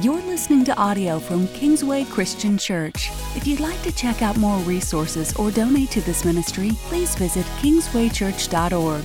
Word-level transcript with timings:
You're 0.00 0.22
listening 0.22 0.64
to 0.64 0.76
audio 0.78 1.18
from 1.18 1.46
Kingsway 1.48 2.04
Christian 2.04 2.56
Church. 2.56 3.10
If 3.36 3.46
you'd 3.46 3.60
like 3.60 3.82
to 3.82 3.92
check 3.92 4.22
out 4.22 4.38
more 4.38 4.56
resources 4.60 5.36
or 5.36 5.50
donate 5.50 5.90
to 5.90 6.00
this 6.00 6.24
ministry, 6.24 6.70
please 6.84 7.14
visit 7.14 7.44
kingswaychurch.org. 7.60 9.04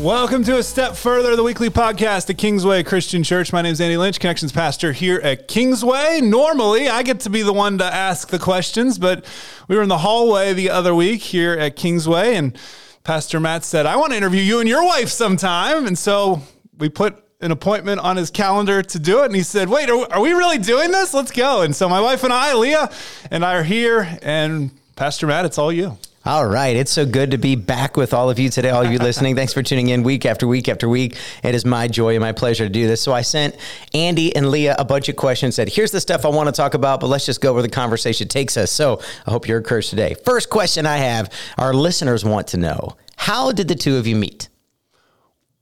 Welcome 0.00 0.44
to 0.44 0.58
A 0.58 0.62
Step 0.62 0.94
Further, 0.94 1.34
the 1.34 1.42
weekly 1.42 1.70
podcast 1.70 2.30
at 2.30 2.38
Kingsway 2.38 2.84
Christian 2.84 3.24
Church. 3.24 3.52
My 3.52 3.62
name 3.62 3.72
is 3.72 3.80
Andy 3.80 3.96
Lynch, 3.96 4.20
Connections 4.20 4.52
Pastor 4.52 4.92
here 4.92 5.18
at 5.24 5.48
Kingsway. 5.48 6.20
Normally, 6.20 6.88
I 6.88 7.02
get 7.02 7.18
to 7.20 7.30
be 7.30 7.42
the 7.42 7.52
one 7.52 7.78
to 7.78 7.84
ask 7.84 8.28
the 8.28 8.38
questions, 8.38 8.96
but 8.96 9.24
we 9.66 9.74
were 9.74 9.82
in 9.82 9.88
the 9.88 9.98
hallway 9.98 10.52
the 10.52 10.70
other 10.70 10.94
week 10.94 11.20
here 11.20 11.54
at 11.54 11.74
Kingsway, 11.74 12.36
and 12.36 12.56
Pastor 13.02 13.40
Matt 13.40 13.64
said, 13.64 13.86
I 13.86 13.96
want 13.96 14.12
to 14.12 14.16
interview 14.16 14.40
you 14.40 14.60
and 14.60 14.68
your 14.68 14.84
wife 14.84 15.08
sometime. 15.08 15.84
And 15.88 15.98
so 15.98 16.42
we 16.78 16.88
put 16.88 17.24
an 17.40 17.50
appointment 17.50 18.00
on 18.00 18.16
his 18.16 18.30
calendar 18.30 18.82
to 18.82 18.98
do 18.98 19.22
it. 19.22 19.26
And 19.26 19.34
he 19.34 19.42
said, 19.42 19.68
Wait, 19.68 19.88
are, 19.88 20.20
we 20.20 20.32
really 20.32 20.58
doing 20.58 20.90
this? 20.90 21.14
Let's 21.14 21.30
go. 21.30 21.62
And 21.62 21.74
so 21.74 21.88
my 21.88 22.00
wife 22.00 22.22
and 22.22 22.32
I, 22.32 22.54
Leah, 22.54 22.90
and 23.30 23.44
I 23.44 23.54
are 23.54 23.62
here. 23.62 24.18
And 24.22 24.70
Pastor 24.96 25.26
Matt, 25.26 25.44
it's 25.44 25.58
all 25.58 25.72
you. 25.72 25.96
All 26.26 26.46
right. 26.46 26.76
It's 26.76 26.92
so 26.92 27.06
good 27.06 27.30
to 27.30 27.38
be 27.38 27.56
back 27.56 27.96
with 27.96 28.12
all 28.12 28.28
of 28.28 28.38
you 28.38 28.50
today, 28.50 28.68
all 28.68 28.84
of 28.84 28.92
you 28.92 28.98
listening. 29.00 29.36
Thanks 29.36 29.54
for 29.54 29.62
tuning 29.62 29.88
in 29.88 30.02
week 30.02 30.26
after 30.26 30.46
week 30.46 30.68
after 30.68 30.86
week. 30.86 31.16
It 31.42 31.54
is 31.54 31.64
my 31.64 31.88
joy 31.88 32.14
and 32.14 32.20
my 32.20 32.32
pleasure 32.32 32.64
to 32.64 32.70
do 32.70 32.86
this. 32.86 33.00
So 33.00 33.14
I 33.14 33.22
sent 33.22 33.56
Andy 33.94 34.36
and 34.36 34.50
Leah 34.50 34.76
a 34.78 34.84
bunch 34.84 35.08
of 35.08 35.16
questions, 35.16 35.54
said, 35.54 35.70
here's 35.70 35.92
the 35.92 36.00
stuff 36.00 36.26
I 36.26 36.28
want 36.28 36.48
to 36.48 36.52
talk 36.52 36.74
about, 36.74 37.00
but 37.00 37.06
let's 37.06 37.24
just 37.24 37.40
go 37.40 37.54
where 37.54 37.62
the 37.62 37.70
conversation 37.70 38.28
takes 38.28 38.58
us. 38.58 38.70
So 38.70 39.00
I 39.26 39.30
hope 39.30 39.48
you're 39.48 39.58
encouraged 39.58 39.88
today. 39.88 40.14
First 40.26 40.50
question 40.50 40.84
I 40.84 40.98
have 40.98 41.32
our 41.56 41.72
listeners 41.72 42.22
want 42.22 42.48
to 42.48 42.58
know 42.58 42.98
How 43.16 43.50
did 43.50 43.68
the 43.68 43.74
two 43.74 43.96
of 43.96 44.06
you 44.06 44.16
meet? 44.16 44.50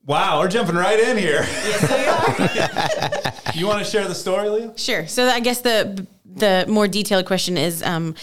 Wow, 0.09 0.41
we're 0.41 0.49
jumping 0.49 0.75
right 0.75 0.99
in 0.99 1.19
here. 1.19 1.43
Yes, 1.45 3.43
we 3.45 3.53
are. 3.53 3.55
you 3.55 3.67
want 3.67 3.85
to 3.85 3.85
share 3.85 4.09
the 4.09 4.15
story, 4.15 4.49
Leah? 4.49 4.73
Sure. 4.75 5.07
So 5.07 5.27
I 5.27 5.41
guess 5.41 5.61
the 5.61 6.07
the 6.25 6.65
more 6.67 6.89
detailed 6.89 7.27
question 7.27 7.59
is 7.59 7.83
um, 7.83 8.15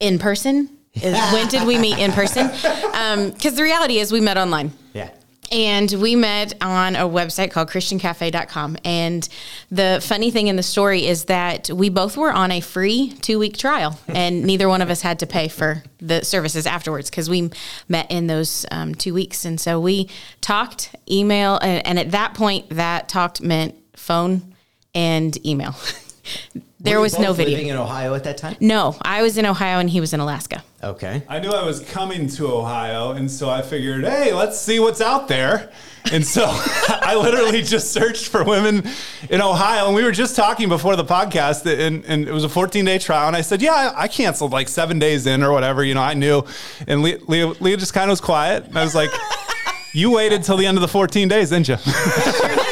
in 0.00 0.18
person. 0.18 0.68
Is 0.94 1.16
when 1.32 1.46
did 1.46 1.68
we 1.68 1.78
meet 1.78 1.98
in 1.98 2.10
person? 2.10 2.48
Because 2.48 3.52
um, 3.52 3.56
the 3.56 3.62
reality 3.62 3.98
is 3.98 4.10
we 4.10 4.20
met 4.20 4.36
online. 4.36 4.72
Yeah. 4.92 5.10
And 5.52 5.92
we 5.92 6.16
met 6.16 6.54
on 6.62 6.96
a 6.96 7.00
website 7.00 7.50
called 7.50 7.68
ChristianCafe.com. 7.68 8.78
And 8.84 9.28
the 9.70 10.00
funny 10.02 10.30
thing 10.30 10.48
in 10.48 10.56
the 10.56 10.62
story 10.62 11.06
is 11.06 11.26
that 11.26 11.68
we 11.68 11.90
both 11.90 12.16
were 12.16 12.32
on 12.32 12.50
a 12.50 12.60
free 12.60 13.12
two 13.20 13.38
week 13.38 13.58
trial, 13.58 13.98
and 14.08 14.44
neither 14.44 14.68
one 14.68 14.80
of 14.80 14.88
us 14.88 15.02
had 15.02 15.18
to 15.18 15.26
pay 15.26 15.48
for 15.48 15.82
the 15.98 16.24
services 16.24 16.66
afterwards 16.66 17.10
because 17.10 17.28
we 17.28 17.50
met 17.88 18.10
in 18.10 18.26
those 18.26 18.64
um, 18.70 18.94
two 18.94 19.12
weeks. 19.12 19.44
And 19.44 19.60
so 19.60 19.78
we 19.78 20.08
talked, 20.40 20.94
email, 21.10 21.58
and, 21.62 21.86
and 21.86 21.98
at 21.98 22.10
that 22.12 22.32
point, 22.32 22.70
that 22.70 23.10
talked 23.10 23.42
meant 23.42 23.74
phone 23.94 24.54
and 24.94 25.44
email. 25.46 25.76
there 26.82 27.00
was 27.00 27.18
no 27.18 27.32
video. 27.32 27.54
Living 27.54 27.68
in 27.68 27.76
Ohio 27.76 28.14
at 28.14 28.24
that 28.24 28.36
time? 28.36 28.56
No, 28.60 28.96
I 29.02 29.22
was 29.22 29.38
in 29.38 29.46
Ohio 29.46 29.78
and 29.78 29.88
he 29.88 30.00
was 30.00 30.12
in 30.12 30.20
Alaska. 30.20 30.64
Okay. 30.82 31.22
I 31.28 31.38
knew 31.38 31.50
I 31.50 31.64
was 31.64 31.78
coming 31.80 32.26
to 32.30 32.48
Ohio, 32.48 33.12
and 33.12 33.30
so 33.30 33.48
I 33.48 33.62
figured, 33.62 34.04
hey, 34.04 34.32
let's 34.32 34.60
see 34.60 34.80
what's 34.80 35.00
out 35.00 35.28
there. 35.28 35.70
And 36.10 36.26
so 36.26 36.44
I 36.48 37.14
literally 37.14 37.62
just 37.62 37.92
searched 37.92 38.26
for 38.26 38.42
women 38.42 38.82
in 39.30 39.40
Ohio. 39.40 39.86
And 39.86 39.94
we 39.94 40.02
were 40.02 40.10
just 40.10 40.34
talking 40.34 40.68
before 40.68 40.96
the 40.96 41.04
podcast, 41.04 41.66
and, 41.66 42.04
and 42.04 42.26
it 42.26 42.32
was 42.32 42.42
a 42.42 42.48
14 42.48 42.84
day 42.84 42.98
trial. 42.98 43.28
And 43.28 43.36
I 43.36 43.42
said, 43.42 43.62
yeah, 43.62 43.74
I, 43.74 44.02
I, 44.02 44.08
canceled 44.08 44.50
like 44.50 44.68
seven 44.68 44.98
days 44.98 45.26
in 45.26 45.44
or 45.44 45.52
whatever. 45.52 45.84
You 45.84 45.94
know, 45.94 46.02
I 46.02 46.14
knew. 46.14 46.42
And 46.88 47.02
Leah, 47.02 47.18
Leah, 47.28 47.46
Leah 47.60 47.76
just 47.76 47.94
kind 47.94 48.10
of 48.10 48.12
was 48.12 48.20
quiet. 48.20 48.64
And 48.64 48.76
I 48.76 48.82
was 48.82 48.96
like, 48.96 49.10
you 49.94 50.10
waited 50.10 50.42
till 50.42 50.56
the 50.56 50.66
end 50.66 50.76
of 50.76 50.82
the 50.82 50.88
14 50.88 51.28
days, 51.28 51.50
didn't 51.50 51.68
you? 51.68 51.76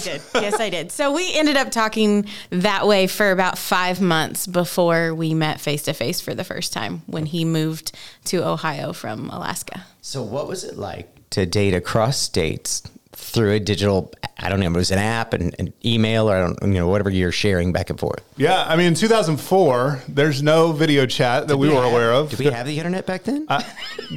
Fair 0.00 0.14
yes. 0.14 0.30
I 0.34 0.38
did. 0.38 0.42
Yes, 0.42 0.60
I 0.60 0.70
did. 0.70 0.92
So 0.92 1.12
we 1.12 1.34
ended 1.34 1.56
up 1.56 1.70
talking 1.70 2.26
that 2.50 2.86
way 2.86 3.06
for 3.06 3.30
about 3.30 3.58
five 3.58 4.00
months 4.00 4.46
before 4.46 5.14
we 5.14 5.34
met 5.34 5.60
face 5.60 5.82
to 5.82 5.92
face 5.92 6.20
for 6.20 6.34
the 6.34 6.44
first 6.44 6.72
time 6.72 7.02
when 7.06 7.26
he 7.26 7.44
moved 7.44 7.92
to 8.26 8.44
Ohio 8.44 8.92
from 8.92 9.30
Alaska. 9.30 9.84
So, 10.00 10.22
what 10.22 10.46
was 10.46 10.64
it 10.64 10.76
like 10.76 11.08
to 11.30 11.46
date 11.46 11.74
across 11.74 12.18
states 12.18 12.82
through 13.12 13.52
a 13.52 13.60
digital 13.60 14.12
I 14.38 14.50
don't 14.50 14.60
know, 14.60 14.66
it 14.66 14.72
was 14.72 14.90
an 14.90 14.98
app 14.98 15.32
and 15.32 15.54
an 15.58 15.72
email 15.84 16.30
or 16.30 16.36
I 16.36 16.40
don't 16.40 16.62
you 16.62 16.74
know, 16.74 16.88
whatever 16.88 17.08
you're 17.08 17.32
sharing 17.32 17.72
back 17.72 17.88
and 17.88 17.98
forth. 17.98 18.22
Yeah, 18.36 18.62
I 18.62 18.76
mean 18.76 18.88
in 18.88 18.94
2004, 18.94 20.02
there's 20.08 20.42
no 20.42 20.72
video 20.72 21.06
chat 21.06 21.48
that 21.48 21.54
did 21.54 21.58
we, 21.58 21.68
we 21.68 21.74
were 21.74 21.82
have, 21.82 21.90
aware 21.90 22.12
of. 22.12 22.30
Did 22.30 22.40
we 22.40 22.46
have 22.46 22.66
the 22.66 22.76
internet 22.76 23.06
back 23.06 23.24
then? 23.24 23.46
Uh, 23.48 23.62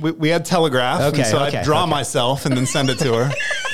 we, 0.01 0.11
we, 0.11 0.29
had 0.29 0.43
Telegraph, 0.43 1.13
okay, 1.13 1.23
so 1.23 1.39
okay, 1.39 1.59
I'd 1.59 1.63
draw 1.63 1.83
okay. 1.83 1.89
myself 1.89 2.45
and 2.45 2.55
then 2.55 2.65
send 2.65 2.89
it 2.89 2.99
to 2.99 3.13
her. 3.13 3.31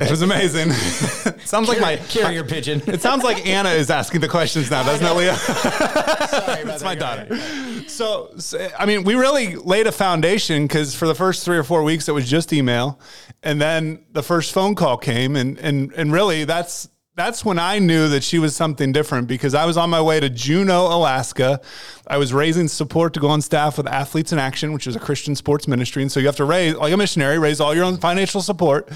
It 0.00 0.10
was 0.10 0.22
amazing. 0.22 0.70
sounds 1.44 1.68
like 1.68 1.80
my 1.80 1.96
carrier 1.96 2.42
pigeon. 2.42 2.82
It 2.90 3.02
sounds 3.02 3.22
like 3.22 3.46
Anna 3.46 3.70
is 3.70 3.90
asking 3.90 4.20
the 4.20 4.28
questions 4.28 4.70
now, 4.70 4.82
doesn't 4.82 5.06
it, 5.06 5.12
Leah? 5.12 5.36
Sorry, 5.36 6.64
that's 6.64 6.82
my 6.82 6.94
daughter. 6.94 7.26
Right. 7.30 7.84
So, 7.88 8.32
so, 8.38 8.68
I 8.78 8.86
mean, 8.86 9.04
we 9.04 9.14
really 9.14 9.56
laid 9.56 9.86
a 9.86 9.92
foundation 9.92 10.66
because 10.66 10.94
for 10.94 11.06
the 11.06 11.14
first 11.14 11.44
three 11.44 11.56
or 11.56 11.62
four 11.62 11.82
weeks 11.82 12.08
it 12.08 12.12
was 12.12 12.28
just 12.28 12.52
email, 12.52 12.98
and 13.42 13.60
then 13.60 14.04
the 14.12 14.22
first 14.22 14.52
phone 14.52 14.74
call 14.74 14.96
came, 14.96 15.36
and 15.36 15.58
and 15.58 15.92
and 15.92 16.12
really 16.12 16.44
that's 16.44 16.88
that's 17.20 17.44
when 17.44 17.58
I 17.58 17.78
knew 17.78 18.08
that 18.08 18.24
she 18.24 18.38
was 18.38 18.56
something 18.56 18.92
different 18.92 19.28
because 19.28 19.54
I 19.54 19.66
was 19.66 19.76
on 19.76 19.90
my 19.90 20.00
way 20.00 20.20
to 20.20 20.30
Juneau, 20.30 20.86
Alaska. 20.86 21.60
I 22.06 22.16
was 22.16 22.32
raising 22.32 22.66
support 22.66 23.12
to 23.12 23.20
go 23.20 23.28
on 23.28 23.42
staff 23.42 23.76
with 23.76 23.86
Athletes 23.86 24.32
in 24.32 24.38
Action, 24.38 24.72
which 24.72 24.86
is 24.86 24.96
a 24.96 24.98
Christian 24.98 25.36
sports 25.36 25.68
ministry. 25.68 26.00
And 26.00 26.10
so 26.10 26.18
you 26.18 26.24
have 26.26 26.36
to 26.36 26.46
raise, 26.46 26.76
like 26.76 26.94
a 26.94 26.96
missionary, 26.96 27.38
raise 27.38 27.60
all 27.60 27.74
your 27.74 27.84
own 27.84 27.98
financial 27.98 28.40
support. 28.40 28.88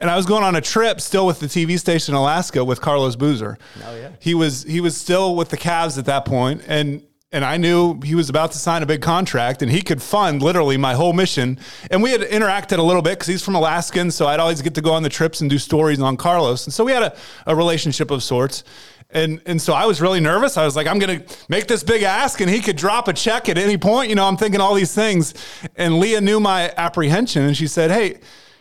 And 0.00 0.08
I 0.08 0.16
was 0.16 0.24
going 0.24 0.42
on 0.42 0.56
a 0.56 0.62
trip 0.62 1.02
still 1.02 1.26
with 1.26 1.38
the 1.38 1.46
TV 1.48 1.78
station 1.78 2.14
in 2.14 2.18
Alaska 2.18 2.64
with 2.64 2.80
Carlos 2.80 3.14
Boozer. 3.14 3.58
Oh 3.84 3.94
yeah. 3.94 4.10
He 4.20 4.32
was 4.32 4.62
he 4.62 4.80
was 4.80 4.96
still 4.96 5.36
with 5.36 5.50
the 5.50 5.58
Cavs 5.58 5.98
at 5.98 6.06
that 6.06 6.24
point, 6.24 6.62
and 6.66 7.02
and 7.36 7.44
I 7.44 7.58
knew 7.58 8.00
he 8.00 8.14
was 8.14 8.30
about 8.30 8.52
to 8.52 8.58
sign 8.58 8.82
a 8.82 8.86
big 8.86 9.02
contract 9.02 9.60
and 9.60 9.70
he 9.70 9.82
could 9.82 10.00
fund 10.00 10.40
literally 10.40 10.78
my 10.78 10.94
whole 10.94 11.12
mission. 11.12 11.58
And 11.90 12.02
we 12.02 12.10
had 12.10 12.22
interacted 12.22 12.78
a 12.78 12.82
little 12.82 13.02
bit 13.02 13.10
because 13.10 13.26
he's 13.26 13.42
from 13.42 13.54
Alaska. 13.54 14.00
And 14.00 14.12
so 14.12 14.26
I'd 14.26 14.40
always 14.40 14.62
get 14.62 14.74
to 14.76 14.80
go 14.80 14.94
on 14.94 15.02
the 15.02 15.10
trips 15.10 15.42
and 15.42 15.50
do 15.50 15.58
stories 15.58 16.00
on 16.00 16.16
Carlos. 16.16 16.64
And 16.64 16.72
so 16.72 16.82
we 16.82 16.92
had 16.92 17.02
a, 17.02 17.16
a 17.46 17.54
relationship 17.54 18.10
of 18.10 18.22
sorts. 18.22 18.64
And, 19.10 19.42
and 19.44 19.60
so 19.60 19.74
I 19.74 19.84
was 19.84 20.00
really 20.00 20.18
nervous. 20.18 20.56
I 20.56 20.64
was 20.64 20.76
like, 20.76 20.86
I'm 20.86 20.98
going 20.98 21.20
to 21.20 21.36
make 21.50 21.66
this 21.66 21.82
big 21.82 22.04
ask 22.04 22.40
and 22.40 22.48
he 22.48 22.60
could 22.60 22.76
drop 22.76 23.06
a 23.06 23.12
check 23.12 23.50
at 23.50 23.58
any 23.58 23.76
point. 23.76 24.08
You 24.08 24.14
know, 24.14 24.26
I'm 24.26 24.38
thinking 24.38 24.62
all 24.62 24.72
these 24.72 24.94
things. 24.94 25.34
And 25.76 25.98
Leah 25.98 26.22
knew 26.22 26.40
my 26.40 26.72
apprehension 26.78 27.42
and 27.42 27.54
she 27.54 27.66
said, 27.66 27.90
Hey, 27.90 28.16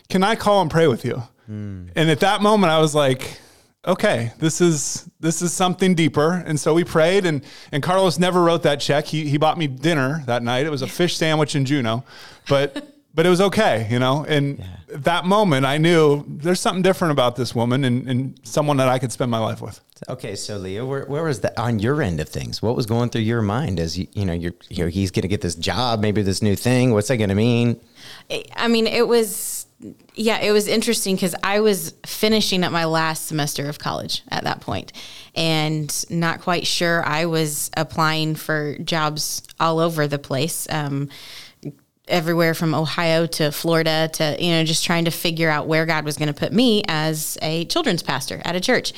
can 0.09 0.22
I 0.22 0.35
call 0.35 0.62
and 0.62 0.69
pray 0.69 0.88
with 0.88 1.06
you? 1.06 1.24
Mm. 1.50 1.91
And 1.96 2.09
at 2.09 2.19
that 2.19 2.41
moment, 2.41 2.74
I 2.74 2.80
was 2.80 2.94
like, 2.94 3.40
okay, 3.88 4.34
this 4.40 4.62
is 4.62 5.09
this 5.19 5.41
is 5.41 5.53
something 5.53 5.96
deeper. 5.96 6.44
And 6.46 6.59
so 6.59 6.73
we 6.73 6.84
prayed 6.84 7.25
and 7.25 7.44
and 7.72 7.81
Carlos 7.81 8.19
never 8.19 8.41
wrote 8.41 8.63
that 8.63 8.79
check. 8.79 9.06
He 9.06 9.28
he 9.28 9.38
bought 9.38 9.57
me 9.57 9.68
dinner 9.68 10.23
that 10.25 10.44
night. 10.44 10.66
It 10.66 10.72
was 10.72 10.81
a 10.81 10.88
fish 10.88 11.18
sandwich 11.18 11.56
in 11.56 11.66
Juneau. 11.66 12.03
But 12.47 12.88
but 13.16 13.25
it 13.25 13.29
was 13.29 13.40
okay, 13.41 13.88
you 13.90 13.97
know. 13.97 14.25
And 14.28 14.59
yeah. 14.59 14.66
that 14.90 15.25
moment 15.25 15.66
I 15.66 15.78
knew 15.78 16.25
there's 16.28 16.59
something 16.59 16.81
different 16.81 17.13
about 17.13 17.38
this 17.38 17.56
woman 17.56 17.84
and, 17.85 18.07
and 18.07 18.40
someone 18.44 18.78
that 18.78 18.90
I 18.90 19.00
could 19.00 19.12
spend 19.12 19.31
my 19.31 19.40
life 19.40 19.62
with. 19.62 19.79
Okay, 20.09 20.35
so 20.35 20.57
Leah, 20.57 20.85
where, 20.85 21.06
where 21.06 21.23
was 21.23 21.40
that 21.40 21.57
on 21.57 21.79
your 21.79 22.02
end 22.02 22.19
of 22.19 22.28
things? 22.28 22.62
What 22.62 22.75
was 22.75 22.85
going 22.85 23.09
through 23.09 23.22
your 23.22 23.41
mind 23.41 23.79
as 23.79 23.97
you, 23.97 24.07
you 24.12 24.25
know, 24.25 24.34
you're, 24.34 24.53
you 24.69 24.84
know, 24.84 24.90
he's 24.90 25.09
going 25.09 25.22
to 25.22 25.29
get 25.29 25.40
this 25.40 25.56
job, 25.56 26.02
maybe 26.02 26.22
this 26.22 26.41
new 26.41 26.57
thing. 26.57 26.91
What's 26.91 27.07
that 27.07 27.16
going 27.16 27.29
to 27.29 27.35
mean? 27.35 27.79
I 28.57 28.67
mean, 28.67 28.88
it 28.88 29.07
was 29.07 29.65
yeah, 30.16 30.40
it 30.40 30.51
was 30.51 30.68
interesting 30.68 31.16
because 31.16 31.35
I 31.44 31.59
was 31.59 31.94
finishing 32.06 32.63
up 32.63 32.72
my 32.72 32.85
last 32.85 33.28
semester 33.28 33.68
of 33.68 33.79
college 33.79 34.23
at 34.29 34.44
that 34.44 34.62
point 34.62 34.94
and 35.35 36.06
not 36.09 36.41
quite 36.41 36.66
sure. 36.66 37.03
I 37.06 37.25
was 37.25 37.69
applying 37.75 38.35
for 38.35 38.78
jobs 38.79 39.44
all 39.59 39.79
over 39.79 40.07
the 40.07 40.19
place. 40.19 40.68
Um, 40.69 41.09
everywhere 42.07 42.53
from 42.53 42.75
Ohio 42.75 43.25
to 43.25 43.51
Florida 43.51 44.07
to 44.13 44.38
you 44.40 44.51
know 44.51 44.63
just 44.63 44.85
trying 44.85 45.06
to 45.06 45.12
figure 45.12 45.50
out 45.50 45.68
where 45.68 45.88
God 45.88 46.06
was 46.06 46.17
going 46.17 46.28
to 46.28 46.40
put 46.40 46.53
me 46.53 46.84
as 46.88 47.38
a 47.41 47.66
children's 47.66 48.03
pastor 48.03 48.41
at 48.46 48.56
a 48.56 48.62
church, 48.62 48.93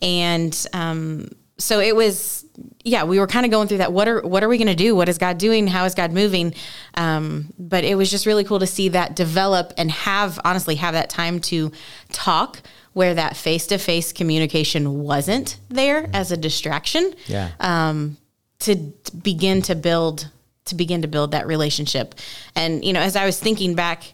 and 0.00 0.66
um, 0.72 1.28
so 1.62 1.80
it 1.80 1.94
was 1.94 2.44
yeah 2.84 3.04
we 3.04 3.18
were 3.18 3.26
kind 3.26 3.46
of 3.46 3.52
going 3.52 3.68
through 3.68 3.78
that 3.78 3.92
what 3.92 4.08
are 4.08 4.20
what 4.22 4.42
are 4.42 4.48
we 4.48 4.58
going 4.58 4.68
to 4.68 4.74
do? 4.74 4.94
What 4.94 5.08
is 5.08 5.18
god 5.18 5.38
doing? 5.38 5.66
How 5.66 5.84
is 5.84 5.94
god 5.94 6.12
moving? 6.12 6.54
Um, 6.94 7.52
but 7.58 7.84
it 7.84 7.94
was 7.94 8.10
just 8.10 8.26
really 8.26 8.44
cool 8.44 8.58
to 8.58 8.66
see 8.66 8.88
that 8.90 9.16
develop 9.16 9.72
and 9.76 9.90
have 9.90 10.38
honestly 10.44 10.74
have 10.76 10.94
that 10.94 11.08
time 11.08 11.40
to 11.40 11.72
talk 12.10 12.60
where 12.92 13.14
that 13.14 13.36
face-to-face 13.36 14.12
communication 14.12 15.02
wasn't 15.02 15.58
there 15.70 16.10
as 16.12 16.30
a 16.30 16.36
distraction. 16.36 17.14
Yeah. 17.26 17.52
Um, 17.58 18.18
to 18.60 18.76
begin 19.22 19.62
to 19.62 19.74
build 19.74 20.28
to 20.66 20.74
begin 20.74 21.02
to 21.02 21.08
build 21.08 21.32
that 21.32 21.46
relationship. 21.46 22.14
And 22.54 22.84
you 22.84 22.92
know 22.92 23.00
as 23.00 23.16
i 23.16 23.24
was 23.24 23.38
thinking 23.38 23.74
back 23.74 24.12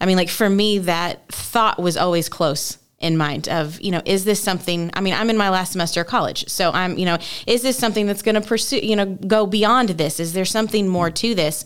i 0.00 0.06
mean 0.06 0.16
like 0.16 0.28
for 0.28 0.48
me 0.48 0.78
that 0.78 1.26
thought 1.28 1.78
was 1.78 1.96
always 1.96 2.28
close 2.28 2.78
in 3.00 3.16
mind 3.16 3.48
of 3.48 3.80
you 3.80 3.90
know 3.92 4.02
is 4.04 4.24
this 4.24 4.42
something 4.42 4.90
i 4.94 5.00
mean 5.00 5.14
i'm 5.14 5.30
in 5.30 5.36
my 5.36 5.48
last 5.48 5.72
semester 5.72 6.00
of 6.00 6.06
college 6.06 6.48
so 6.48 6.72
i'm 6.72 6.98
you 6.98 7.04
know 7.04 7.16
is 7.46 7.62
this 7.62 7.78
something 7.78 8.06
that's 8.06 8.22
going 8.22 8.34
to 8.34 8.40
pursue 8.40 8.78
you 8.78 8.96
know 8.96 9.06
go 9.06 9.46
beyond 9.46 9.90
this? 9.90 10.18
Is 10.18 10.32
there 10.32 10.44
something 10.44 10.88
more 10.88 11.10
to 11.10 11.34
this? 11.34 11.64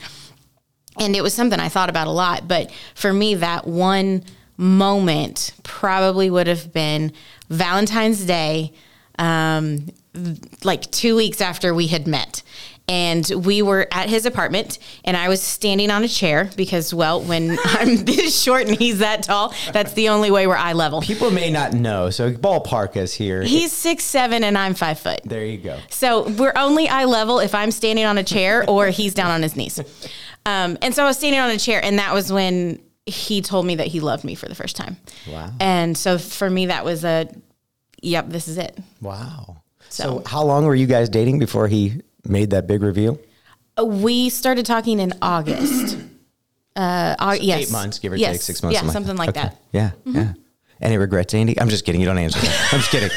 And 0.98 1.16
it 1.16 1.22
was 1.22 1.32
something 1.32 1.58
i 1.58 1.68
thought 1.68 1.88
about 1.88 2.06
a 2.06 2.10
lot 2.10 2.46
but 2.46 2.70
for 2.94 3.12
me 3.12 3.34
that 3.36 3.66
one 3.66 4.22
moment 4.56 5.54
probably 5.62 6.30
would 6.30 6.46
have 6.46 6.72
been 6.72 7.12
Valentine's 7.48 8.24
Day, 8.24 8.72
um, 9.18 9.88
like 10.64 10.90
two 10.90 11.16
weeks 11.16 11.40
after 11.40 11.74
we 11.74 11.86
had 11.88 12.06
met. 12.06 12.42
And 12.88 13.30
we 13.44 13.62
were 13.62 13.86
at 13.92 14.08
his 14.10 14.26
apartment, 14.26 14.78
and 15.04 15.16
I 15.16 15.28
was 15.28 15.40
standing 15.40 15.88
on 15.90 16.02
a 16.02 16.08
chair 16.08 16.50
because, 16.56 16.92
well, 16.92 17.22
when 17.22 17.56
I'm 17.64 18.04
this 18.04 18.42
short 18.42 18.66
and 18.66 18.76
he's 18.76 18.98
that 18.98 19.22
tall, 19.22 19.54
that's 19.72 19.92
the 19.92 20.08
only 20.08 20.32
way 20.32 20.48
we're 20.48 20.56
eye 20.56 20.72
level. 20.72 21.00
People 21.00 21.30
may 21.30 21.48
not 21.48 21.74
know, 21.74 22.10
so 22.10 22.32
ballpark 22.32 22.96
us 22.96 23.14
here. 23.14 23.42
He's 23.42 23.70
six 23.72 24.02
seven, 24.02 24.42
and 24.42 24.58
I'm 24.58 24.74
five 24.74 24.98
foot. 24.98 25.20
there 25.24 25.44
you 25.44 25.58
go. 25.58 25.78
So 25.90 26.28
we're 26.30 26.52
only 26.56 26.88
eye 26.88 27.04
level 27.04 27.38
if 27.38 27.54
I'm 27.54 27.70
standing 27.70 28.04
on 28.04 28.18
a 28.18 28.24
chair 28.24 28.68
or 28.68 28.88
he's 28.88 29.14
down 29.14 29.30
on 29.30 29.42
his 29.42 29.54
knees. 29.54 29.80
Um, 30.44 30.76
and 30.82 30.92
so 30.92 31.04
I 31.04 31.06
was 31.06 31.16
standing 31.16 31.40
on 31.40 31.50
a 31.50 31.58
chair, 31.58 31.82
and 31.82 32.00
that 32.00 32.12
was 32.12 32.32
when 32.32 32.80
he 33.06 33.42
told 33.42 33.64
me 33.64 33.76
that 33.76 33.86
he 33.86 34.00
loved 34.00 34.24
me 34.24 34.34
for 34.34 34.48
the 34.48 34.56
first 34.56 34.74
time. 34.76 34.96
Wow. 35.28 35.52
And 35.60 35.96
so 35.96 36.18
for 36.18 36.50
me, 36.50 36.66
that 36.66 36.84
was 36.84 37.04
a, 37.04 37.28
yep, 38.02 38.28
this 38.28 38.48
is 38.48 38.58
it. 38.58 38.76
Wow. 39.00 39.62
So, 39.88 40.02
So- 40.02 40.22
how 40.26 40.42
long 40.44 40.64
were 40.66 40.74
you 40.74 40.86
guys 40.86 41.08
dating 41.08 41.38
before 41.38 41.68
he 41.68 42.02
made 42.26 42.50
that 42.50 42.66
big 42.66 42.82
reveal? 42.82 43.18
Uh, 43.78 43.84
We 43.86 44.28
started 44.28 44.66
talking 44.66 45.00
in 45.00 45.14
August. 45.22 45.96
Uh, 46.74 47.36
yes. 47.38 47.68
Eight 47.68 47.70
months, 47.70 47.98
give 47.98 48.12
or 48.12 48.16
Yes. 48.16 48.32
take, 48.36 48.40
six 48.40 48.62
months. 48.62 48.80
Yeah, 48.82 48.88
something 48.90 49.14
like 49.14 49.28
Okay. 49.28 49.42
that. 49.42 49.60
Yeah, 49.72 49.90
Mm-hmm. 50.06 50.16
yeah. 50.16 50.32
Any 50.80 50.96
regrets, 50.96 51.34
Andy? 51.34 51.60
I'm 51.60 51.68
just 51.68 51.84
kidding. 51.84 52.00
You 52.00 52.06
don't 52.06 52.16
answer 52.16 52.40
that. 52.40 52.68
I'm 52.72 52.78
just 52.80 52.90
kidding. 52.90 53.10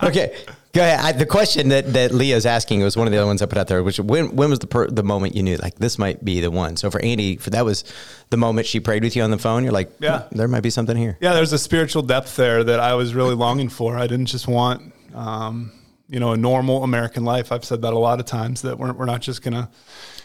okay, 0.04 0.36
go 0.72 0.80
ahead. 0.82 1.00
I, 1.00 1.12
the 1.12 1.26
question 1.26 1.68
that, 1.70 1.92
that 1.94 2.12
Leah's 2.12 2.46
asking 2.46 2.82
was 2.82 2.96
one 2.96 3.06
of 3.06 3.12
the 3.12 3.18
other 3.18 3.26
ones 3.26 3.42
I 3.42 3.46
put 3.46 3.58
out 3.58 3.66
there. 3.68 3.82
Which 3.82 3.98
when 4.00 4.34
when 4.36 4.50
was 4.50 4.58
the 4.58 4.66
per, 4.66 4.86
the 4.88 5.02
moment 5.02 5.34
you 5.34 5.42
knew 5.42 5.56
like 5.56 5.76
this 5.76 5.98
might 5.98 6.24
be 6.24 6.40
the 6.40 6.50
one? 6.50 6.76
So 6.76 6.90
for 6.90 7.00
Andy, 7.00 7.36
for 7.36 7.50
that 7.50 7.64
was 7.64 7.84
the 8.30 8.36
moment 8.36 8.66
she 8.66 8.80
prayed 8.80 9.02
with 9.02 9.16
you 9.16 9.22
on 9.22 9.30
the 9.30 9.38
phone. 9.38 9.64
You're 9.64 9.72
like, 9.72 9.90
Yeah. 10.00 10.22
"Hmm, 10.22 10.36
there 10.36 10.48
might 10.48 10.62
be 10.62 10.70
something 10.70 10.96
here. 10.96 11.16
Yeah, 11.20 11.34
there's 11.34 11.52
a 11.52 11.58
spiritual 11.58 12.02
depth 12.02 12.36
there 12.36 12.62
that 12.64 12.80
I 12.80 12.94
was 12.94 13.14
really 13.14 13.34
longing 13.34 13.68
for. 13.68 13.96
I 13.96 14.06
didn't 14.06 14.26
just 14.26 14.46
want, 14.48 14.92
um, 15.14 15.72
you 16.08 16.20
know, 16.20 16.32
a 16.32 16.36
normal 16.36 16.84
American 16.84 17.24
life. 17.24 17.52
I've 17.52 17.64
said 17.64 17.82
that 17.82 17.92
a 17.92 17.98
lot 17.98 18.20
of 18.20 18.26
times 18.26 18.62
that 18.62 18.78
we're, 18.78 18.92
we're 18.92 19.06
not 19.06 19.20
just 19.20 19.42
gonna, 19.42 19.70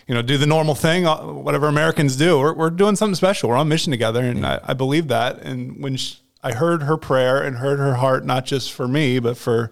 you 0.07 0.13
know, 0.15 0.21
do 0.21 0.37
the 0.37 0.45
normal 0.47 0.75
thing, 0.75 1.05
uh, 1.07 1.17
whatever 1.23 1.67
Americans 1.67 2.15
do. 2.17 2.39
We're, 2.39 2.53
we're 2.53 2.69
doing 2.69 2.95
something 2.95 3.15
special. 3.15 3.49
We're 3.49 3.55
on 3.57 3.67
mission 3.69 3.91
together, 3.91 4.21
and 4.23 4.45
I, 4.45 4.59
I 4.63 4.73
believe 4.73 5.07
that. 5.09 5.39
And 5.41 5.81
when 5.81 5.95
sh 5.97 6.15
I 6.45 6.51
heard 6.51 6.83
her 6.83 6.97
prayer 6.97 7.41
and 7.41 7.55
heard 7.57 7.79
her 7.79 7.95
heart, 7.95 8.25
not 8.25 8.45
just 8.45 8.73
for 8.73 8.85
me, 8.85 9.19
but 9.19 9.37
for 9.37 9.71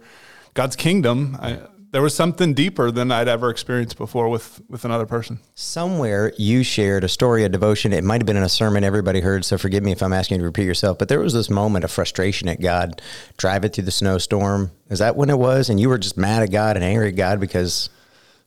God's 0.54 0.76
kingdom, 0.76 1.38
I, 1.40 1.60
there 1.92 2.02
was 2.02 2.16
something 2.16 2.54
deeper 2.54 2.90
than 2.90 3.12
I'd 3.12 3.28
ever 3.28 3.50
experienced 3.50 3.98
before 3.98 4.30
with 4.30 4.62
with 4.70 4.86
another 4.86 5.06
person. 5.06 5.40
Somewhere 5.56 6.34
you 6.38 6.64
shared 6.64 7.04
a 7.04 7.10
story, 7.10 7.44
a 7.44 7.50
devotion. 7.50 7.92
It 7.92 8.04
might 8.04 8.22
have 8.22 8.26
been 8.26 8.38
in 8.38 8.44
a 8.44 8.50
sermon 8.50 8.84
everybody 8.84 9.20
heard, 9.20 9.44
so 9.44 9.58
forgive 9.58 9.84
me 9.84 9.92
if 9.92 10.02
I'm 10.02 10.14
asking 10.14 10.36
you 10.36 10.42
to 10.42 10.46
repeat 10.46 10.66
yourself. 10.66 10.98
But 10.98 11.10
there 11.10 11.20
was 11.20 11.34
this 11.34 11.50
moment 11.50 11.84
of 11.84 11.92
frustration 11.92 12.48
at 12.48 12.62
God, 12.62 13.02
driving 13.38 13.72
through 13.72 13.84
the 13.84 13.92
snowstorm. 13.92 14.72
Is 14.90 15.00
that 15.00 15.18
when 15.18 15.30
it 15.30 15.38
was? 15.38 15.70
And 15.70 15.80
you 15.80 15.90
were 15.90 15.98
just 15.98 16.18
mad 16.18 16.44
at 16.44 16.52
God 16.52 16.78
and 16.78 16.86
angry 16.86 17.10
at 17.10 17.16
God 17.16 17.40
because 17.40 17.90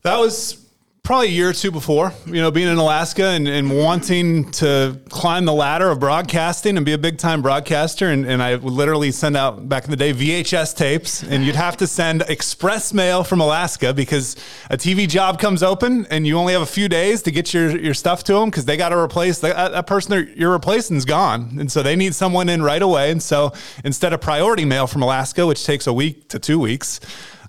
That 0.02 0.18
was 0.18 0.63
probably 1.04 1.26
a 1.26 1.30
year 1.30 1.50
or 1.50 1.52
two 1.52 1.70
before, 1.70 2.14
you 2.24 2.40
know, 2.40 2.50
being 2.50 2.66
in 2.66 2.78
Alaska 2.78 3.26
and, 3.26 3.46
and 3.46 3.70
wanting 3.70 4.50
to 4.52 4.98
climb 5.10 5.44
the 5.44 5.52
ladder 5.52 5.90
of 5.90 6.00
broadcasting 6.00 6.78
and 6.78 6.86
be 6.86 6.94
a 6.94 6.98
big 6.98 7.18
time 7.18 7.42
broadcaster. 7.42 8.08
And, 8.08 8.24
and 8.24 8.42
I 8.42 8.56
would 8.56 8.72
literally 8.72 9.10
send 9.10 9.36
out 9.36 9.68
back 9.68 9.84
in 9.84 9.90
the 9.90 9.98
day 9.98 10.14
VHS 10.14 10.74
tapes, 10.74 11.22
and 11.22 11.44
you'd 11.44 11.56
have 11.56 11.76
to 11.76 11.86
send 11.86 12.22
express 12.22 12.94
mail 12.94 13.22
from 13.22 13.42
Alaska 13.42 13.92
because 13.92 14.34
a 14.70 14.78
TV 14.78 15.06
job 15.06 15.38
comes 15.38 15.62
open 15.62 16.06
and 16.06 16.26
you 16.26 16.38
only 16.38 16.54
have 16.54 16.62
a 16.62 16.66
few 16.66 16.88
days 16.88 17.20
to 17.24 17.30
get 17.30 17.52
your, 17.52 17.78
your 17.78 17.94
stuff 17.94 18.24
to 18.24 18.32
them 18.32 18.48
because 18.48 18.64
they 18.64 18.78
got 18.78 18.88
to 18.88 18.98
replace 18.98 19.40
that, 19.40 19.72
that 19.72 19.86
person 19.86 20.32
you're 20.34 20.52
replacing 20.52 20.96
is 20.96 21.04
gone. 21.04 21.58
And 21.60 21.70
so 21.70 21.82
they 21.82 21.96
need 21.96 22.14
someone 22.14 22.48
in 22.48 22.62
right 22.62 22.80
away. 22.80 23.10
And 23.10 23.22
so 23.22 23.52
instead 23.84 24.14
of 24.14 24.22
priority 24.22 24.64
mail 24.64 24.86
from 24.86 25.02
Alaska, 25.02 25.46
which 25.46 25.66
takes 25.66 25.86
a 25.86 25.92
week 25.92 26.30
to 26.30 26.38
two 26.38 26.58
weeks, 26.58 26.98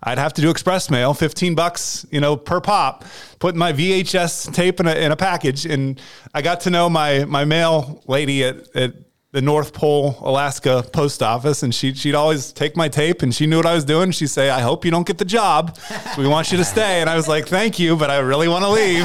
I'd 0.03 0.17
have 0.17 0.33
to 0.33 0.41
do 0.41 0.49
express 0.49 0.89
mail, 0.89 1.13
15 1.13 1.55
bucks, 1.55 2.05
you 2.11 2.19
know, 2.19 2.35
per 2.35 2.61
pop, 2.61 3.05
put 3.39 3.55
my 3.55 3.73
VHS 3.73 4.53
tape 4.53 4.79
in 4.79 4.87
a, 4.87 4.95
in 4.95 5.11
a 5.11 5.15
package. 5.15 5.65
And 5.65 5.99
I 6.33 6.41
got 6.41 6.61
to 6.61 6.69
know 6.69 6.89
my, 6.89 7.25
my 7.25 7.45
mail 7.45 8.03
lady 8.07 8.43
at, 8.43 8.75
at 8.75 8.93
the 9.35 9.41
North 9.41 9.73
Pole, 9.73 10.15
Alaska 10.21 10.81
post 10.93 11.21
office. 11.21 11.61
And 11.61 11.75
she, 11.75 11.93
she'd 11.93 12.15
always 12.15 12.53
take 12.53 12.77
my 12.77 12.87
tape 12.87 13.21
and 13.21 13.35
she 13.35 13.45
knew 13.47 13.57
what 13.57 13.65
I 13.65 13.73
was 13.73 13.83
doing. 13.83 14.11
She'd 14.11 14.27
say, 14.27 14.49
I 14.49 14.61
hope 14.61 14.85
you 14.85 14.91
don't 14.91 15.05
get 15.05 15.17
the 15.17 15.25
job. 15.25 15.77
We 16.17 16.25
want 16.25 16.51
you 16.51 16.57
to 16.57 16.63
stay. 16.63 17.01
And 17.01 17.09
I 17.09 17.17
was 17.17 17.27
like, 17.27 17.47
thank 17.47 17.77
you, 17.77 17.97
but 17.97 18.09
I 18.09 18.19
really 18.19 18.47
want 18.47 18.63
to 18.63 18.69
leave. 18.69 19.03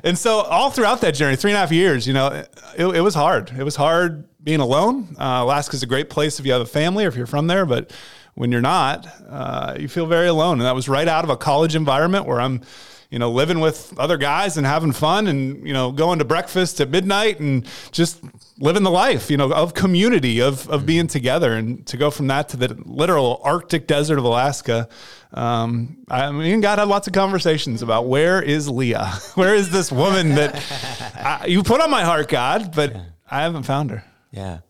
and 0.04 0.16
so 0.16 0.40
all 0.40 0.70
throughout 0.70 1.02
that 1.02 1.14
journey, 1.14 1.36
three 1.36 1.50
and 1.50 1.56
a 1.56 1.60
half 1.60 1.72
years, 1.72 2.06
you 2.06 2.14
know, 2.14 2.28
it, 2.28 2.86
it 2.86 3.00
was 3.02 3.14
hard. 3.14 3.50
It 3.50 3.64
was 3.64 3.76
hard 3.76 4.26
being 4.42 4.60
alone. 4.60 5.14
Uh, 5.18 5.40
Alaska's 5.42 5.82
a 5.82 5.86
great 5.86 6.08
place 6.08 6.40
if 6.40 6.46
you 6.46 6.52
have 6.52 6.62
a 6.62 6.66
family 6.66 7.04
or 7.04 7.08
if 7.08 7.16
you're 7.16 7.26
from 7.26 7.46
there, 7.46 7.66
but 7.66 7.92
when 8.34 8.50
you're 8.50 8.60
not, 8.60 9.06
uh, 9.28 9.76
you 9.78 9.88
feel 9.88 10.06
very 10.06 10.28
alone. 10.28 10.58
And 10.58 10.66
that 10.66 10.74
was 10.74 10.88
right 10.88 11.06
out 11.06 11.24
of 11.24 11.30
a 11.30 11.36
college 11.36 11.74
environment 11.74 12.26
where 12.26 12.40
I'm, 12.40 12.62
you 13.10 13.18
know, 13.18 13.30
living 13.30 13.60
with 13.60 13.96
other 13.96 14.16
guys 14.16 14.56
and 14.56 14.66
having 14.66 14.90
fun 14.90 15.28
and, 15.28 15.66
you 15.66 15.72
know, 15.72 15.92
going 15.92 16.18
to 16.18 16.24
breakfast 16.24 16.80
at 16.80 16.90
midnight 16.90 17.38
and 17.38 17.64
just 17.92 18.20
living 18.58 18.82
the 18.82 18.90
life, 18.90 19.30
you 19.30 19.36
know, 19.36 19.52
of 19.52 19.74
community, 19.74 20.40
of, 20.40 20.68
of 20.68 20.84
being 20.84 21.06
together. 21.06 21.52
And 21.54 21.86
to 21.86 21.96
go 21.96 22.10
from 22.10 22.26
that 22.26 22.48
to 22.50 22.56
the 22.56 22.76
literal 22.84 23.40
Arctic 23.44 23.86
desert 23.86 24.18
of 24.18 24.24
Alaska, 24.24 24.88
um, 25.32 25.98
I 26.08 26.30
mean, 26.32 26.60
God 26.60 26.78
had 26.78 26.88
lots 26.88 27.06
of 27.06 27.12
conversations 27.12 27.82
about 27.82 28.06
where 28.06 28.42
is 28.42 28.68
Leah? 28.68 29.12
Where 29.34 29.54
is 29.54 29.70
this 29.70 29.90
woman 29.90 30.36
that 30.36 30.54
I, 31.14 31.46
you 31.46 31.62
put 31.62 31.80
on 31.80 31.90
my 31.90 32.04
heart, 32.04 32.28
God, 32.28 32.74
but 32.74 32.96
I 33.28 33.42
haven't 33.42 33.64
found 33.64 33.90
her. 33.90 34.04
Yeah. 34.30 34.60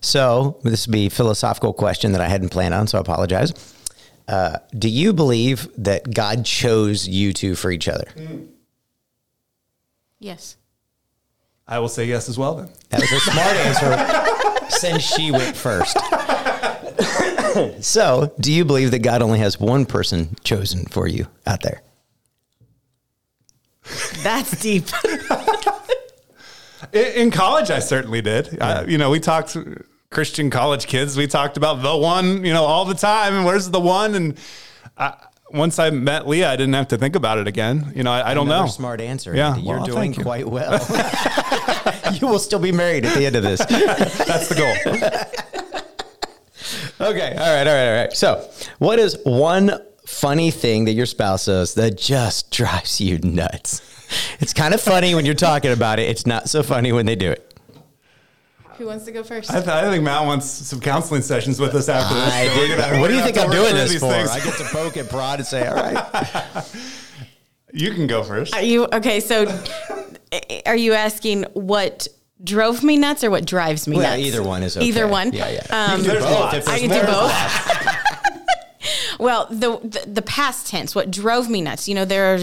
So 0.00 0.58
this 0.62 0.86
would 0.86 0.92
be 0.92 1.06
a 1.06 1.10
philosophical 1.10 1.72
question 1.72 2.12
that 2.12 2.20
I 2.20 2.28
hadn't 2.28 2.50
planned 2.50 2.74
on, 2.74 2.86
so 2.86 2.98
I 2.98 3.00
apologize. 3.00 3.52
Uh, 4.28 4.58
do 4.78 4.88
you 4.88 5.12
believe 5.12 5.68
that 5.76 6.12
God 6.14 6.44
chose 6.44 7.08
you 7.08 7.32
two 7.32 7.54
for 7.54 7.70
each 7.70 7.88
other? 7.88 8.06
Yes. 10.18 10.56
I 11.66 11.78
will 11.78 11.88
say 11.88 12.04
yes 12.06 12.28
as 12.28 12.38
well 12.38 12.54
then. 12.56 12.70
That 12.90 13.00
was 13.00 13.12
a 13.12 13.20
smart 13.20 13.56
answer 13.56 14.68
since 14.76 15.02
she 15.02 15.30
went 15.30 15.56
first. 15.56 15.96
so, 17.84 18.32
do 18.40 18.52
you 18.52 18.64
believe 18.64 18.90
that 18.92 19.00
God 19.00 19.22
only 19.22 19.38
has 19.38 19.58
one 19.58 19.86
person 19.86 20.36
chosen 20.44 20.86
for 20.86 21.06
you 21.06 21.26
out 21.46 21.62
there? 21.62 21.82
That's 24.22 24.60
deep. 24.60 24.84
In, 26.92 27.04
in 27.14 27.30
college, 27.30 27.70
I 27.70 27.78
certainly 27.78 28.20
did. 28.22 28.60
I, 28.60 28.84
you 28.84 28.98
know, 28.98 29.10
we 29.10 29.20
talked 29.20 29.56
Christian 30.10 30.50
college 30.50 30.86
kids. 30.86 31.16
We 31.16 31.26
talked 31.26 31.56
about 31.56 31.82
the 31.82 31.96
one, 31.96 32.44
you 32.44 32.52
know, 32.52 32.64
all 32.64 32.84
the 32.84 32.94
time. 32.94 33.34
And 33.34 33.44
where's 33.44 33.70
the 33.70 33.80
one? 33.80 34.14
And 34.14 34.38
I, 34.96 35.14
once 35.50 35.78
I 35.78 35.90
met 35.90 36.28
Leah, 36.28 36.50
I 36.50 36.56
didn't 36.56 36.74
have 36.74 36.88
to 36.88 36.98
think 36.98 37.16
about 37.16 37.38
it 37.38 37.46
again. 37.46 37.92
You 37.94 38.02
know, 38.02 38.12
I, 38.12 38.30
I 38.30 38.34
don't 38.34 38.46
Another 38.46 38.64
know. 38.64 38.70
Smart 38.70 39.00
answer. 39.00 39.34
Yeah, 39.34 39.56
You're 39.56 39.76
well, 39.78 39.86
doing 39.86 40.14
you. 40.14 40.22
quite 40.22 40.46
well. 40.46 40.72
you 42.14 42.26
will 42.26 42.38
still 42.38 42.58
be 42.58 42.72
married 42.72 43.04
at 43.04 43.14
the 43.16 43.26
end 43.26 43.36
of 43.36 43.42
this. 43.42 43.58
That's 43.66 44.48
the 44.48 44.54
goal. 44.54 44.76
Okay. 47.08 47.36
All 47.36 47.54
right. 47.54 47.66
All 47.66 47.74
right. 47.74 47.88
All 47.88 47.94
right. 47.96 48.12
So, 48.12 48.48
what 48.78 48.98
is 48.98 49.18
one 49.24 49.72
funny 50.06 50.50
thing 50.50 50.84
that 50.84 50.92
your 50.92 51.06
spouse 51.06 51.46
does 51.46 51.74
that 51.74 51.98
just 51.98 52.50
drives 52.50 53.00
you 53.00 53.18
nuts? 53.18 53.80
It's 54.40 54.52
kind 54.52 54.74
of 54.74 54.80
funny 54.80 55.14
when 55.14 55.24
you're 55.26 55.34
talking 55.34 55.72
about 55.72 55.98
it. 55.98 56.08
It's 56.08 56.26
not 56.26 56.48
so 56.48 56.62
funny 56.62 56.92
when 56.92 57.06
they 57.06 57.16
do 57.16 57.30
it. 57.30 57.48
Who 58.78 58.86
wants 58.86 59.04
to 59.04 59.12
go 59.12 59.22
first? 59.22 59.50
I, 59.50 59.56
th- 59.58 59.68
I 59.68 59.88
think 59.90 60.02
Matt 60.02 60.24
wants 60.26 60.46
some 60.46 60.80
counseling 60.80 61.22
sessions 61.22 61.60
with 61.60 61.74
us 61.74 61.88
after 61.88 62.14
this. 62.14 62.32
I 62.32 62.48
So 62.48 62.54
did- 62.66 62.78
gonna- 62.78 63.00
what 63.00 63.08
do 63.08 63.14
you 63.16 63.22
think 63.22 63.38
I'm 63.38 63.50
doing 63.50 63.70
through 63.70 63.78
this 63.78 63.98
for? 63.98 64.10
things. 64.10 64.30
I 64.30 64.40
get 64.40 64.56
to 64.58 64.64
poke 64.64 64.96
at 64.96 65.08
Prod 65.08 65.38
and 65.38 65.46
say, 65.46 65.66
all 65.66 65.76
right. 65.76 66.64
you 67.72 67.92
can 67.92 68.06
go 68.06 68.22
first. 68.24 68.54
Are 68.54 68.62
you 68.62 68.86
okay? 68.92 69.20
So, 69.20 69.46
are 70.66 70.76
you 70.76 70.94
asking 70.94 71.44
what 71.52 72.08
drove 72.42 72.82
me 72.82 72.96
nuts 72.96 73.22
or 73.22 73.30
what 73.30 73.44
drives 73.46 73.86
me 73.86 73.98
Well, 73.98 74.10
nuts? 74.16 74.26
either 74.26 74.42
one 74.42 74.62
is 74.64 74.76
okay. 74.76 74.86
Either 74.86 75.06
one. 75.06 75.32
Yeah, 75.32 75.48
yeah. 75.50 75.60
Um, 75.70 76.00
You 76.00 76.04
can 76.04 76.04
do 76.04 76.10
There's 76.10 76.24
both 76.24 76.40
lots. 76.40 76.56
if 76.56 76.68
I 76.68 76.78
can 76.80 76.90
do 76.90 77.02
both. 77.06 77.32
well, 79.20 79.46
the, 79.50 79.78
the 79.84 80.10
the 80.10 80.22
past 80.22 80.66
tense, 80.66 80.94
what 80.94 81.10
drove 81.10 81.48
me 81.48 81.60
nuts. 81.60 81.88
You 81.88 81.94
know, 81.94 82.04
there 82.04 82.34
are 82.34 82.38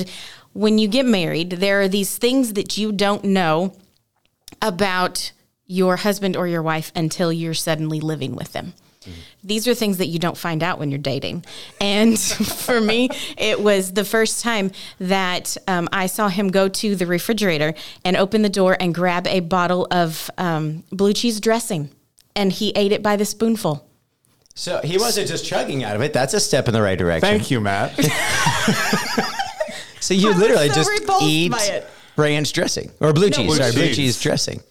when 0.53 0.77
you 0.77 0.87
get 0.87 1.05
married, 1.05 1.51
there 1.51 1.81
are 1.81 1.87
these 1.87 2.17
things 2.17 2.53
that 2.53 2.77
you 2.77 2.91
don't 2.91 3.23
know 3.23 3.75
about 4.61 5.31
your 5.65 5.97
husband 5.97 6.35
or 6.35 6.47
your 6.47 6.63
wife 6.63 6.91
until 6.95 7.31
you're 7.31 7.53
suddenly 7.53 7.99
living 7.99 8.35
with 8.35 8.53
them. 8.53 8.73
These 9.43 9.67
are 9.67 9.73
things 9.73 9.97
that 9.97 10.07
you 10.07 10.19
don't 10.19 10.37
find 10.37 10.61
out 10.61 10.79
when 10.79 10.91
you're 10.91 10.97
dating. 10.97 11.45
And 11.79 12.19
for 12.19 12.81
me, 12.81 13.09
it 13.37 13.61
was 13.61 13.93
the 13.93 14.03
first 14.03 14.43
time 14.43 14.71
that 14.99 15.55
um, 15.67 15.87
I 15.91 16.07
saw 16.07 16.27
him 16.27 16.49
go 16.49 16.67
to 16.67 16.95
the 16.95 17.05
refrigerator 17.05 17.73
and 18.03 18.17
open 18.17 18.41
the 18.41 18.49
door 18.49 18.75
and 18.79 18.93
grab 18.93 19.27
a 19.27 19.39
bottle 19.39 19.87
of 19.91 20.29
um, 20.37 20.83
blue 20.91 21.13
cheese 21.13 21.39
dressing. 21.39 21.91
And 22.35 22.51
he 22.51 22.71
ate 22.75 22.91
it 22.91 23.01
by 23.01 23.15
the 23.15 23.25
spoonful. 23.25 23.85
So 24.55 24.81
he 24.83 24.97
wasn't 24.97 25.27
just 25.29 25.45
chugging 25.45 25.83
out 25.83 25.95
of 25.95 26.01
it. 26.01 26.11
That's 26.11 26.33
a 26.33 26.39
step 26.39 26.67
in 26.67 26.73
the 26.73 26.81
right 26.81 26.97
direction. 26.97 27.29
Thank 27.29 27.49
you, 27.49 27.61
Matt. 27.61 27.97
So 29.99 30.13
you 30.13 30.31
I 30.33 30.37
literally 30.37 30.69
so 30.69 30.75
just 30.75 30.91
eat 31.21 31.51
by 31.51 31.83
ranch 32.17 32.53
dressing 32.53 32.91
or 32.99 33.13
blue 33.13 33.29
cheese. 33.29 33.47
Blue 33.47 33.55
sorry, 33.55 33.71
blue 33.71 33.87
cheese. 33.87 33.95
cheese 33.95 34.21
dressing. 34.21 34.61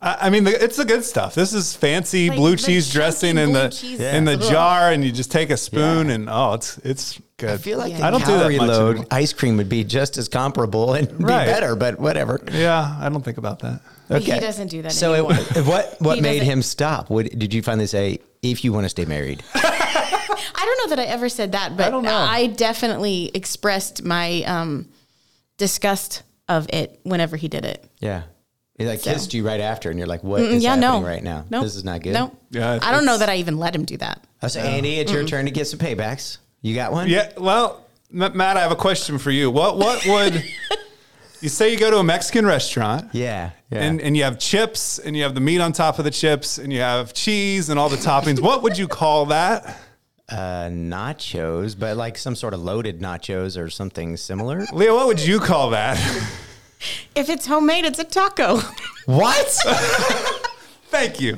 I 0.00 0.16
I 0.26 0.30
mean, 0.30 0.44
the, 0.44 0.62
it's 0.64 0.76
the 0.76 0.84
good 0.84 1.04
stuff. 1.04 1.34
This 1.34 1.52
is 1.52 1.74
fancy 1.74 2.28
Like 2.28 2.38
blue 2.38 2.56
cheese 2.56 2.86
chunky 2.86 2.98
dressing 2.98 3.38
in 3.38 3.52
the 3.52 3.68
cheese. 3.70 4.00
in 4.00 4.24
the 4.24 4.36
Yeah. 4.36 4.50
jar, 4.50 4.92
and 4.92 5.04
you 5.04 5.10
just 5.12 5.30
take 5.32 5.50
a 5.50 5.56
spoon, 5.56 6.08
Yeah. 6.08 6.14
and 6.14 6.28
oh, 6.30 6.52
it's 6.54 6.78
it's 6.84 7.20
good. 7.36 7.50
I 7.50 7.56
feel 7.56 7.78
like 7.78 7.92
Yeah. 7.92 7.98
the 7.98 8.04
I 8.06 8.10
don't 8.10 8.20
do 8.20 8.26
that 8.32 8.38
calorie 8.38 8.58
much 8.58 8.68
load 8.68 8.90
anymore. 8.90 9.06
ice 9.10 9.32
cream 9.32 9.56
would 9.56 9.68
be 9.68 9.82
just 9.84 10.16
as 10.16 10.28
comparable 10.28 10.94
and 10.94 11.08
Right. 11.20 11.46
be 11.46 11.52
better, 11.52 11.74
but 11.74 11.98
whatever. 11.98 12.40
Yeah, 12.52 12.96
I 13.00 13.08
don't 13.08 13.24
think 13.24 13.38
about 13.38 13.58
that. 13.60 13.80
But 14.08 14.22
He 14.22 14.30
doesn't 14.30 14.68
do 14.68 14.80
that 14.82 14.92
So 14.92 15.12
anymore. 15.14 15.32
it, 15.56 15.66
what 15.72 15.96
what 16.00 16.14
He 16.16 16.20
made 16.22 16.38
doesn't- 16.38 16.52
him 16.52 16.62
stop? 16.62 17.10
What 17.10 17.36
did 17.36 17.52
you 17.52 17.62
finally 17.62 17.86
say? 17.88 18.20
If 18.40 18.62
you 18.64 18.72
want 18.72 18.84
to 18.84 18.88
stay 18.88 19.04
married, 19.04 19.42
I 20.10 20.64
don't 20.64 20.90
know 20.90 20.96
that 20.96 20.98
I 21.00 21.06
ever 21.06 21.28
said 21.28 21.52
that, 21.52 21.76
but 21.76 21.86
I, 21.86 21.90
don't 21.90 22.02
know. 22.04 22.54
definitely 22.56 23.30
expressed 23.34 24.02
my 24.04 24.42
um, 24.44 24.88
disgust 25.56 26.22
of 26.48 26.66
it 26.72 26.98
whenever 27.02 27.36
he 27.36 27.48
did 27.48 27.64
it. 27.64 27.84
yeah, 28.00 28.22
he 28.78 28.86
like 28.86 29.00
So. 29.00 29.12
kissed 29.12 29.34
you 29.34 29.46
right 29.46 29.60
after, 29.60 29.90
and 29.90 29.98
you're 29.98 30.08
like, 30.08 30.22
"What 30.24 30.40
Mm, 30.40 30.60
yeah, 30.62 30.70
happening 30.76 31.02
no, 31.02 31.06
right 31.08 31.22
now? 31.22 31.44
No, 31.50 31.62
This 31.62 31.74
is 31.76 31.84
not 31.84 32.02
good." 32.02 32.12
No, 32.14 32.34
Yeah, 32.50 32.78
I 32.82 32.90
don't 32.92 33.04
know 33.04 33.18
that 33.18 33.28
I 33.28 33.36
even 33.36 33.58
let 33.58 33.74
him 33.74 33.84
do 33.84 33.96
that. 33.98 34.24
Oh, 34.42 34.48
so 34.48 34.60
Andy, 34.60 35.00
it's 35.00 35.12
your 35.12 35.24
turn 35.24 35.44
to 35.46 35.50
get 35.50 35.66
some 35.66 35.78
paybacks. 35.78 36.38
You 36.62 36.74
got 36.74 36.92
one? 36.92 37.08
Yeah, 37.08 37.30
well, 37.36 37.84
Matt, 38.10 38.56
I 38.56 38.60
have 38.60 38.72
a 38.72 38.76
question 38.76 39.18
for 39.18 39.30
you. 39.30 39.50
What 39.50 39.76
what 39.76 40.06
would 40.06 40.42
you 41.40 41.48
say? 41.48 41.70
You 41.72 41.78
go 41.78 41.90
to 41.90 41.98
a 41.98 42.04
Mexican 42.04 42.46
restaurant, 42.46 43.08
yeah, 43.12 43.50
yeah. 43.70 43.82
and 43.82 44.00
and 44.00 44.16
you 44.16 44.22
have 44.24 44.38
chips, 44.38 44.98
and 44.98 45.16
you 45.16 45.22
have 45.24 45.34
the 45.34 45.40
meat 45.40 45.60
on 45.60 45.72
top 45.72 45.98
of 45.98 46.04
the 46.04 46.10
chips, 46.10 46.56
and 46.58 46.72
you 46.72 46.80
have 46.80 47.12
cheese 47.12 47.68
and 47.68 47.78
all 47.78 47.88
the 47.88 47.96
toppings. 47.96 48.40
What 48.40 48.62
would 48.62 48.78
you 48.78 48.88
call 48.88 49.26
that? 49.26 49.76
Uh, 50.30 50.68
nachos, 50.70 51.78
but 51.78 51.96
like 51.96 52.18
some 52.18 52.34
sort 52.34 52.54
of 52.54 52.60
loaded 52.60 53.00
nachos 53.00 53.60
or 53.60 53.70
something 53.70 54.16
similar. 54.16 54.66
Leah, 54.72 54.94
what 54.94 55.06
would 55.06 55.20
you 55.20 55.40
call 55.40 55.70
that? 55.70 55.96
If 57.14 57.28
it's 57.28 57.46
homemade, 57.46 57.84
it's 57.84 57.98
a 57.98 58.04
taco. 58.04 58.58
What? 59.06 59.46
Thank 60.90 61.20
you. 61.20 61.36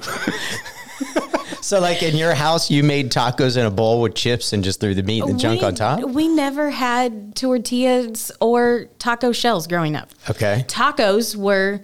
so, 1.63 1.81
like 1.81 2.03
in 2.03 2.17
your 2.17 2.35
house, 2.35 2.71
you 2.71 2.83
made 2.83 3.11
tacos 3.11 3.57
in 3.57 3.65
a 3.65 3.71
bowl 3.71 4.01
with 4.03 4.15
chips 4.15 4.53
and 4.53 4.63
just 4.63 4.81
threw 4.81 4.95
the 4.95 5.03
meat 5.03 5.23
and 5.23 5.35
the 5.35 5.39
junk 5.39 5.61
We- 5.61 5.67
on 5.67 5.75
top. 5.75 6.01
We 6.03 6.29
never 6.29 6.71
had 6.71 7.35
tortillas 7.37 8.31
or 8.41 8.87
taco 8.99 9.33
shells 9.33 9.67
growing 9.67 9.97
up. 9.97 10.11
Okay. 10.29 10.65
Tacos 10.69 11.35
were 11.37 11.81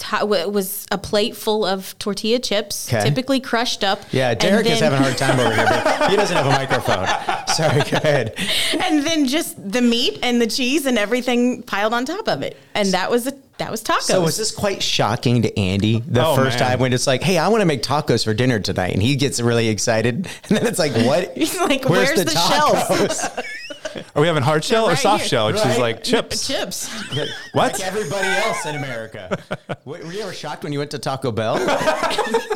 ta- 0.00 0.24
wa- 0.24 0.46
was 0.48 0.86
a 0.90 0.98
plate 0.98 1.36
full 1.36 1.64
of 1.64 1.96
tortilla 2.00 2.40
chips, 2.40 2.92
Okay. 2.92 3.04
typically 3.08 3.38
crushed 3.38 3.84
up. 3.84 4.02
Yeah, 4.10 4.30
and 4.30 4.40
Derek 4.40 4.66
is 4.66 4.80
having 4.80 4.98
a 4.98 5.02
hard 5.02 5.16
time 5.16 5.38
over 5.38 5.54
here, 5.54 5.66
but 5.66 6.10
he 6.10 6.16
doesn't 6.16 6.36
have 6.36 6.46
a 6.46 6.50
microphone. 6.50 7.06
Sorry, 7.54 7.82
go 7.88 7.96
ahead. 7.98 8.34
and 8.80 9.04
then 9.06 9.26
just 9.26 9.56
the 9.72 9.80
meat 9.82 10.18
and 10.22 10.40
the 10.42 10.46
cheese 10.48 10.86
and 10.86 10.98
everything 10.98 11.62
piled 11.62 11.94
on 11.94 12.04
top 12.04 12.26
of 12.28 12.42
it, 12.42 12.56
and 12.74 12.88
that 12.92 13.10
was 13.10 13.26
a 13.28 13.32
that 13.58 13.70
was 13.70 13.82
tacos. 13.82 14.00
So 14.02 14.22
was 14.22 14.38
this 14.38 14.52
quite 14.52 14.82
shocking 14.82 15.42
to 15.42 15.58
Andy 15.60 16.00
the 16.00 16.26
Oh, 16.26 16.34
first 16.34 16.58
man. 16.58 16.70
time 16.70 16.78
when 16.80 16.94
it's 16.94 17.06
like, 17.06 17.22
"Hey, 17.22 17.36
I 17.36 17.48
want 17.48 17.60
to 17.60 17.66
make 17.66 17.82
tacos 17.82 18.24
for 18.24 18.32
dinner 18.32 18.58
tonight," 18.58 18.94
and 18.94 19.02
he 19.02 19.16
gets 19.16 19.38
really 19.38 19.68
excited, 19.68 20.14
and 20.48 20.56
then 20.58 20.66
it's 20.66 20.78
like, 20.78 20.94
"What? 20.94 21.32
He's 21.36 21.58
like, 21.60 21.86
"Where's 21.86 22.24
the 22.24 22.30
shells?" 22.30 23.28
Are 24.14 24.20
we 24.22 24.26
having 24.28 24.42
hard 24.42 24.64
shell 24.64 24.88
or 24.88 24.96
soft 24.96 25.22
here. 25.22 25.28
shell? 25.28 25.46
Which 25.48 25.56
is 25.56 25.64
Right. 25.64 25.78
like 25.78 26.02
chips. 26.04 26.46
chips. 26.46 26.88
What? 27.52 27.72
Like 27.74 27.80
everybody 27.82 28.28
else 28.28 28.64
in 28.66 28.76
America. 28.76 29.38
Were 29.84 29.98
were 29.98 30.12
you 30.12 30.20
ever 30.22 30.32
shocked 30.32 30.62
when 30.64 30.72
you 30.72 30.78
went 30.78 30.90
to 30.92 30.98
Taco 30.98 31.32
Bell? 31.32 31.56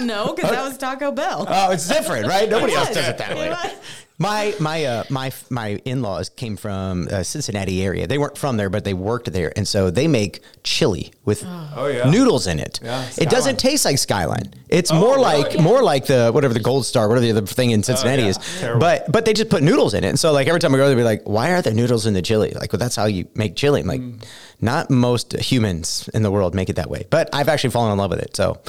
No, 0.00 0.32
because 0.34 0.50
that 0.50 0.62
was 0.64 0.78
Taco 0.78 1.10
Bell. 1.12 1.46
Oh, 1.48 1.70
it's 1.72 1.88
different, 1.88 2.26
right? 2.26 2.48
Nobody 2.48 2.74
else 2.74 2.90
does 2.90 3.08
it 3.08 3.18
that 3.18 3.36
way. 3.36 3.48
was. 3.50 3.72
My 4.18 4.54
my 4.60 4.84
uh, 4.84 5.04
my 5.10 5.32
my 5.50 5.70
in 5.84 6.00
laws 6.02 6.28
came 6.28 6.56
from 6.56 7.08
uh, 7.10 7.24
Cincinnati 7.24 7.82
area. 7.82 8.06
They 8.06 8.18
weren't 8.18 8.38
from 8.38 8.56
there, 8.56 8.70
but 8.70 8.84
they 8.84 8.94
worked 8.94 9.32
there, 9.32 9.52
and 9.56 9.66
so 9.66 9.90
they 9.90 10.06
make 10.06 10.40
chili 10.62 11.12
with 11.24 11.42
Oh, 11.44 11.86
yeah. 11.92 12.08
noodles 12.08 12.46
in 12.46 12.60
it. 12.60 12.78
Yeah, 12.82 13.04
it 13.18 13.28
doesn't 13.28 13.58
taste 13.58 13.84
like 13.84 13.98
Skyline. 13.98 14.54
It's 14.68 14.92
more 14.92 15.18
like 15.18 15.59
more 15.61 15.83
like 15.83 16.06
the 16.06 16.30
whatever 16.33 16.54
the 16.54 16.61
Gold 16.61 16.87
Star, 16.87 17.06
whatever 17.09 17.25
the 17.26 17.33
other 17.38 17.47
thing 17.47 17.71
in 17.71 17.83
Cincinnati 17.83 18.23
yeah. 18.23 18.28
is. 18.28 18.38
Terrible. 18.61 18.80
But 18.80 19.11
but 19.12 19.25
they 19.25 19.33
just 19.33 19.50
put 19.50 19.62
noodles 19.62 19.94
in 19.94 20.04
it, 20.04 20.09
and 20.09 20.18
so 20.18 20.33
like 20.33 20.47
every 20.49 20.59
time 20.61 20.75
I 20.75 20.78
go, 20.78 20.87
they'll 20.88 20.97
be 20.97 21.02
like, 21.04 21.23
"Why 21.25 21.50
are 21.52 21.62
there 21.62 21.75
noodles 21.75 22.06
in 22.06 22.14
the 22.14 22.23
chili?" 22.23 22.50
Like, 22.50 22.73
well, 22.73 22.78
that's 22.78 22.97
how 22.97 23.04
you 23.06 23.28
make 23.35 23.56
chili. 23.56 23.80
I'm 23.80 23.87
like, 23.87 24.00
Mm. 24.00 24.25
not 24.61 24.90
most 24.90 25.33
humans 25.35 26.09
in 26.14 26.23
the 26.23 26.30
world 26.30 26.54
make 26.54 26.68
it 26.71 26.76
that 26.76 26.88
way, 26.90 27.04
but 27.11 27.28
I've 27.35 27.49
actually 27.49 27.71
fallen 27.71 27.92
in 27.92 27.99
love 27.99 28.11
with 28.11 28.21
it. 28.21 28.35
So. 28.37 28.61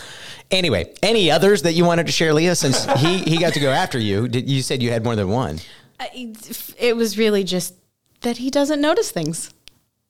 Anyway, 0.52 0.94
any 1.02 1.32
others 1.32 1.64
that 1.64 1.74
you 1.74 1.86
wanted 1.86 2.06
to 2.06 2.12
share, 2.12 2.32
Leah? 2.34 2.56
Since 2.56 2.86
he 3.02 3.18
he 3.20 3.38
got 3.40 3.54
to 3.54 3.60
go 3.60 3.72
after 3.72 3.98
you, 3.98 4.28
did 4.28 4.48
you 4.48 4.62
said 4.62 4.84
you 4.84 4.92
had 4.92 5.04
more 5.04 5.16
than 5.16 5.28
one? 5.30 5.60
I- 6.00 6.34
It 6.78 6.96
was 6.96 7.18
really 7.18 7.44
just 7.44 7.74
that 8.22 8.38
he 8.38 8.52
doesn't 8.52 8.80
notice 8.80 9.10
things. 9.12 9.50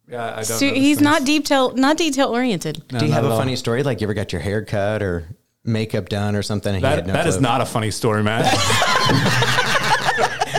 Yeah, 0.09 0.31
I 0.31 0.35
don't. 0.35 0.45
So 0.45 0.67
he's 0.67 0.97
things. 0.97 1.01
not 1.01 1.23
detail 1.25 1.71
not 1.73 1.97
detail 1.97 2.27
oriented. 2.29 2.83
Do 2.89 3.05
you 3.05 3.11
have 3.13 3.23
a 3.23 3.29
all. 3.29 3.37
funny 3.39 3.55
story? 3.55 3.81
Like 3.83 4.01
you 4.01 4.05
ever 4.07 4.13
got 4.13 4.33
your 4.33 4.41
hair 4.41 4.63
cut 4.65 5.01
or 5.01 5.29
makeup 5.65 6.09
done 6.09 6.35
or 6.35 6.43
something? 6.43 6.69
and 6.75 6.77
he 6.77 6.81
That, 6.81 6.95
had 6.99 7.07
no 7.07 7.13
that 7.13 7.27
is 7.27 7.39
not 7.41 7.61
a 7.61 7.65
funny 7.65 7.91
story, 7.91 8.23
man. 8.23 8.43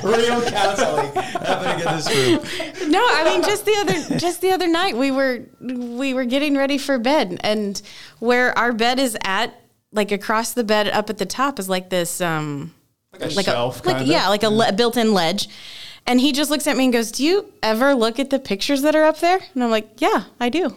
real 0.05 0.41
counseling 0.51 1.13
happening 1.15 1.87
in 1.87 1.97
this 1.97 2.09
room. 2.15 2.91
No, 2.91 3.01
I 3.03 3.25
mean 3.25 3.43
just 3.43 3.65
the 3.65 3.75
other 3.79 4.19
just 4.19 4.41
the 4.41 4.53
other 4.53 4.69
night 4.69 4.97
we 4.97 5.11
were 5.11 5.41
we 5.61 6.15
were 6.15 6.25
getting 6.25 6.57
ready 6.57 6.79
for 6.79 6.99
bed 6.99 7.39
and 7.41 7.81
where 8.21 8.57
our 8.59 8.73
bed 8.73 8.99
is 8.99 9.17
at 9.25 9.55
like 9.93 10.13
across 10.13 10.53
the 10.53 10.65
bed 10.65 10.89
up 10.89 11.11
at 11.11 11.19
the 11.19 11.27
top 11.27 11.59
is 11.59 11.69
like 11.69 11.91
this 11.91 12.21
um 12.21 12.73
like 13.13 13.23
a 13.23 13.43
shelf, 13.43 13.85
like 13.87 14.07
yeah, 14.07 14.29
like 14.29 14.43
a 14.43 14.51
le- 14.51 14.73
built-in 14.73 15.15
ledge. 15.15 15.49
And 16.07 16.21
he 16.21 16.31
just 16.33 16.51
looks 16.51 16.67
at 16.69 16.77
me 16.77 16.85
and 16.85 16.93
goes, 16.93 17.11
"Do 17.11 17.25
you 17.25 17.53
ever 17.63 17.95
look 17.95 18.21
at 18.21 18.29
the 18.31 18.39
pictures 18.39 18.83
that 18.83 18.95
are 18.95 19.05
up 19.05 19.19
there?" 19.21 19.39
And 19.55 19.65
I'm 19.65 19.71
like, 19.71 20.01
"Yeah, 20.01 20.25
I 20.39 20.51
do." 20.51 20.77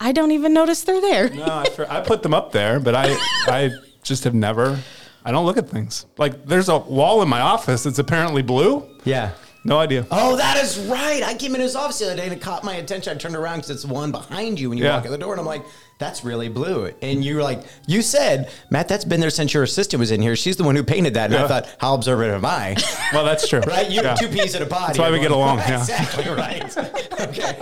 I 0.00 0.12
don't 0.12 0.30
even 0.30 0.52
notice 0.52 0.82
they're 0.82 1.00
there. 1.00 1.28
No, 1.30 1.44
I, 1.44 1.68
for- 1.70 1.90
I 1.90 2.00
put 2.00 2.22
them 2.22 2.32
up 2.34 2.52
there, 2.52 2.78
but 2.78 2.94
I 2.94 3.16
I 3.46 3.70
just 4.02 4.24
have 4.24 4.34
never. 4.34 4.78
I 5.24 5.32
don't 5.32 5.44
look 5.44 5.56
at 5.56 5.68
things. 5.68 6.06
Like 6.16 6.46
there's 6.46 6.68
a 6.68 6.78
wall 6.78 7.20
in 7.22 7.28
my 7.28 7.40
office 7.40 7.82
that's 7.82 7.98
apparently 7.98 8.42
blue. 8.42 8.88
Yeah. 9.04 9.32
No 9.64 9.78
idea. 9.78 10.06
Oh, 10.10 10.36
that 10.36 10.56
is 10.56 10.78
right. 10.78 11.22
I 11.22 11.34
came 11.34 11.54
in 11.54 11.60
his 11.60 11.74
office 11.74 11.98
the 11.98 12.06
other 12.06 12.16
day 12.16 12.24
and 12.24 12.32
it 12.32 12.40
caught 12.40 12.62
my 12.62 12.76
attention. 12.76 13.12
I 13.12 13.16
turned 13.18 13.34
around 13.34 13.56
because 13.58 13.70
it's 13.70 13.82
the 13.82 13.92
one 13.92 14.12
behind 14.12 14.58
you 14.60 14.68
when 14.70 14.78
you 14.78 14.84
Yeah. 14.84 14.94
walk 14.96 15.04
in 15.04 15.10
the 15.10 15.18
door, 15.18 15.32
and 15.32 15.40
I'm 15.40 15.46
like, 15.46 15.64
"That's 15.98 16.24
really 16.24 16.48
blue." 16.48 16.92
And 17.02 17.24
you 17.24 17.36
were 17.36 17.42
like, 17.42 17.62
"You 17.86 18.02
said, 18.02 18.50
Matt, 18.70 18.88
that's 18.88 19.04
been 19.04 19.20
there 19.20 19.30
since 19.30 19.52
your 19.52 19.62
assistant 19.62 19.98
was 20.00 20.10
in 20.10 20.22
here. 20.22 20.34
She's 20.36 20.56
the 20.56 20.64
one 20.64 20.74
who 20.76 20.82
painted 20.82 21.14
that." 21.14 21.30
And 21.32 21.36
I 21.42 21.46
thought, 21.48 21.68
"How 21.78 21.94
observant 21.94 22.32
am 22.32 22.44
I?" 22.44 22.76
Well, 23.12 23.24
that's 23.24 23.48
true. 23.48 23.60
Right? 23.60 23.88
You 23.90 24.02
Yeah. 24.02 24.14
two 24.14 24.28
peas 24.28 24.54
in 24.54 24.62
a 24.62 24.66
pod. 24.66 24.88
That's 24.90 24.98
why 24.98 25.10
we 25.10 25.18
get 25.18 25.30
along, 25.30 25.58
yeah. 25.58 25.78
Exactly 25.80 26.28
right. 26.30 26.76
okay. 27.20 27.56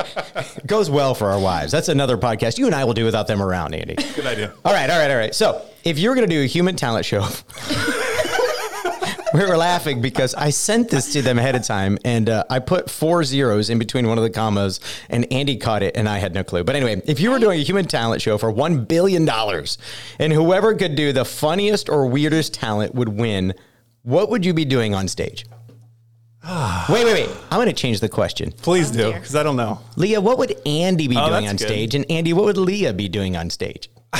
Goes 0.66 0.90
well 0.90 1.14
for 1.14 1.28
our 1.30 1.38
wives. 1.38 1.70
That's 1.70 1.88
another 1.88 2.16
podcast 2.18 2.58
you 2.58 2.66
and 2.66 2.74
I 2.74 2.84
will 2.84 2.94
do 2.94 3.04
without 3.04 3.26
them 3.28 3.40
around, 3.40 3.74
Andy. 3.74 3.94
Good 3.94 4.26
idea. 4.26 4.52
All 4.64 4.72
right, 4.72 4.90
all 4.90 4.98
right, 4.98 5.10
all 5.10 5.16
right. 5.16 5.34
So 5.34 5.62
if 5.84 5.98
you're 6.00 6.14
going 6.16 6.28
to 6.28 6.34
do 6.34 6.42
a 6.42 6.46
human 6.46 6.74
talent 6.74 7.06
show, 7.06 7.20
we 9.36 9.44
were 9.44 9.56
laughing 9.56 10.00
because 10.00 10.34
I 10.34 10.48
sent 10.50 10.88
this 10.88 11.12
to 11.12 11.20
them 11.22 11.38
ahead 11.38 11.54
of 11.56 11.62
time 11.62 11.98
and 12.04 12.28
uh, 12.30 12.44
I 12.48 12.58
put 12.58 12.88
four 12.90 13.22
zeros 13.22 13.68
in 13.68 13.78
between 13.78 14.08
one 14.08 14.16
of 14.16 14.24
the 14.24 14.30
commas 14.30 14.80
and 15.10 15.30
Andy 15.32 15.56
caught 15.58 15.82
it 15.82 15.94
and 15.96 16.08
I 16.08 16.18
had 16.18 16.32
no 16.32 16.42
clue. 16.42 16.64
But 16.64 16.74
anyway, 16.76 17.02
if 17.06 17.20
you 17.20 17.30
were 17.30 17.38
doing 17.38 17.60
a 17.60 17.62
human 17.62 17.84
talent 17.84 18.22
show 18.22 18.38
for 18.38 18.50
$1 18.52 18.88
billion 18.88 19.28
and 20.18 20.32
whoever 20.32 20.74
could 20.74 20.94
do 20.96 21.12
the 21.12 21.24
funniest 21.26 21.88
or 21.90 22.06
weirdest 22.06 22.54
talent 22.54 22.94
would 22.94 23.10
win, 23.10 23.52
what 24.02 24.30
would 24.30 24.44
you 24.46 24.54
be 24.54 24.64
doing 24.64 24.94
on 24.94 25.06
stage? 25.06 25.44
wait, 26.88 27.04
wait, 27.04 27.26
wait. 27.26 27.30
I'm 27.50 27.58
going 27.58 27.66
to 27.66 27.72
change 27.74 28.00
the 28.00 28.08
question. 28.08 28.52
Please 28.52 28.90
do, 28.90 29.12
because 29.12 29.36
I 29.36 29.42
don't 29.42 29.56
know. 29.56 29.80
Leah, 29.96 30.20
what 30.20 30.38
would 30.38 30.56
Andy 30.66 31.08
be 31.08 31.16
Oh, 31.16 31.28
doing 31.28 31.42
that's 31.44 31.50
on 31.50 31.56
good. 31.56 31.66
stage? 31.68 31.94
And 31.94 32.10
Andy, 32.10 32.32
what 32.32 32.44
would 32.46 32.56
Leah 32.56 32.94
be 32.94 33.08
doing 33.08 33.36
on 33.36 33.50
stage? 33.50 33.90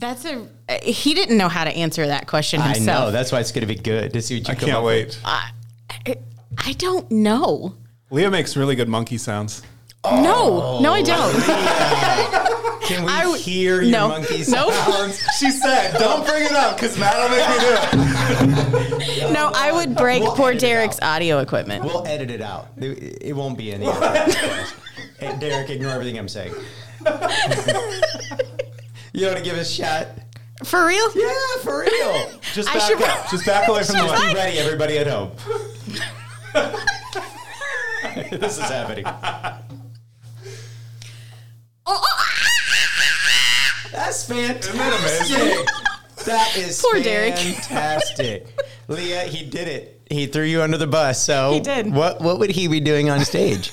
That's 0.00 0.24
a 0.24 0.46
he 0.82 1.14
didn't 1.14 1.36
know 1.36 1.48
how 1.48 1.64
to 1.64 1.70
answer 1.70 2.06
that 2.06 2.26
question 2.26 2.60
himself. 2.60 2.88
I 3.02 3.04
know. 3.06 3.10
That's 3.10 3.30
why 3.30 3.40
it's 3.40 3.52
going 3.52 3.66
to 3.68 3.72
be 3.72 3.80
good 3.80 4.12
to 4.14 4.22
see 4.22 4.38
what 4.40 4.48
you 4.48 4.52
I 4.52 4.54
come 4.56 4.66
can't 4.66 4.78
up 4.78 4.84
wait. 4.84 5.06
with. 5.08 5.20
I, 5.24 5.50
I 6.58 6.72
don't 6.72 7.10
know. 7.10 7.74
Leah 8.10 8.30
makes 8.30 8.56
really 8.56 8.74
good 8.76 8.88
monkey 8.88 9.18
sounds. 9.18 9.62
No, 10.04 10.80
no, 10.80 10.94
I 10.94 11.02
don't. 11.02 11.34
Oh, 11.36 12.80
Can 12.86 13.04
we 13.04 13.10
I 13.12 13.20
w- 13.24 13.38
hear 13.40 13.82
your 13.82 13.90
no. 13.92 14.08
monkey 14.08 14.42
Nope. 14.48 14.72
sounds? 14.72 15.20
She 15.38 15.50
said, 15.50 15.98
"Don't 15.98 16.26
bring 16.26 16.44
it 16.44 16.52
up, 16.52 16.76
because 16.76 16.98
Matt 16.98 17.14
will 17.18 17.28
make 17.28 17.46
me 17.50 17.58
do 17.60 19.26
it." 19.26 19.32
No, 19.32 19.52
I 19.54 19.70
would 19.70 19.94
break 19.96 20.22
We'll 20.22 20.34
poor 20.34 20.50
edit 20.50 20.62
it 20.62 20.66
Derek's 20.66 20.98
audio 21.02 21.38
equipment. 21.40 21.84
We'll 21.84 22.06
edit 22.06 22.30
it 22.30 22.40
out. 22.40 22.68
It, 22.78 23.18
it 23.20 23.32
won't 23.34 23.56
be 23.58 23.70
in 23.72 23.82
the. 23.82 24.74
Hey, 25.20 25.36
Derek, 25.38 25.68
ignore 25.68 25.90
everything 25.90 26.18
I'm 26.18 26.28
saying. 26.30 26.54
You 29.12 29.26
want 29.26 29.38
to 29.38 29.44
give 29.44 29.56
us 29.56 29.70
a 29.70 29.74
shot? 29.82 30.06
For 30.64 30.86
real? 30.86 31.10
Yeah, 31.14 31.32
for 31.62 31.80
real. 31.80 32.30
Just 32.54 32.68
I 32.70 32.74
back 32.74 32.88
should- 32.88 33.02
up. 33.02 33.30
Just 33.30 33.46
back 33.46 33.68
away 33.68 33.82
from 33.84 33.96
the 33.96 34.02
Be 34.02 34.26
mic. 34.26 34.36
ready, 34.36 34.58
everybody 34.58 34.98
at 34.98 35.06
home. 35.06 35.30
this 38.30 38.58
is 38.58 38.64
happening. 38.64 39.04
Oh, 39.06 39.62
oh, 41.86 42.06
ah! 42.06 42.26
That's 43.92 44.24
fantastic. 44.26 45.66
That 46.26 46.56
is 46.56 46.80
Poor 46.82 47.02
Derek. 47.02 47.36
fantastic. 47.36 48.46
Leah, 48.88 49.22
he 49.24 49.44
did 49.48 49.66
it. 49.68 50.00
He 50.10 50.26
threw 50.26 50.44
you 50.44 50.60
under 50.62 50.76
the 50.76 50.86
bus. 50.86 51.24
So 51.24 51.52
He 51.54 51.60
did. 51.60 51.92
What 51.92 52.20
what 52.20 52.38
would 52.38 52.50
he 52.50 52.68
be 52.68 52.80
doing 52.80 53.08
on 53.08 53.24
stage? 53.24 53.72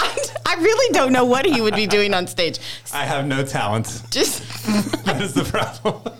I 0.46 0.54
really 0.60 0.92
don't 0.92 1.12
know 1.12 1.24
what 1.24 1.46
he 1.46 1.60
would 1.60 1.74
be 1.74 1.86
doing 1.86 2.12
on 2.14 2.26
stage. 2.26 2.58
I 2.92 3.04
have 3.04 3.26
no 3.26 3.44
talent. 3.44 4.02
Just, 4.10 4.42
That 5.04 5.20
is 5.22 5.34
the 5.34 5.44
problem. 5.44 6.14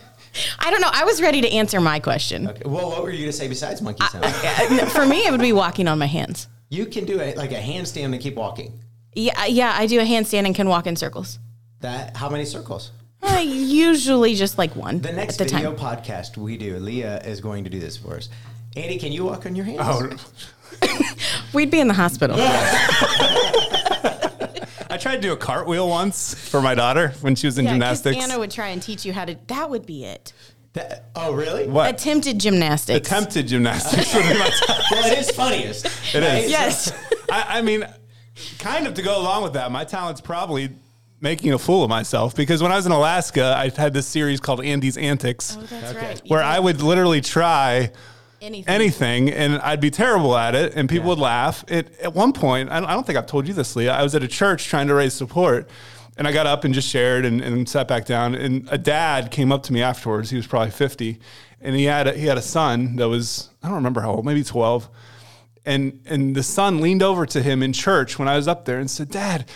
I 0.60 0.70
don't 0.70 0.80
know. 0.80 0.90
I 0.92 1.04
was 1.04 1.20
ready 1.20 1.40
to 1.40 1.50
answer 1.50 1.80
my 1.80 1.98
question. 1.98 2.46
Okay. 2.48 2.62
Well, 2.64 2.90
what 2.90 3.02
were 3.02 3.10
you 3.10 3.18
going 3.18 3.30
to 3.32 3.36
say 3.36 3.48
besides 3.48 3.82
monkey 3.82 4.04
sound? 4.06 4.24
Uh, 4.80 4.86
For 4.86 5.04
me, 5.04 5.26
it 5.26 5.32
would 5.32 5.40
be 5.40 5.52
walking 5.52 5.88
on 5.88 5.98
my 5.98 6.06
hands. 6.06 6.46
you 6.68 6.86
can 6.86 7.04
do 7.04 7.18
it 7.18 7.36
like 7.36 7.50
a 7.52 7.60
handstand 7.60 8.12
and 8.12 8.20
keep 8.20 8.36
walking. 8.36 8.78
Yeah, 9.14 9.46
yeah. 9.46 9.74
I 9.76 9.86
do 9.86 9.98
a 9.98 10.04
handstand 10.04 10.46
and 10.46 10.54
can 10.54 10.68
walk 10.68 10.86
in 10.86 10.94
circles. 10.94 11.38
That 11.80 12.16
how 12.16 12.28
many 12.28 12.44
circles? 12.44 12.92
Uh, 13.22 13.38
usually 13.44 14.34
just 14.34 14.56
like 14.56 14.74
one 14.76 15.00
The 15.00 15.12
next 15.12 15.40
at 15.40 15.48
the 15.48 15.54
video 15.56 15.74
time. 15.74 15.96
podcast 15.98 16.36
we 16.36 16.56
do, 16.56 16.78
Leah 16.78 17.20
is 17.22 17.40
going 17.40 17.64
to 17.64 17.70
do 17.70 17.80
this 17.80 17.96
for 17.96 18.16
us. 18.16 18.28
Andy, 18.76 18.98
can 18.98 19.10
you 19.12 19.24
walk 19.24 19.46
on 19.46 19.56
your 19.56 19.64
hands? 19.64 19.80
Oh, 19.82 20.08
We'd 21.52 21.70
be 21.72 21.80
in 21.80 21.88
the 21.88 21.94
hospital. 21.94 22.36
I 24.90 24.96
tried 24.96 25.16
to 25.16 25.20
do 25.22 25.32
a 25.32 25.36
cartwheel 25.36 25.88
once 25.88 26.34
for 26.34 26.60
my 26.60 26.74
daughter 26.74 27.14
when 27.20 27.34
she 27.36 27.46
was 27.46 27.58
in 27.58 27.64
Yeah, 27.64 27.70
'cause 27.72 27.74
gymnastics. 28.02 28.16
Anna 28.24 28.38
would 28.38 28.50
try 28.50 28.68
and 28.68 28.82
teach 28.82 29.04
you 29.04 29.12
how 29.12 29.24
to. 29.24 29.36
That 29.46 29.70
would 29.70 29.86
be 29.86 30.04
it. 30.04 30.32
That- 30.72 31.06
oh, 31.16 31.32
really? 31.32 31.66
what? 31.68 31.92
Attempted 31.94 32.38
gymnastics. 32.38 33.06
Attempted 33.08 33.48
gymnastics 33.48 34.14
would 34.14 34.22
be 34.22 34.38
my 34.38 34.50
talent. 34.50 34.84
Well, 34.90 35.12
it 35.12 35.18
is 35.18 35.30
funniest. 35.32 35.86
It 36.14 36.22
is. 36.22 36.50
Yes. 36.50 36.92
I, 37.30 37.58
I 37.58 37.62
mean, 37.62 37.86
kind 38.58 38.86
of 38.86 38.94
to 38.94 39.02
go 39.02 39.20
along 39.20 39.42
with 39.42 39.52
that, 39.54 39.70
my 39.72 39.84
talent's 39.84 40.20
probably 40.20 40.70
making 41.20 41.52
a 41.52 41.58
fool 41.58 41.82
of 41.84 41.90
myself 41.90 42.34
because 42.34 42.62
when 42.62 42.72
I 42.72 42.76
was 42.76 42.86
in 42.86 42.92
Alaska, 42.92 43.54
I 43.56 43.68
had 43.76 43.92
this 43.92 44.06
series 44.06 44.40
called 44.40 44.64
Andy's 44.64 44.96
Antics, 44.96 45.56
Oh, 45.58 45.62
that's 45.62 45.90
Okay. 45.96 46.06
right. 46.06 46.22
where 46.28 46.42
I 46.42 46.58
would 46.58 46.80
literally 46.82 47.20
try 47.20 47.90
anything. 48.40 48.74
anything 48.74 49.30
and 49.30 49.58
I'd 49.60 49.80
be 49.80 49.90
terrible 49.90 50.36
at 50.36 50.54
it 50.54 50.74
and 50.74 50.88
people 50.88 51.08
would 51.08 51.18
laugh. 51.18 51.64
It, 51.68 51.98
at 52.00 52.14
one 52.14 52.32
point, 52.32 52.70
I 52.70 52.80
don't, 52.80 52.88
I 52.88 52.94
don't 52.94 53.06
think 53.06 53.18
I've 53.18 53.26
told 53.26 53.46
you 53.46 53.54
this, 53.54 53.76
Leah, 53.76 53.92
I 53.92 54.02
was 54.02 54.14
at 54.14 54.22
a 54.22 54.28
church 54.28 54.66
trying 54.66 54.88
to 54.88 54.94
raise 54.94 55.14
support 55.14 55.68
and 56.16 56.26
I 56.26 56.32
got 56.32 56.46
up 56.46 56.64
and 56.64 56.74
just 56.74 56.88
shared 56.88 57.24
and, 57.24 57.40
and 57.40 57.68
sat 57.68 57.88
back 57.88 58.04
down 58.04 58.34
and 58.34 58.68
a 58.70 58.78
dad 58.78 59.30
came 59.30 59.52
up 59.52 59.62
to 59.64 59.72
me 59.72 59.82
afterwards. 59.82 60.30
He 60.30 60.36
was 60.36 60.46
probably 60.46 60.70
50 60.70 61.18
and 61.60 61.76
he 61.76 61.84
had 61.84 62.06
a, 62.06 62.12
he 62.12 62.26
had 62.26 62.38
a 62.38 62.42
son 62.42 62.96
that 62.96 63.08
was, 63.08 63.50
I 63.62 63.68
don't 63.68 63.76
remember 63.76 64.00
how 64.00 64.12
old, 64.12 64.24
maybe 64.24 64.44
12. 64.44 64.88
And, 65.66 66.00
and 66.06 66.34
the 66.34 66.42
son 66.42 66.80
leaned 66.80 67.02
over 67.02 67.26
to 67.26 67.42
him 67.42 67.62
in 67.62 67.72
church 67.72 68.18
when 68.18 68.28
I 68.28 68.36
was 68.36 68.48
up 68.48 68.64
there 68.64 68.78
and 68.78 68.90
said, 68.90 69.10
Dad, 69.10 69.48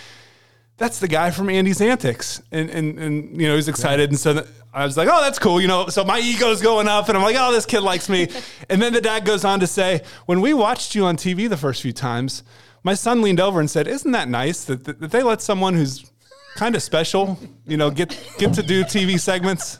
that's 0.76 0.99
the 0.99 1.09
guy 1.09 1.31
from 1.31 1.49
Andy's 1.50 1.81
Antics. 1.81 2.43
And, 2.50 2.69
and, 2.71 2.99
and 2.99 3.40
you 3.40 3.49
know, 3.49 3.54
he's 3.54 3.69
excited. 3.69 4.11
And 4.11 4.19
so 4.19 4.45
I 4.73 4.85
was 4.85 4.97
like, 4.97 5.09
oh, 5.11 5.23
that's 5.23 5.38
cool. 5.38 5.61
You 5.61 5.69
know, 5.69 5.87
so 5.87 6.04
my 6.04 6.19
ego's 6.19 6.61
going 6.61 6.88
up 6.88 7.09
and 7.09 7.16
I'm 7.16 7.23
like, 7.23 7.37
oh, 7.38 7.52
this 7.52 7.66
kid 7.66 7.81
likes 7.81 8.09
me. 8.09 8.28
and 8.69 8.83
then 8.83 8.93
the 8.93 9.00
dad 9.00 9.25
goes 9.25 9.45
on 9.45 9.61
to 9.61 9.66
say, 9.66 10.02
when 10.26 10.40
we 10.40 10.52
watched 10.52 10.95
you 10.95 11.04
on 11.04 11.16
TV 11.16 11.49
the 11.49 11.57
first 11.57 11.83
few 11.83 11.93
times, 11.93 12.43
my 12.83 12.95
son 12.95 13.23
leaned 13.23 13.40
over 13.40 13.61
and 13.61 13.71
said, 13.71 13.87
isn't 13.87 14.12
that 14.12 14.28
nice 14.28 14.64
that, 14.64 14.85
that, 14.85 15.00
that 15.00 15.11
they 15.11 15.23
let 15.23 15.40
someone 15.40 15.75
who's 15.75 16.11
kind 16.57 16.75
of 16.75 16.83
special, 16.83 17.38
you 17.66 17.76
know, 17.76 17.90
get, 17.90 18.11
get 18.38 18.52
to 18.54 18.62
do 18.62 18.85
TV 18.85 19.19
segments? 19.19 19.78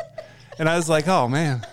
And 0.59 0.69
I 0.69 0.77
was 0.77 0.89
like, 0.89 1.09
oh, 1.09 1.29
man, 1.29 1.67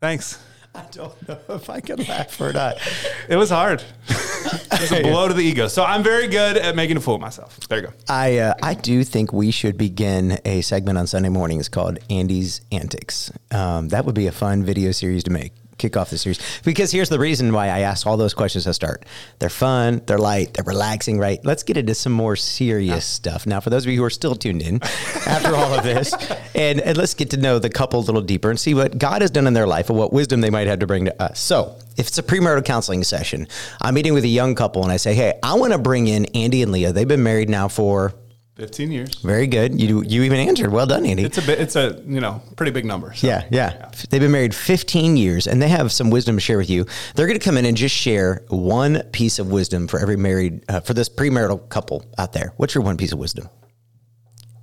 thanks. 0.00 0.42
I 0.76 0.84
don't 0.90 1.28
know 1.28 1.38
if 1.50 1.70
I 1.70 1.80
can 1.80 1.98
laugh 2.04 2.40
or 2.40 2.52
not. 2.52 2.76
It 3.26 3.36
was 3.36 3.48
hard. 3.48 3.82
it 4.08 4.80
was 4.80 4.92
a 4.92 5.02
blow 5.02 5.28
to 5.28 5.34
the 5.34 5.42
ego. 5.42 5.66
So 5.66 5.82
I'm 5.82 6.02
very 6.02 6.28
good 6.28 6.58
at 6.58 6.76
making 6.76 6.98
a 6.98 7.00
fool 7.00 7.14
of 7.14 7.22
myself. 7.22 7.58
There 7.68 7.78
you 7.78 7.86
go. 7.86 7.92
I 8.06 8.36
uh, 8.36 8.54
I 8.62 8.74
do 8.74 9.02
think 9.02 9.32
we 9.32 9.50
should 9.50 9.78
begin 9.78 10.38
a 10.44 10.60
segment 10.60 10.98
on 10.98 11.06
Sunday 11.06 11.30
mornings 11.30 11.70
called 11.70 11.98
Andy's 12.10 12.60
Antics. 12.70 13.32
Um, 13.50 13.88
that 13.88 14.04
would 14.04 14.14
be 14.14 14.26
a 14.26 14.32
fun 14.32 14.62
video 14.62 14.92
series 14.92 15.24
to 15.24 15.30
make. 15.30 15.52
Kick 15.78 15.96
off 15.96 16.10
the 16.10 16.18
series 16.18 16.40
because 16.64 16.92
here's 16.92 17.08
the 17.08 17.18
reason 17.18 17.52
why 17.52 17.66
I 17.66 17.80
asked 17.80 18.06
all 18.06 18.16
those 18.16 18.34
questions 18.34 18.64
to 18.64 18.74
start. 18.74 19.04
They're 19.38 19.48
fun, 19.48 20.02
they're 20.06 20.18
light, 20.18 20.54
they're 20.54 20.64
relaxing, 20.64 21.18
right? 21.18 21.40
Let's 21.44 21.62
get 21.62 21.76
into 21.76 21.94
some 21.94 22.12
more 22.12 22.36
serious 22.36 23.04
stuff 23.04 23.46
now. 23.46 23.60
For 23.60 23.70
those 23.70 23.84
of 23.84 23.90
you 23.90 23.98
who 23.98 24.04
are 24.04 24.10
still 24.10 24.34
tuned 24.34 24.62
in 24.62 24.82
after 25.26 25.54
all 25.54 25.74
of 25.74 25.82
this, 25.82 26.14
and, 26.54 26.80
and 26.80 26.96
let's 26.96 27.14
get 27.14 27.30
to 27.30 27.36
know 27.36 27.58
the 27.58 27.70
couple 27.70 28.00
a 28.00 28.02
little 28.02 28.22
deeper 28.22 28.50
and 28.50 28.58
see 28.58 28.74
what 28.74 28.98
God 28.98 29.22
has 29.22 29.30
done 29.30 29.46
in 29.46 29.54
their 29.54 29.66
life 29.66 29.88
and 29.90 29.98
what 29.98 30.12
wisdom 30.12 30.40
they 30.40 30.50
might 30.50 30.66
have 30.66 30.78
to 30.78 30.86
bring 30.86 31.06
to 31.06 31.22
us. 31.22 31.40
So, 31.40 31.76
if 31.96 32.08
it's 32.08 32.18
a 32.18 32.22
premarital 32.22 32.64
counseling 32.64 33.04
session, 33.04 33.46
I'm 33.80 33.94
meeting 33.94 34.14
with 34.14 34.24
a 34.24 34.28
young 34.28 34.54
couple 34.54 34.82
and 34.82 34.90
I 34.90 34.96
say, 34.96 35.14
"Hey, 35.14 35.38
I 35.42 35.54
want 35.54 35.72
to 35.72 35.78
bring 35.78 36.08
in 36.08 36.26
Andy 36.26 36.62
and 36.62 36.72
Leah. 36.72 36.92
They've 36.92 37.06
been 37.06 37.22
married 37.22 37.48
now 37.48 37.68
for 37.68 38.14
15 38.56 38.92
years. 38.92 39.14
very 39.16 39.46
good. 39.48 39.80
You 39.80 40.02
you 40.04 40.22
even 40.22 40.38
answered. 40.38 40.70
Well 40.70 40.86
done, 40.86 41.04
Andy. 41.04 41.24
It's 41.24 41.38
a 41.38 41.42
bit. 41.42 41.60
It's 41.60 41.74
a 41.74 42.00
you 42.06 42.20
know 42.20 42.40
pretty 42.56 42.70
big 42.72 42.84
number. 42.84 43.12
so. 43.14 43.26
yeah, 43.26 43.46
yeah, 43.50 43.90
They've 44.10 44.20
been 44.20 44.30
married 44.30 44.54
15 44.54 45.16
years 45.16 45.46
and 45.48 45.60
they 45.60 45.68
have 45.68 45.90
some 45.90 46.10
wisdom 46.10 46.36
to 46.36 46.40
share 46.40 46.56
with 46.58 46.70
you. 46.70 46.86
They're 47.14 47.26
going 47.26 47.38
to 47.38 47.44
come 47.44 47.56
in 47.56 47.64
and 47.64 47.76
just 47.76 47.94
share 47.94 48.44
one 48.48 49.02
piece 49.12 49.38
of 49.40 49.50
wisdom 49.50 49.88
for 49.88 49.98
every 49.98 50.16
married, 50.16 50.64
uh, 50.68 50.80
for 50.80 50.94
this 50.94 51.08
premarital 51.08 51.68
couple 51.68 52.04
out 52.16 52.32
there. 52.32 52.52
What's 52.56 52.74
your 52.76 52.84
one 52.84 52.96
piece 52.96 53.12
of 53.12 53.18
wisdom? 53.18 53.48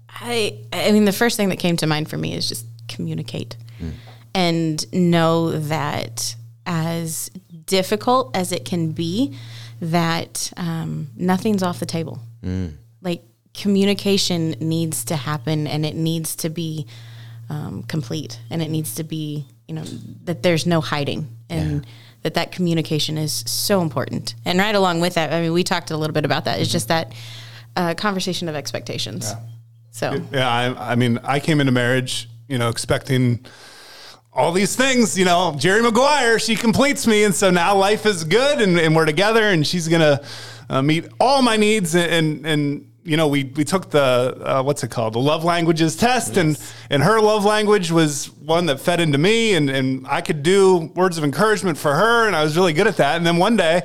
I 0.10 0.60
I 0.72 0.92
mean 0.92 1.06
the 1.06 1.12
first 1.12 1.36
thing 1.36 1.50
that 1.50 1.60
came 1.60 1.76
to 1.78 1.88
mind 1.88 2.10
for 2.10 2.18
me 2.18 2.34
is 2.34 2.48
just 2.48 2.66
communicate 2.88 3.58
and 4.34 4.94
know 4.94 5.52
that 5.52 6.36
as 6.66 7.30
difficult 7.66 8.36
as 8.38 8.52
it 8.52 8.64
can 8.64 8.92
be, 8.92 9.36
that 9.82 10.52
um, 10.56 11.08
nothing's 11.18 11.64
off 11.64 11.80
the 11.80 11.86
table. 11.86 12.20
Like 13.02 13.24
communication 13.54 14.52
needs 14.60 15.06
to 15.06 15.16
happen 15.16 15.68
and 15.68 15.86
it 15.86 15.96
needs 15.96 16.36
to 16.38 16.50
be 16.50 16.88
um, 17.50 17.84
complete 17.84 18.40
and 18.50 18.62
it 18.62 18.70
needs 18.70 18.96
to 18.96 19.04
be 19.04 19.46
you 19.68 19.76
know 19.76 19.84
that 20.24 20.42
there's 20.44 20.66
no 20.66 20.82
hiding 20.82 21.28
and 21.50 21.86
that 22.24 22.36
that 22.36 22.52
communication 22.52 23.18
is 23.18 23.44
so 23.48 23.82
important. 23.82 24.36
And 24.46 24.60
right 24.60 24.76
along 24.76 25.02
with 25.02 25.16
that 25.16 25.34
i 25.34 25.42
mean 25.42 25.54
we 25.54 25.64
talked 25.64 25.92
a 25.92 25.98
little 25.98 26.14
bit 26.14 26.26
about 26.26 26.46
that. 26.46 26.60
It's 26.60 26.72
just 26.72 26.88
that 26.88 27.14
uh, 27.76 27.94
conversation 27.94 28.50
of 28.50 28.56
expectations. 28.56 29.34
So. 29.92 30.22
Yeah, 30.32 30.50
I, 30.50 30.92
I 30.92 30.96
mean, 30.96 31.20
I 31.24 31.40
came 31.40 31.60
into 31.60 31.72
marriage, 31.72 32.30
you 32.48 32.58
know, 32.58 32.70
expecting 32.70 33.46
all 34.34 34.52
these 34.52 34.76
things. 34.76 35.18
You 35.18 35.26
know, 35.26 35.56
Jerry 35.58 35.82
Maguire, 35.82 36.40
she 36.40 36.56
completes 36.56 37.06
me, 37.08 37.24
and 37.24 37.36
so 37.36 37.50
now 37.52 37.76
life 37.76 38.06
is 38.06 38.24
good, 38.24 38.62
and, 38.62 38.80
and 38.80 38.96
we're 38.96 39.06
together, 39.06 39.44
and 39.44 39.66
she's 39.68 39.88
gonna 39.88 40.22
uh, 40.70 40.82
meet 40.82 41.08
all 41.20 41.42
my 41.42 41.58
needs, 41.58 41.96
and 41.96 42.12
and. 42.14 42.46
and 42.46 42.91
you 43.04 43.18
know, 43.18 43.28
we, 43.28 43.46
we 43.46 43.64
took 43.64 43.90
the 43.90 44.38
uh, 44.44 44.62
what's 44.64 44.84
it 44.84 44.92
called, 44.92 45.14
the 45.14 45.20
love 45.20 45.44
languages 45.44 45.96
test, 45.96 46.38
and 46.38 46.58
and 46.90 47.02
her 47.04 47.20
love 47.20 47.46
language 47.46 47.92
was 47.92 48.32
one 48.32 48.68
that 48.68 48.80
fed 48.80 49.00
into 49.00 49.18
me, 49.18 49.54
and 49.56 49.70
and 49.70 50.06
I 50.08 50.22
could 50.22 50.44
do 50.44 50.92
words 50.96 51.18
of 51.18 51.24
encouragement 51.24 51.78
for 51.78 51.94
her, 51.96 52.28
and 52.28 52.36
I 52.36 52.44
was 52.44 52.56
really 52.56 52.74
good 52.74 52.88
at 52.88 52.98
that. 52.98 53.18
And 53.18 53.26
then 53.26 53.38
one 53.38 53.58
day, 53.58 53.82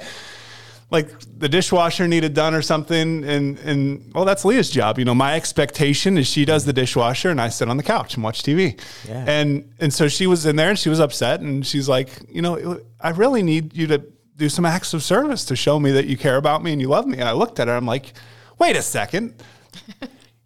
like 0.91 1.09
the 1.39 1.49
dishwasher 1.49 2.07
needed 2.07 2.33
done 2.33 2.55
or 2.55 2.63
something 2.63 3.25
and 3.25 3.59
and 3.59 4.13
well 4.15 4.25
that's 4.25 4.45
leah's 4.45 4.71
job. 4.71 4.99
You 4.99 5.05
know 5.05 5.15
my 5.17 5.35
expectation 5.35 6.17
is 6.17 6.27
she 6.29 6.45
does 6.45 6.65
the 6.65 6.73
dishwasher 6.73 7.29
and 7.31 7.41
i 7.41 7.49
sit 7.49 7.69
on 7.69 7.77
the 7.77 7.83
couch 7.83 8.15
and 8.15 8.23
watch 8.23 8.43
tv 8.43 8.81
Yeah. 9.07 9.25
and 9.27 9.69
and 9.81 9.93
so 9.93 10.07
she 10.09 10.27
was 10.29 10.47
in 10.47 10.55
there 10.57 10.71
and 10.71 10.79
she 10.79 10.89
was 10.89 11.01
upset 11.01 11.41
and 11.41 11.67
she's 11.67 11.89
like 11.89 12.09
you 12.29 12.41
know 12.41 12.81
i 13.01 13.11
really 13.11 13.43
need 13.43 13.77
you 13.77 13.89
to 13.89 13.99
do 14.37 14.49
some 14.49 14.65
acts 14.65 14.95
of 14.95 15.03
service 15.03 15.45
to 15.47 15.57
show 15.57 15.81
me 15.81 15.91
that 15.91 16.07
you 16.07 16.17
care 16.17 16.37
about 16.37 16.63
me 16.63 16.71
and 16.73 16.81
you 16.81 16.89
love 16.89 17.07
me. 17.07 17.19
And 17.19 17.29
i 17.29 17.33
looked 17.33 17.59
at 17.59 17.67
her 17.67 17.75
i'm 17.77 17.85
like 17.87 18.13
wait 18.59 18.77
a 18.77 18.83
second 18.83 19.35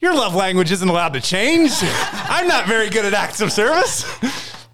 your 0.01 0.15
love 0.15 0.35
language 0.35 0.73
isn't 0.73 0.89
allowed 0.89 1.13
to 1.13 1.21
change. 1.21 1.73
I'm 1.83 2.49
not 2.49 2.67
very 2.67 2.89
good 2.89 3.05
at 3.05 3.13
acts 3.13 3.43
of 3.43 3.53
service, 3.53 4.05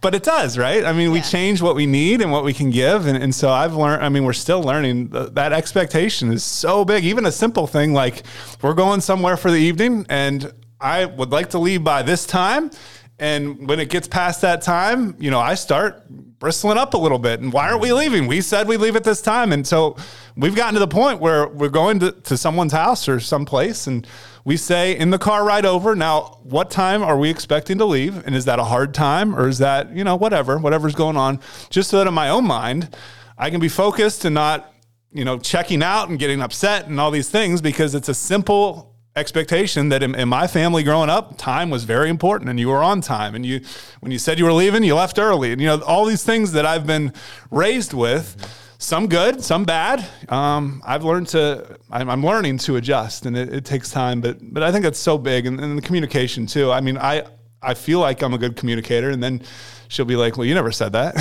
but 0.01 0.15
it 0.15 0.23
does, 0.23 0.57
right? 0.57 0.85
I 0.85 0.93
mean, 0.93 1.11
we 1.11 1.21
change 1.21 1.61
what 1.61 1.75
we 1.75 1.85
need 1.85 2.21
and 2.21 2.31
what 2.31 2.45
we 2.45 2.53
can 2.53 2.71
give. 2.71 3.07
And, 3.07 3.21
and 3.21 3.35
so 3.35 3.51
I've 3.51 3.75
learned, 3.75 4.05
I 4.05 4.09
mean, 4.09 4.25
we're 4.25 4.33
still 4.33 4.63
learning 4.63 5.11
th- 5.11 5.31
that 5.33 5.53
expectation 5.53 6.33
is 6.33 6.45
so 6.45 6.85
big. 6.85 7.05
Even 7.05 7.27
a 7.27 7.33
simple 7.33 7.67
thing 7.67 7.93
like 7.93 8.23
we're 8.63 8.75
going 8.75 9.01
somewhere 9.01 9.37
for 9.37 9.51
the 9.51 9.59
evening 9.59 10.07
and 10.09 10.53
I 10.81 11.07
would 11.07 11.31
like 11.31 11.51
to 11.51 11.59
leave 11.59 11.83
by 11.83 12.03
this 12.03 12.25
time. 12.25 12.71
And 13.19 13.67
when 13.67 13.81
it 13.81 13.89
gets 13.89 14.07
past 14.07 14.43
that 14.43 14.63
time, 14.63 15.17
you 15.19 15.31
know, 15.31 15.41
I 15.41 15.55
start 15.55 16.05
bristling 16.39 16.77
up 16.77 16.95
a 16.95 16.99
little 16.99 17.19
bit. 17.19 17.41
And 17.41 17.53
why 17.53 17.69
aren't 17.69 17.81
we 17.81 17.93
leaving? 17.93 18.27
We 18.27 18.41
said 18.41 18.69
we 18.69 18.77
leave 18.77 18.97
at 18.97 19.05
this 19.05 19.23
time. 19.23 19.53
And 19.53 19.67
so 19.67 19.97
we've 20.37 20.55
gotten 20.55 20.75
to 20.75 20.81
the 20.81 20.89
point 20.89 21.21
where 21.21 21.49
we're 21.49 21.69
going 21.69 22.01
to, 22.01 22.13
to 22.13 22.37
someone's 22.37 22.73
house 22.73 23.09
or 23.09 23.21
someplace 23.21 23.87
and 23.87 24.07
we 24.45 24.57
say 24.57 24.97
in 24.97 25.11
the 25.11 25.19
car 25.19 25.45
ride 25.45 25.67
over. 25.67 25.97
Now, 25.97 26.39
what 26.43 26.71
time 26.71 27.03
are 27.03 27.19
we 27.19 27.31
expecting 27.31 27.79
to 27.79 27.85
leave? 27.85 28.25
And 28.27 28.35
is 28.35 28.45
that 28.45 28.59
a 28.59 28.65
hard 28.65 28.95
time 28.95 29.35
or 29.35 29.49
is 29.49 29.59
that, 29.59 29.95
you 29.95 30.05
know, 30.05 30.15
whatever, 30.15 30.59
whatever's 30.59 30.95
going 30.95 31.17
on, 31.17 31.41
just 31.71 31.91
so 31.91 31.99
that 31.99 32.07
in 32.07 32.15
my 32.15 32.29
own 32.29 32.47
mind, 32.47 32.95
I 33.39 33.51
can 33.51 33.61
be 33.61 33.69
focused 33.69 34.25
and 34.25 34.35
not, 34.35 34.73
you 35.13 35.25
know, 35.25 35.39
checking 35.39 35.83
out 35.83 36.11
and 36.11 36.19
getting 36.19 36.41
upset 36.43 36.87
and 36.87 37.01
all 37.01 37.11
these 37.11 37.29
things 37.29 37.61
because 37.61 37.95
it's 37.95 38.09
a 38.09 38.15
simple 38.15 38.96
expectation 39.17 39.89
that 39.89 40.03
in, 40.03 40.15
in 40.15 40.29
my 40.29 40.47
family 40.47 40.83
growing 40.83 41.09
up, 41.09 41.39
time 41.39 41.71
was 41.71 41.85
very 41.85 42.11
important 42.11 42.51
and 42.51 42.61
you 42.61 42.69
were 42.69 42.83
on 42.83 43.01
time. 43.01 43.35
And 43.35 43.45
you, 43.45 43.63
when 44.01 44.13
you 44.13 44.19
said 44.19 44.39
you 44.39 44.45
were 44.45 44.53
leaving, 44.53 44.85
you 44.85 44.95
left 44.95 45.19
early. 45.19 45.53
And, 45.53 45.61
you 45.61 45.67
know, 45.67 45.81
all 45.81 46.05
these 46.05 46.23
things 46.23 46.53
that 46.53 46.67
I've 46.67 46.87
been 46.87 47.13
raised 47.51 47.95
with, 47.95 48.37
some 48.79 49.09
good, 49.09 49.43
some 49.43 49.65
bad. 49.65 50.07
Um, 50.29 50.83
I've 50.87 51.03
learned 51.03 51.29
to, 51.29 51.79
I'm, 51.91 52.11
I'm 52.11 52.25
learning 52.25 52.59
to 52.59 52.77
adjust 52.77 53.25
and 53.25 53.35
it, 53.35 53.53
it 53.53 53.65
takes 53.65 53.91
time, 53.91 54.21
but, 54.21 54.37
but 54.43 54.63
I 54.63 54.71
think 54.71 54.85
that's 54.85 54.99
so 54.99 55.17
big. 55.17 55.47
And, 55.47 55.59
and 55.59 55.79
the 55.79 55.83
communication 55.83 56.47
too. 56.47 56.71
I 56.71 56.83
mean, 56.83 56.99
I, 56.99 57.25
I 57.63 57.73
feel 57.73 58.01
like 58.01 58.23
I'm 58.23 58.35
a 58.35 58.39
good 58.39 58.55
communicator 58.55 59.09
and 59.09 59.23
then 59.23 59.41
she'll 59.89 60.05
be 60.05 60.17
like, 60.17 60.37
well, 60.37 60.45
you 60.45 60.55
never 60.55 60.73
said 60.73 60.93
that. 60.93 61.17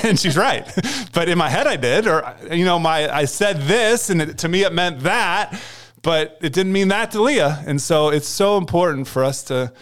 and 0.04 0.18
she's 0.18 0.36
right. 0.36 0.70
But 1.12 1.28
in 1.28 1.36
my 1.36 1.48
head 1.48 1.66
I 1.66 1.74
did, 1.74 2.06
or, 2.06 2.36
you 2.52 2.64
know, 2.64 2.78
my, 2.78 3.12
I 3.12 3.24
said 3.24 3.62
this 3.62 4.10
and 4.10 4.22
it, 4.22 4.38
to 4.38 4.48
me 4.48 4.62
it 4.62 4.72
meant 4.72 5.00
that. 5.00 5.60
But 6.02 6.38
it 6.40 6.52
didn't 6.52 6.72
mean 6.72 6.88
that 6.88 7.10
to 7.12 7.22
Leah. 7.22 7.62
And 7.66 7.80
so 7.80 8.08
it's 8.08 8.28
so 8.28 8.56
important 8.56 9.06
for 9.06 9.24
us 9.24 9.42
to, 9.44 9.72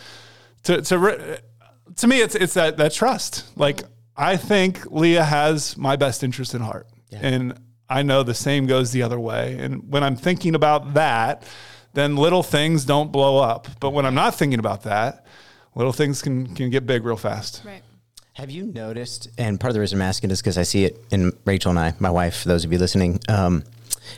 to, 0.64 0.82
to, 0.82 1.42
to 1.96 2.06
me, 2.06 2.20
it's, 2.20 2.34
it's 2.34 2.54
that, 2.54 2.76
that 2.76 2.92
trust. 2.92 3.44
Like, 3.56 3.82
I 4.16 4.36
think 4.36 4.90
Leah 4.90 5.24
has 5.24 5.76
my 5.76 5.96
best 5.96 6.24
interest 6.24 6.54
in 6.54 6.60
heart. 6.60 6.88
Yeah. 7.10 7.20
And 7.22 7.60
I 7.88 8.02
know 8.02 8.22
the 8.22 8.34
same 8.34 8.66
goes 8.66 8.90
the 8.90 9.02
other 9.02 9.18
way. 9.18 9.58
And 9.58 9.90
when 9.90 10.02
I'm 10.02 10.16
thinking 10.16 10.54
about 10.54 10.94
that, 10.94 11.44
then 11.94 12.16
little 12.16 12.42
things 12.42 12.84
don't 12.84 13.10
blow 13.12 13.38
up. 13.38 13.68
But 13.80 13.90
when 13.90 14.04
I'm 14.04 14.14
not 14.14 14.34
thinking 14.34 14.58
about 14.58 14.82
that, 14.82 15.24
little 15.74 15.92
things 15.92 16.20
can, 16.20 16.54
can 16.54 16.70
get 16.70 16.86
big 16.86 17.04
real 17.04 17.16
fast. 17.16 17.62
Right. 17.64 17.82
Have 18.34 18.50
you 18.50 18.66
noticed, 18.66 19.28
and 19.36 19.58
part 19.58 19.70
of 19.70 19.74
the 19.74 19.80
reason 19.80 19.98
I'm 19.98 20.06
asking 20.06 20.30
is 20.30 20.40
because 20.40 20.58
I 20.58 20.62
see 20.62 20.84
it 20.84 21.02
in 21.10 21.32
Rachel 21.44 21.70
and 21.70 21.78
I, 21.78 21.94
my 21.98 22.10
wife, 22.10 22.42
for 22.42 22.48
those 22.48 22.64
of 22.64 22.72
you 22.72 22.78
listening. 22.78 23.18
Um, 23.28 23.64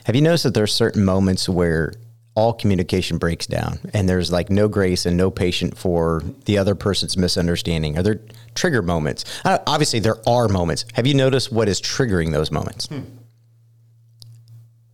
have 0.05 0.15
you 0.15 0.23
noticed 0.23 0.45
that 0.45 0.55
there 0.55 0.65
are 0.65 0.69
certain 0.69 1.05
moments 1.05 1.49
where 1.49 1.93
all 2.35 2.53
communication 2.53 3.19
breaks 3.19 3.47
down 3.47 3.79
and 3.93 4.09
there's 4.09 4.31
like 4.31 4.51
no 4.51 4.69
grace 4.69 5.05
and 5.05 5.17
no 5.17 5.31
patience 5.31 5.79
for 5.79 6.23
the 6.45 6.59
other 6.59 6.75
person's 6.75 7.17
misunderstanding? 7.17 7.99
Are 7.99 8.03
there 8.03 8.21
trigger 8.55 8.83
moments? 8.83 9.25
Uh, 9.45 9.59
obviously, 9.67 10.01
there 10.01 10.17
are 10.29 10.49
moments. 10.49 10.85
Have 10.95 11.07
you 11.07 11.15
noticed 11.15 11.53
what 11.53 11.69
is 11.69 11.81
triggering 11.81 12.33
those 12.33 12.51
moments? 12.51 12.87
Hmm. 12.87 13.01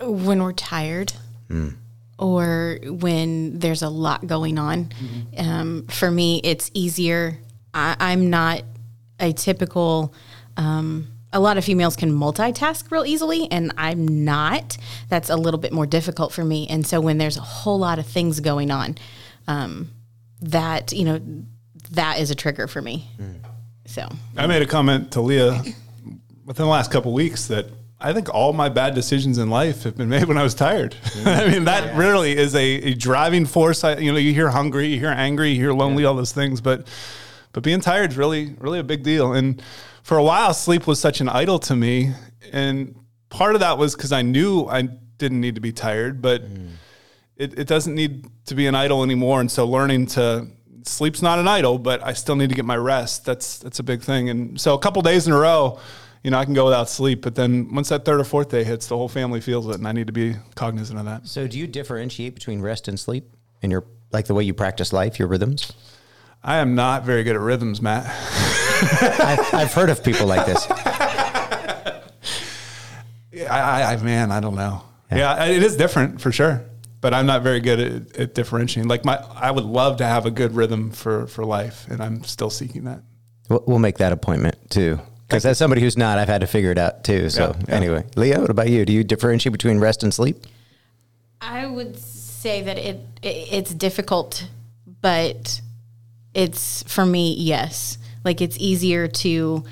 When 0.00 0.42
we're 0.42 0.52
tired. 0.52 1.12
Hmm 1.48 1.70
or 2.18 2.78
when 2.82 3.59
there's 3.59 3.82
a 3.82 3.88
lot 3.88 4.26
going 4.26 4.59
on. 4.59 4.87
Mm-hmm. 4.87 5.48
Um, 5.48 5.87
for 5.88 6.11
me, 6.11 6.40
it's 6.42 6.70
easier. 6.74 7.38
I, 7.74 8.12
am 8.12 8.30
not 8.30 8.62
a 9.20 9.32
typical. 9.32 10.14
Um, 10.56 11.09
a 11.32 11.40
lot 11.40 11.58
of 11.58 11.64
females 11.64 11.96
can 11.96 12.12
multitask 12.12 12.90
real 12.90 13.04
easily, 13.04 13.50
and 13.50 13.72
I'm 13.76 14.24
not. 14.24 14.76
That's 15.08 15.28
a 15.30 15.36
little 15.36 15.58
bit 15.58 15.72
more 15.72 15.86
difficult 15.86 16.32
for 16.32 16.44
me. 16.44 16.66
And 16.68 16.86
so 16.86 17.00
when 17.00 17.18
there's 17.18 17.36
a 17.36 17.42
whole 17.42 17.78
lot 17.78 17.98
of 17.98 18.06
things 18.06 18.40
going 18.40 18.70
on, 18.70 18.96
um, 19.48 19.90
that 20.40 20.92
you 20.92 21.04
know, 21.04 21.20
that 21.92 22.20
is 22.20 22.30
a 22.30 22.34
trigger 22.34 22.66
for 22.66 22.80
me. 22.80 23.08
Mm. 23.20 23.40
So 23.86 24.08
I 24.36 24.46
made 24.46 24.62
a 24.62 24.66
comment 24.66 25.12
to 25.12 25.20
Leah 25.20 25.62
within 26.44 26.64
the 26.64 26.70
last 26.70 26.90
couple 26.90 27.12
weeks 27.12 27.48
that 27.48 27.66
I 28.00 28.12
think 28.12 28.32
all 28.32 28.52
my 28.52 28.68
bad 28.68 28.94
decisions 28.94 29.38
in 29.38 29.48
life 29.48 29.84
have 29.84 29.96
been 29.96 30.08
made 30.08 30.24
when 30.24 30.36
I 30.36 30.42
was 30.42 30.54
tired. 30.54 30.94
I 31.24 31.48
mean, 31.48 31.64
that 31.64 31.84
yeah. 31.84 31.98
really 31.98 32.36
is 32.36 32.54
a, 32.54 32.60
a, 32.60 32.94
driving 32.94 33.46
force. 33.46 33.84
I, 33.84 33.96
you 33.96 34.12
know, 34.12 34.18
you 34.18 34.34
hear 34.34 34.50
hungry, 34.50 34.88
you 34.88 34.98
hear 34.98 35.08
angry, 35.08 35.50
you 35.50 35.56
hear 35.56 35.72
lonely, 35.72 36.02
yeah. 36.02 36.10
all 36.10 36.14
those 36.14 36.32
things, 36.32 36.60
but 36.60 36.86
but 37.52 37.62
being 37.62 37.80
tired 37.80 38.10
is 38.10 38.16
really 38.18 38.54
really 38.58 38.78
a 38.78 38.84
big 38.84 39.02
deal. 39.02 39.32
And 39.32 39.62
for 40.06 40.18
a 40.18 40.22
while, 40.22 40.54
sleep 40.54 40.86
was 40.86 41.00
such 41.00 41.20
an 41.20 41.28
idol 41.28 41.58
to 41.58 41.74
me, 41.74 42.12
and 42.52 42.94
part 43.28 43.56
of 43.56 43.60
that 43.60 43.76
was 43.76 43.96
because 43.96 44.12
I 44.12 44.22
knew 44.22 44.66
I 44.66 44.82
didn't 44.82 45.40
need 45.40 45.56
to 45.56 45.60
be 45.60 45.72
tired, 45.72 46.22
but 46.22 46.48
mm. 46.48 46.74
it, 47.36 47.58
it 47.58 47.66
doesn't 47.66 47.92
need 47.92 48.24
to 48.44 48.54
be 48.54 48.68
an 48.68 48.76
idol 48.76 49.02
anymore. 49.02 49.40
And 49.40 49.50
so, 49.50 49.66
learning 49.66 50.06
to 50.14 50.46
sleep's 50.84 51.22
not 51.22 51.40
an 51.40 51.48
idol, 51.48 51.80
but 51.80 52.04
I 52.04 52.12
still 52.12 52.36
need 52.36 52.50
to 52.50 52.54
get 52.54 52.64
my 52.64 52.76
rest. 52.76 53.24
That's 53.24 53.58
that's 53.58 53.80
a 53.80 53.82
big 53.82 54.00
thing. 54.00 54.30
And 54.30 54.60
so, 54.60 54.74
a 54.74 54.78
couple 54.78 55.02
days 55.02 55.26
in 55.26 55.32
a 55.32 55.38
row 55.38 55.80
you 56.22 56.30
know, 56.30 56.38
I 56.38 56.44
can 56.44 56.54
go 56.54 56.64
without 56.64 56.88
sleep, 56.88 57.22
but 57.22 57.34
then 57.34 57.74
once 57.74 57.88
that 57.88 58.04
third 58.04 58.20
or 58.20 58.24
fourth 58.24 58.48
day 58.48 58.62
hits, 58.62 58.86
the 58.86 58.96
whole 58.96 59.08
family 59.08 59.40
feels 59.40 59.66
it, 59.68 59.74
and 59.74 59.88
I 59.88 59.92
need 59.92 60.06
to 60.06 60.12
be 60.12 60.34
cognizant 60.54 61.00
of 61.00 61.04
that. 61.06 61.26
So, 61.26 61.48
do 61.48 61.58
you 61.58 61.66
differentiate 61.66 62.34
between 62.34 62.60
rest 62.60 62.86
and 62.86 62.98
sleep 62.98 63.24
in 63.60 63.72
your 63.72 63.84
like 64.12 64.26
the 64.26 64.34
way 64.34 64.44
you 64.44 64.54
practice 64.54 64.92
life, 64.92 65.18
your 65.18 65.26
rhythms? 65.26 65.72
I 66.44 66.58
am 66.58 66.76
not 66.76 67.04
very 67.04 67.24
good 67.24 67.34
at 67.34 67.40
rhythms, 67.40 67.82
Matt. 67.82 68.06
I've, 69.20 69.54
I've, 69.54 69.72
heard 69.72 69.90
of 69.90 70.02
people 70.04 70.26
like 70.26 70.46
this. 70.46 70.66
I, 70.70 72.02
I, 73.48 73.92
I 73.92 73.96
man, 73.98 74.32
I 74.32 74.40
don't 74.40 74.54
know. 74.54 74.82
Yeah. 75.10 75.18
yeah, 75.18 75.44
it 75.46 75.62
is 75.62 75.76
different 75.76 76.20
for 76.20 76.32
sure 76.32 76.64
but 77.00 77.14
I'm 77.14 77.26
not 77.26 77.42
very 77.42 77.60
good 77.60 77.78
at, 77.78 78.16
at, 78.16 78.34
differentiating. 78.34 78.88
Like 78.88 79.04
my, 79.04 79.16
I 79.34 79.52
would 79.52 79.64
love 79.64 79.98
to 79.98 80.04
have 80.04 80.26
a 80.26 80.30
good 80.30 80.56
rhythm 80.56 80.90
for 80.90 81.28
for 81.28 81.44
life, 81.44 81.86
and 81.88 82.02
I'm 82.02 82.24
still 82.24 82.50
seeking 82.50 82.82
that. 82.84 83.02
We'll 83.48 83.78
make 83.78 83.98
that 83.98 84.10
appointment 84.12 84.56
too. 84.70 84.98
Because 85.28 85.44
as 85.44 85.58
somebody 85.58 85.80
who's 85.80 85.96
not, 85.96 86.18
I've 86.18 86.28
had 86.28 86.40
to 86.40 86.46
figure 86.46 86.72
it 86.72 86.78
out 86.78 87.04
too. 87.04 87.30
So 87.30 87.54
yeah, 87.56 87.64
yeah. 87.68 87.74
anyway, 87.74 88.04
Leah, 88.16 88.40
what 88.40 88.50
about 88.50 88.68
you? 88.68 88.84
Do 88.84 88.92
you 88.92 89.04
differentiate 89.04 89.52
between 89.52 89.78
rest 89.78 90.02
and 90.02 90.12
sleep? 90.12 90.46
I 91.40 91.66
would 91.66 91.96
say 91.96 92.62
that 92.62 92.78
it, 92.78 93.00
it 93.22 93.52
it's 93.52 93.74
difficult, 93.74 94.48
but 95.00 95.60
it's 96.34 96.82
for 96.84 97.06
me, 97.06 97.34
yes. 97.34 97.98
Like 98.26 98.40
it's 98.40 98.58
easier 98.58 99.06
to, 99.06 99.64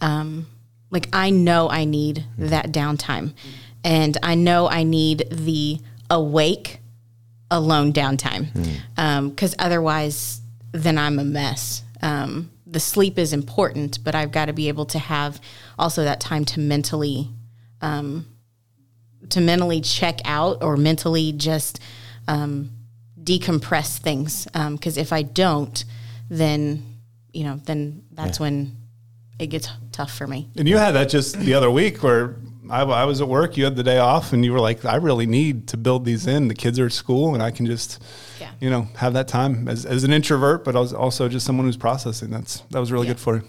um, 0.00 0.46
like 0.90 1.08
I 1.12 1.30
know 1.30 1.70
I 1.70 1.84
need 1.84 2.24
that 2.38 2.72
downtime, 2.72 3.34
and 3.84 4.18
I 4.20 4.34
know 4.34 4.68
I 4.68 4.82
need 4.82 5.28
the 5.30 5.78
awake, 6.10 6.80
alone 7.52 7.92
downtime, 7.92 8.52
because 8.52 9.54
mm. 9.54 9.60
um, 9.60 9.64
otherwise, 9.64 10.40
then 10.72 10.98
I'm 10.98 11.20
a 11.20 11.24
mess. 11.24 11.84
Um, 12.02 12.50
the 12.66 12.80
sleep 12.80 13.16
is 13.16 13.32
important, 13.32 14.02
but 14.02 14.16
I've 14.16 14.32
got 14.32 14.46
to 14.46 14.52
be 14.52 14.66
able 14.66 14.86
to 14.86 14.98
have 14.98 15.40
also 15.78 16.02
that 16.02 16.18
time 16.20 16.44
to 16.46 16.58
mentally, 16.58 17.28
um, 17.80 18.26
to 19.28 19.40
mentally 19.40 19.80
check 19.80 20.18
out 20.24 20.64
or 20.64 20.76
mentally 20.76 21.30
just 21.30 21.78
um, 22.26 22.70
decompress 23.22 23.98
things. 23.98 24.46
Because 24.46 24.98
um, 24.98 25.00
if 25.00 25.12
I 25.12 25.22
don't, 25.22 25.84
then 26.28 26.89
you 27.32 27.44
know, 27.44 27.60
then 27.64 28.04
that's 28.12 28.38
yeah. 28.38 28.44
when 28.44 28.76
it 29.38 29.48
gets 29.48 29.68
tough 29.92 30.12
for 30.12 30.26
me. 30.26 30.48
And 30.56 30.68
you 30.68 30.76
had 30.76 30.92
that 30.92 31.08
just 31.08 31.38
the 31.38 31.54
other 31.54 31.70
week 31.70 32.02
where 32.02 32.36
I, 32.68 32.82
I, 32.82 33.04
was 33.04 33.20
at 33.20 33.28
work, 33.28 33.56
you 33.56 33.64
had 33.64 33.74
the 33.74 33.82
day 33.82 33.98
off, 33.98 34.32
and 34.32 34.44
you 34.44 34.52
were 34.52 34.60
like, 34.60 34.84
I 34.84 34.96
really 34.96 35.26
need 35.26 35.68
to 35.68 35.76
build 35.76 36.04
these 36.04 36.26
in. 36.26 36.48
The 36.48 36.54
kids 36.54 36.78
are 36.78 36.86
at 36.86 36.92
school, 36.92 37.34
and 37.34 37.42
I 37.42 37.50
can 37.50 37.66
just, 37.66 38.02
yeah. 38.38 38.52
you 38.60 38.70
know, 38.70 38.82
have 38.96 39.14
that 39.14 39.28
time 39.28 39.66
as, 39.68 39.84
as 39.84 40.04
an 40.04 40.12
introvert, 40.12 40.64
but 40.64 40.76
I 40.76 40.80
was 40.80 40.92
also 40.92 41.28
just 41.28 41.46
someone 41.46 41.66
who's 41.66 41.76
processing. 41.76 42.30
That's 42.30 42.60
that 42.70 42.78
was 42.78 42.92
really 42.92 43.06
yeah. 43.06 43.14
good 43.14 43.20
for 43.20 43.36
you. 43.36 43.42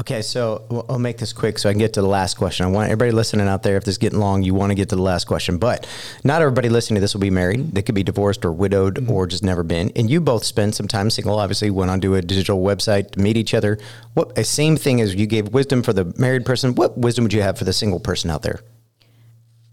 Okay, 0.00 0.22
so 0.22 0.86
I'll 0.88 0.98
make 0.98 1.18
this 1.18 1.34
quick 1.34 1.58
so 1.58 1.68
I 1.68 1.72
can 1.72 1.78
get 1.78 1.92
to 1.94 2.00
the 2.00 2.08
last 2.08 2.38
question. 2.38 2.64
I 2.64 2.70
want 2.70 2.86
everybody 2.86 3.10
listening 3.10 3.48
out 3.48 3.62
there, 3.62 3.76
if 3.76 3.84
this 3.84 3.94
is 3.94 3.98
getting 3.98 4.18
long, 4.18 4.42
you 4.42 4.54
want 4.54 4.70
to 4.70 4.74
get 4.74 4.88
to 4.90 4.96
the 4.96 5.02
last 5.02 5.26
question. 5.26 5.58
But 5.58 5.86
not 6.24 6.40
everybody 6.40 6.70
listening 6.70 6.94
to 6.96 7.00
this 7.02 7.12
will 7.12 7.20
be 7.20 7.28
married. 7.28 7.74
They 7.74 7.82
could 7.82 7.94
be 7.94 8.02
divorced 8.02 8.44
or 8.46 8.52
widowed 8.52 8.94
mm-hmm. 8.94 9.10
or 9.10 9.26
just 9.26 9.42
never 9.42 9.62
been. 9.62 9.92
And 9.96 10.08
you 10.08 10.22
both 10.22 10.44
spent 10.44 10.74
some 10.74 10.88
time 10.88 11.10
single, 11.10 11.38
obviously, 11.38 11.70
went 11.70 11.90
on 11.90 12.00
to 12.00 12.14
a 12.14 12.22
digital 12.22 12.62
website 12.62 13.10
to 13.10 13.20
meet 13.20 13.36
each 13.36 13.52
other. 13.52 13.78
What 14.14 14.38
a 14.38 14.44
same 14.44 14.76
thing 14.76 15.02
as 15.02 15.14
you 15.14 15.26
gave 15.26 15.48
wisdom 15.48 15.82
for 15.82 15.92
the 15.92 16.14
married 16.16 16.46
person. 16.46 16.74
What 16.76 16.96
wisdom 16.96 17.24
would 17.24 17.34
you 17.34 17.42
have 17.42 17.58
for 17.58 17.64
the 17.64 17.74
single 17.74 18.00
person 18.00 18.30
out 18.30 18.40
there? 18.40 18.60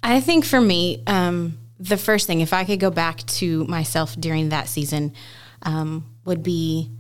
I 0.04 0.20
think 0.20 0.44
for 0.44 0.60
me, 0.60 1.04
um, 1.08 1.58
the 1.80 1.98
first 1.98 2.28
thing, 2.28 2.42
if 2.42 2.52
I 2.52 2.66
could 2.66 2.82
go 2.82 2.92
back 2.92 3.26
to 3.28 3.64
myself 3.66 4.16
during 4.20 4.50
that 4.50 4.68
season, 4.68 5.14
um, 5.62 6.06
would 6.26 6.44
be 6.44 6.92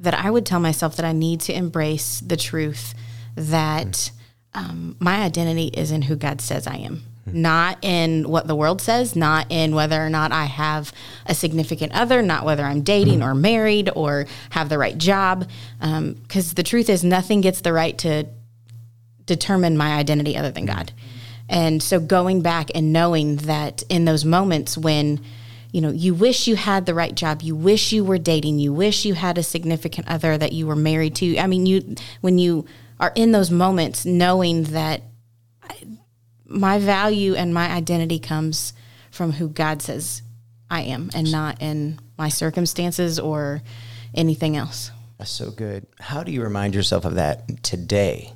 that 0.00 0.14
I 0.14 0.30
would 0.30 0.46
tell 0.46 0.60
myself 0.60 0.96
that 0.96 1.04
I 1.04 1.12
need 1.12 1.40
to 1.42 1.54
embrace 1.54 2.20
the 2.20 2.36
truth 2.36 2.94
that 3.34 4.10
um, 4.54 4.96
my 4.98 5.22
identity 5.22 5.66
is 5.66 5.90
in 5.90 6.02
who 6.02 6.16
God 6.16 6.40
says 6.40 6.66
I 6.66 6.76
am. 6.76 7.02
Not 7.28 7.78
in 7.82 8.28
what 8.28 8.46
the 8.46 8.54
world 8.54 8.80
says, 8.80 9.16
not 9.16 9.50
in 9.50 9.74
whether 9.74 10.00
or 10.00 10.08
not 10.08 10.30
I 10.30 10.44
have 10.44 10.92
a 11.26 11.34
significant 11.34 11.92
other, 11.92 12.22
not 12.22 12.44
whether 12.44 12.62
I'm 12.62 12.82
dating 12.82 13.20
or 13.20 13.34
married 13.34 13.90
or 13.96 14.26
have 14.50 14.68
the 14.68 14.78
right 14.78 14.96
job. 14.96 15.48
Because 15.80 16.50
um, 16.50 16.54
the 16.54 16.62
truth 16.62 16.88
is, 16.88 17.02
nothing 17.02 17.40
gets 17.40 17.62
the 17.62 17.72
right 17.72 17.98
to 17.98 18.28
determine 19.24 19.76
my 19.76 19.96
identity 19.96 20.36
other 20.36 20.52
than 20.52 20.66
God. 20.66 20.92
And 21.48 21.82
so 21.82 21.98
going 21.98 22.42
back 22.42 22.70
and 22.74 22.92
knowing 22.92 23.36
that 23.36 23.82
in 23.88 24.04
those 24.04 24.24
moments 24.24 24.78
when 24.78 25.20
you 25.76 25.82
know, 25.82 25.90
you 25.90 26.14
wish 26.14 26.46
you 26.46 26.56
had 26.56 26.86
the 26.86 26.94
right 26.94 27.14
job, 27.14 27.42
you 27.42 27.54
wish 27.54 27.92
you 27.92 28.02
were 28.02 28.16
dating, 28.16 28.58
you 28.58 28.72
wish 28.72 29.04
you 29.04 29.12
had 29.12 29.36
a 29.36 29.42
significant 29.42 30.08
other 30.08 30.38
that 30.38 30.52
you 30.52 30.66
were 30.66 30.74
married 30.74 31.14
to. 31.16 31.36
I 31.36 31.46
mean, 31.46 31.66
you 31.66 31.96
when 32.22 32.38
you 32.38 32.64
are 32.98 33.12
in 33.14 33.32
those 33.32 33.50
moments 33.50 34.06
knowing 34.06 34.62
that 34.62 35.02
my 36.46 36.78
value 36.78 37.34
and 37.34 37.52
my 37.52 37.70
identity 37.70 38.18
comes 38.18 38.72
from 39.10 39.32
who 39.32 39.50
God 39.50 39.82
says 39.82 40.22
I 40.70 40.80
am 40.80 41.10
and 41.14 41.30
not 41.30 41.60
in 41.60 42.00
my 42.16 42.30
circumstances 42.30 43.18
or 43.18 43.60
anything 44.14 44.56
else. 44.56 44.90
That's 45.18 45.30
so 45.30 45.50
good. 45.50 45.86
How 46.00 46.22
do 46.22 46.32
you 46.32 46.42
remind 46.42 46.74
yourself 46.74 47.04
of 47.04 47.16
that 47.16 47.62
today? 47.62 48.32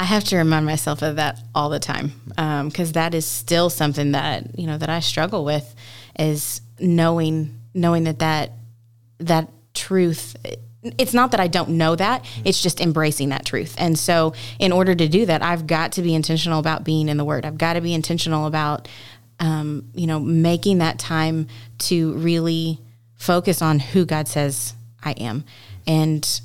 I 0.00 0.04
have 0.04 0.24
to 0.24 0.38
remind 0.38 0.64
myself 0.64 1.02
of 1.02 1.16
that 1.16 1.38
all 1.54 1.68
the 1.68 1.78
time 1.78 2.12
because 2.26 2.88
um, 2.88 2.92
that 2.92 3.14
is 3.14 3.26
still 3.26 3.68
something 3.68 4.12
that 4.12 4.58
you 4.58 4.66
know 4.66 4.78
that 4.78 4.88
I 4.88 5.00
struggle 5.00 5.44
with 5.44 5.74
is 6.18 6.62
knowing 6.78 7.60
knowing 7.74 8.04
that 8.04 8.20
that 8.20 8.52
that 9.18 9.50
truth. 9.74 10.36
It's 10.82 11.12
not 11.12 11.32
that 11.32 11.40
I 11.40 11.48
don't 11.48 11.76
know 11.76 11.96
that; 11.96 12.24
it's 12.46 12.62
just 12.62 12.80
embracing 12.80 13.28
that 13.28 13.44
truth. 13.44 13.74
And 13.76 13.98
so, 13.98 14.32
in 14.58 14.72
order 14.72 14.94
to 14.94 15.06
do 15.06 15.26
that, 15.26 15.42
I've 15.42 15.66
got 15.66 15.92
to 15.92 16.02
be 16.02 16.14
intentional 16.14 16.60
about 16.60 16.82
being 16.82 17.10
in 17.10 17.18
the 17.18 17.24
Word. 17.26 17.44
I've 17.44 17.58
got 17.58 17.74
to 17.74 17.82
be 17.82 17.92
intentional 17.92 18.46
about 18.46 18.88
um, 19.38 19.90
you 19.92 20.06
know 20.06 20.18
making 20.18 20.78
that 20.78 20.98
time 20.98 21.46
to 21.80 22.14
really 22.14 22.80
focus 23.16 23.60
on 23.60 23.78
who 23.78 24.06
God 24.06 24.28
says 24.28 24.72
I 25.04 25.10
am 25.12 25.44
and 25.86 26.40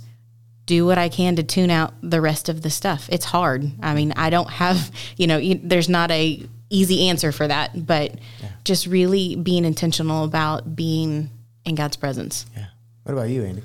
do 0.65 0.86
what 0.86 0.97
I 0.97 1.10
can 1.10 1.36
to 1.36 1.43
tune 1.43 1.69
out 1.69 1.93
the 2.01 2.21
rest 2.21 2.49
of 2.49 2.62
the 2.62 2.69
stuff. 2.69 3.08
It's 3.12 3.25
hard. 3.25 3.71
I 3.82 3.93
mean, 3.93 4.13
I 4.15 4.30
don't 4.30 4.49
have, 4.49 4.91
you 5.17 5.28
know, 5.28 5.41
there's 5.63 5.89
not 5.89 6.12
a 6.12 6.47
easy 6.69 7.08
answer 7.10 7.32
for 7.32 7.47
that, 7.47 7.86
but 7.86 8.12
yeah. 8.41 8.49
just 8.63 8.88
really 8.88 9.36
being 9.36 9.65
intentional 9.65 10.23
about 10.23 10.75
being 10.75 11.30
in 11.63 11.75
God's 11.75 11.95
presence. 11.95 12.45
Yeah. 12.56 12.65
What 13.04 13.13
about 13.13 13.30
you, 13.30 13.43
Andy? 13.43 13.62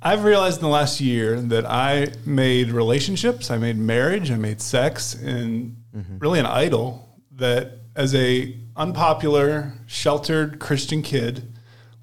I've 0.00 0.22
realized 0.24 0.58
in 0.58 0.62
the 0.62 0.68
last 0.68 1.00
year 1.00 1.40
that 1.40 1.66
I 1.66 2.08
made 2.24 2.70
relationships, 2.70 3.50
I 3.50 3.58
made 3.58 3.76
marriage, 3.76 4.30
I 4.30 4.36
made 4.36 4.60
sex, 4.60 5.14
and 5.14 5.76
mm-hmm. 5.96 6.18
really 6.18 6.38
an 6.38 6.46
idol 6.46 7.08
that 7.32 7.78
as 7.96 8.14
a 8.14 8.56
unpopular, 8.76 9.72
sheltered 9.86 10.60
Christian 10.60 11.02
kid, 11.02 11.52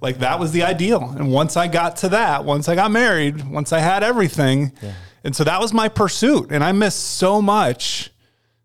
like 0.01 0.19
that 0.19 0.39
was 0.39 0.51
the 0.51 0.63
ideal. 0.63 1.13
And 1.17 1.31
once 1.31 1.58
I 1.58 1.67
got 1.67 1.97
to 1.97 2.10
that, 2.10 2.45
once 2.45 2.67
I 2.69 2.75
got 2.75 2.91
married, 2.91 3.49
once 3.49 3.71
I 3.73 3.79
had 3.79 4.03
everything, 4.03 4.73
yeah. 4.81 4.93
and 5.23 5.36
so 5.36 5.43
that 5.43 5.60
was 5.60 5.73
my 5.73 5.89
pursuit. 5.89 6.51
And 6.51 6.63
I 6.63 6.71
missed 6.71 7.17
so 7.17 7.41
much, 7.41 8.12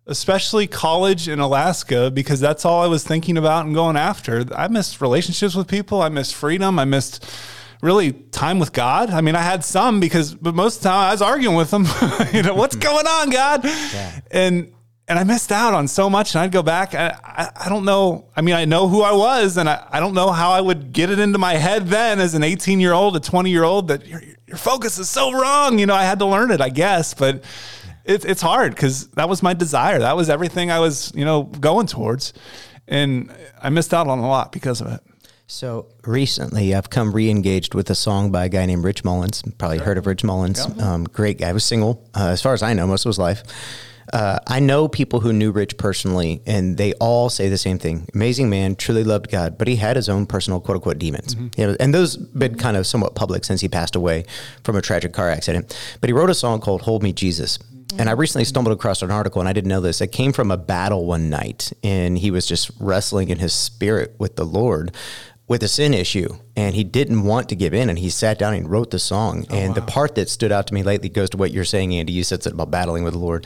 especially 0.07 0.67
college 0.67 1.29
in 1.29 1.39
Alaska, 1.39 2.11
because 2.11 2.41
that's 2.41 2.65
all 2.65 2.83
I 2.83 2.87
was 2.87 3.05
thinking 3.05 3.39
about 3.39 3.67
and 3.67 3.75
going 3.75 3.97
after. 3.97 4.45
I 4.55 4.69
missed 4.69 5.01
relationships 5.01 5.55
with 5.55 5.69
people. 5.69 6.03
I 6.03 6.09
missed 6.09 6.35
freedom. 6.35 6.79
I 6.79 6.85
missed 6.85 7.25
really 7.81 8.13
time 8.13 8.59
with 8.59 8.73
God. 8.73 9.11
I 9.11 9.21
mean, 9.21 9.35
I 9.35 9.43
had 9.43 9.65
some 9.65 10.01
because, 10.01 10.35
but 10.35 10.55
most 10.55 10.77
of 10.77 10.83
the 10.83 10.89
time 10.91 11.09
I 11.09 11.13
was 11.13 11.23
arguing 11.23 11.57
with 11.57 11.71
them. 11.71 11.87
you 12.33 12.43
know, 12.43 12.55
what's 12.55 12.77
going 12.89 13.07
on, 13.07 13.31
God? 13.31 13.65
Yeah. 13.65 14.21
And 14.31 14.73
and 15.11 15.19
I 15.19 15.25
missed 15.25 15.51
out 15.51 15.75
on 15.75 15.89
so 15.89 16.09
much. 16.09 16.37
And 16.37 16.43
I'd 16.43 16.53
go 16.53 16.63
back. 16.63 16.95
I, 16.95 17.09
I, 17.25 17.51
I 17.67 17.69
don't 17.69 17.85
know. 17.85 18.29
I 18.37 18.43
mean, 18.43 18.55
I 18.55 18.65
know 18.65 18.87
who 18.87 19.03
I 19.03 19.11
was, 19.11 19.57
and 19.57 19.69
I, 19.69 19.85
I 19.91 19.99
don't 19.99 20.15
know 20.15 20.31
how 20.31 20.53
I 20.53 20.61
would 20.61 20.93
get 20.93 21.11
it 21.11 21.19
into 21.19 21.37
my 21.37 21.55
head 21.55 21.89
then 21.89 22.21
as 22.21 22.35
an 22.35 22.45
18 22.45 22.79
year 22.79 22.93
old, 22.93 23.17
a 23.17 23.21
20 23.21 23.51
year 23.51 23.65
old 23.65 23.89
that 23.89 24.07
your, 24.07 24.23
your 24.47 24.57
focus 24.57 24.99
is 24.99 25.11
so 25.11 25.33
wrong. 25.33 25.81
You 25.81 25.87
know, 25.87 25.97
I 25.97 26.05
had 26.05 26.21
to 26.21 26.27
learn 26.27 26.53
it, 26.53 26.61
I 26.61 26.69
guess, 26.69 27.13
but 27.13 27.43
it, 28.05 28.25
it's 28.25 28.41
hard 28.41 28.73
because 28.73 29.09
that 29.09 29.29
was 29.29 29.43
my 29.43 29.53
desire. 29.53 29.99
That 29.99 30.15
was 30.15 30.31
everything 30.31 30.71
I 30.71 30.79
was, 30.79 31.13
you 31.13 31.25
know, 31.25 31.43
going 31.43 31.89
towards. 31.89 32.33
And 32.87 33.35
I 33.61 33.69
missed 33.69 33.93
out 33.93 34.07
on 34.07 34.21
a 34.21 34.29
lot 34.29 34.53
because 34.53 34.81
of 34.81 34.87
it. 34.87 35.01
So 35.49 35.89
recently, 36.07 36.73
I've 36.73 36.89
come 36.89 37.13
re-engaged 37.13 37.75
with 37.75 37.91
a 37.91 37.97
song 37.97 38.31
by 38.31 38.45
a 38.45 38.49
guy 38.49 38.65
named 38.65 38.85
Rich 38.85 39.03
Mullins. 39.03 39.43
Probably 39.59 39.79
sure. 39.79 39.87
heard 39.87 39.99
of 39.99 40.07
Rich 40.07 40.23
Mullins. 40.23 40.65
Yeah. 40.65 40.93
Um, 40.93 41.03
great 41.03 41.39
guy. 41.39 41.53
Was 41.53 41.65
single, 41.65 42.09
uh, 42.15 42.29
as 42.29 42.41
far 42.41 42.55
as 42.55 42.63
I 42.63 42.75
know, 42.75 42.87
most 42.87 43.05
of 43.05 43.09
his 43.09 43.19
life. 43.19 43.43
Uh, 44.13 44.39
I 44.47 44.61
know 44.61 44.89
people 44.89 45.21
who 45.21 45.33
knew 45.33 45.53
Rich 45.53 45.77
personally, 45.77 46.43
and 46.47 46.77
they 46.77 46.93
all 46.95 47.29
say 47.29 47.49
the 47.49 47.59
same 47.59 47.79
thing. 47.79 48.09
Amazing 48.15 48.51
man, 48.51 48.75
truly 48.75 49.05
loved 49.05 49.31
God, 49.31 49.57
but 49.57 49.69
he 49.69 49.77
had 49.77 49.97
his 49.97 50.09
own 50.09 50.27
personal 50.27 50.61
quote 50.61 50.77
unquote 50.77 50.99
demons. 50.99 51.35
Mm-hmm. 51.35 51.61
You 51.61 51.67
know, 51.69 51.77
and 51.79 51.95
those 51.95 52.17
been 52.17 52.57
kind 52.57 52.77
of 52.77 52.87
somewhat 52.87 53.15
public 53.15 53.45
since 53.45 53.61
he 53.61 53.69
passed 53.69 53.95
away 53.95 54.25
from 54.65 54.77
a 54.77 54.83
tragic 54.83 55.13
car 55.13 55.31
accident. 55.31 55.77
But 56.01 56.09
he 56.09 56.13
wrote 56.13 56.31
a 56.31 56.35
song 56.35 56.61
called 56.61 56.83
"Hold 56.83 57.03
Me, 57.03 57.13
Jesus." 57.13 57.59
And 57.99 58.09
I 58.09 58.13
recently 58.13 58.45
stumbled 58.45 58.73
across 58.73 59.03
an 59.03 59.11
article, 59.11 59.41
and 59.41 59.49
I 59.49 59.53
didn't 59.53 59.69
know 59.69 59.81
this. 59.81 60.01
It 60.01 60.13
came 60.13 60.33
from 60.33 60.51
a 60.51 60.57
battle 60.57 61.07
one 61.07 61.29
night, 61.29 61.73
and 61.83 62.17
he 62.17 62.31
was 62.31 62.47
just 62.47 62.71
wrestling 62.79 63.31
in 63.31 63.39
his 63.39 63.53
spirit 63.53 64.15
with 64.19 64.37
the 64.37 64.45
Lord 64.45 64.95
with 65.51 65.65
a 65.65 65.69
sin 65.69 65.93
issue 65.93 66.29
and 66.55 66.77
he 66.77 66.85
didn't 66.85 67.25
want 67.25 67.49
to 67.49 67.57
give 67.57 67.75
in 67.75 67.91
and 67.91 67.99
he 67.99 68.09
sat 68.09 68.39
down 68.39 68.55
and 68.55 68.71
wrote 68.71 68.93
the 68.93 69.01
song 69.01 69.45
oh, 69.51 69.55
and 69.57 69.71
wow. 69.71 69.75
the 69.75 69.83
part 69.83 70.15
that 70.15 70.29
stood 70.29 70.53
out 70.53 70.69
to 70.69 70.73
me 70.73 70.85
lately 70.85 71.09
goes 71.09 71.29
to 71.29 71.37
what 71.37 71.51
you're 71.51 71.65
saying 71.65 71.93
andy 71.93 72.13
you 72.13 72.23
said 72.23 72.41
something 72.41 72.57
about 72.57 72.71
battling 72.71 73.03
with 73.03 73.15
the 73.15 73.19
lord 73.19 73.45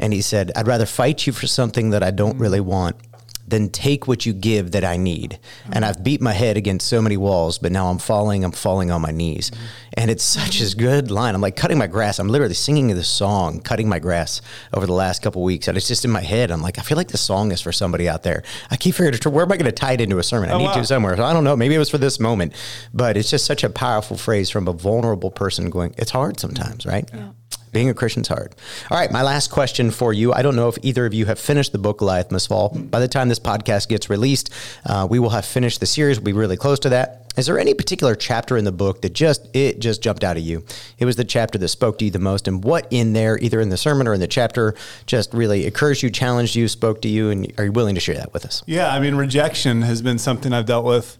and 0.00 0.12
he 0.12 0.20
said 0.20 0.50
i'd 0.56 0.66
rather 0.66 0.84
fight 0.84 1.28
you 1.28 1.32
for 1.32 1.46
something 1.46 1.90
that 1.90 2.02
i 2.02 2.10
don't 2.10 2.38
mm. 2.38 2.40
really 2.40 2.58
want 2.58 2.96
then 3.46 3.68
take 3.68 4.08
what 4.08 4.24
you 4.24 4.32
give 4.32 4.70
that 4.72 4.84
I 4.84 4.96
need. 4.96 5.38
And 5.70 5.84
I've 5.84 6.02
beat 6.02 6.20
my 6.20 6.32
head 6.32 6.56
against 6.56 6.86
so 6.86 7.02
many 7.02 7.16
walls, 7.16 7.58
but 7.58 7.72
now 7.72 7.88
I'm 7.88 7.98
falling, 7.98 8.44
I'm 8.44 8.52
falling 8.52 8.90
on 8.90 9.02
my 9.02 9.10
knees. 9.10 9.50
And 9.94 10.10
it's 10.10 10.24
such 10.24 10.60
a 10.60 10.76
good 10.76 11.10
line. 11.10 11.34
I'm 11.34 11.40
like 11.40 11.56
cutting 11.56 11.78
my 11.78 11.86
grass. 11.86 12.18
I'm 12.18 12.28
literally 12.28 12.54
singing 12.54 12.88
this 12.88 13.08
song, 13.08 13.60
cutting 13.60 13.88
my 13.88 13.98
grass 13.98 14.40
over 14.72 14.86
the 14.86 14.92
last 14.92 15.22
couple 15.22 15.42
weeks. 15.42 15.68
And 15.68 15.76
it's 15.76 15.86
just 15.86 16.04
in 16.04 16.10
my 16.10 16.22
head. 16.22 16.50
I'm 16.50 16.62
like, 16.62 16.78
I 16.78 16.82
feel 16.82 16.96
like 16.96 17.08
this 17.08 17.20
song 17.20 17.52
is 17.52 17.60
for 17.60 17.72
somebody 17.72 18.08
out 18.08 18.22
there. 18.22 18.42
I 18.70 18.76
keep 18.76 18.94
figuring, 18.94 19.18
where 19.32 19.44
am 19.44 19.52
I 19.52 19.56
going 19.56 19.66
to 19.66 19.72
tie 19.72 19.92
it 19.92 20.00
into 20.00 20.18
a 20.18 20.22
sermon? 20.22 20.50
I 20.50 20.54
oh, 20.54 20.58
need 20.58 20.64
wow. 20.66 20.74
to 20.74 20.84
somewhere. 20.84 21.16
So 21.16 21.24
I 21.24 21.32
don't 21.32 21.44
know. 21.44 21.56
Maybe 21.56 21.74
it 21.74 21.78
was 21.78 21.90
for 21.90 21.98
this 21.98 22.18
moment. 22.18 22.54
But 22.92 23.16
it's 23.16 23.30
just 23.30 23.44
such 23.44 23.62
a 23.62 23.70
powerful 23.70 24.16
phrase 24.16 24.50
from 24.50 24.68
a 24.68 24.72
vulnerable 24.72 25.30
person 25.30 25.70
going, 25.70 25.94
it's 25.98 26.10
hard 26.10 26.40
sometimes, 26.40 26.86
right? 26.86 27.08
Yeah. 27.12 27.30
Being 27.74 27.90
a 27.90 27.94
Christian's 27.94 28.28
hard. 28.28 28.54
All 28.88 28.96
right, 28.96 29.10
my 29.10 29.22
last 29.22 29.50
question 29.50 29.90
for 29.90 30.12
you. 30.12 30.32
I 30.32 30.42
don't 30.42 30.54
know 30.54 30.68
if 30.68 30.78
either 30.82 31.06
of 31.06 31.12
you 31.12 31.26
have 31.26 31.40
finished 31.40 31.72
the 31.72 31.78
book 31.78 31.98
Goliath 31.98 32.30
Must 32.30 32.48
Fall. 32.48 32.68
By 32.68 33.00
the 33.00 33.08
time 33.08 33.28
this 33.28 33.40
podcast 33.40 33.88
gets 33.88 34.08
released, 34.08 34.50
uh, 34.86 35.08
we 35.10 35.18
will 35.18 35.30
have 35.30 35.44
finished 35.44 35.80
the 35.80 35.86
series. 35.86 36.20
We'll 36.20 36.26
be 36.26 36.32
really 36.34 36.56
close 36.56 36.78
to 36.78 36.90
that. 36.90 37.32
Is 37.36 37.46
there 37.46 37.58
any 37.58 37.74
particular 37.74 38.14
chapter 38.14 38.56
in 38.56 38.64
the 38.64 38.70
book 38.70 39.02
that 39.02 39.12
just 39.12 39.48
it 39.56 39.80
just 39.80 40.02
jumped 40.02 40.22
out 40.22 40.36
at 40.36 40.44
you? 40.44 40.64
It 40.98 41.04
was 41.04 41.16
the 41.16 41.24
chapter 41.24 41.58
that 41.58 41.66
spoke 41.66 41.98
to 41.98 42.04
you 42.04 42.12
the 42.12 42.20
most, 42.20 42.46
and 42.46 42.62
what 42.62 42.86
in 42.92 43.12
there, 43.12 43.38
either 43.40 43.60
in 43.60 43.70
the 43.70 43.76
sermon 43.76 44.06
or 44.06 44.14
in 44.14 44.20
the 44.20 44.28
chapter, 44.28 44.76
just 45.06 45.34
really 45.34 45.66
encouraged 45.66 46.04
you, 46.04 46.10
challenged 46.10 46.54
you, 46.54 46.68
spoke 46.68 47.02
to 47.02 47.08
you, 47.08 47.30
and 47.30 47.52
are 47.58 47.64
you 47.64 47.72
willing 47.72 47.96
to 47.96 48.00
share 48.00 48.14
that 48.14 48.32
with 48.32 48.44
us? 48.44 48.62
Yeah, 48.66 48.88
I 48.88 49.00
mean, 49.00 49.16
rejection 49.16 49.82
has 49.82 50.00
been 50.00 50.18
something 50.18 50.52
I've 50.52 50.66
dealt 50.66 50.84
with 50.84 51.18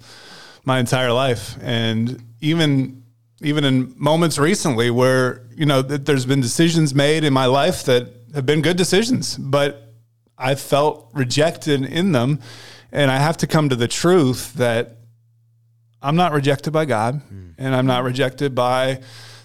my 0.65 0.79
entire 0.79 1.13
life, 1.13 1.57
and 1.61 2.23
even 2.41 3.03
even 3.45 3.65
in 3.65 3.95
moments 3.97 4.39
recently 4.39 4.91
where 4.91 5.43
you 5.55 5.67
know 5.67 5.83
that 5.83 6.07
there's 6.07 6.27
been 6.27 6.41
decisions 6.41 6.95
made 6.95 7.25
in 7.25 7.33
my 7.33 7.47
life 7.47 7.85
that 7.85 8.09
have 8.35 8.47
been 8.47 8.63
good 8.63 8.77
decisions, 8.77 9.37
but 9.37 9.93
I 10.37 10.55
felt 10.55 11.11
rejected 11.15 11.85
in 11.85 12.13
them, 12.13 12.41
and 12.91 13.11
I 13.11 13.19
have 13.19 13.37
to 13.39 13.47
come 13.47 13.69
to 13.69 13.77
the 13.77 13.87
truth 13.87 14.55
that 14.55 14.97
I'm 16.03 16.17
not 16.17 16.33
rejected 16.33 16.73
by 16.73 16.85
God, 16.85 17.23
mm. 17.33 17.55
and 17.57 17.75
I'm 17.75 17.87
not 17.87 18.03
rejected 18.03 18.55
by 18.55 19.01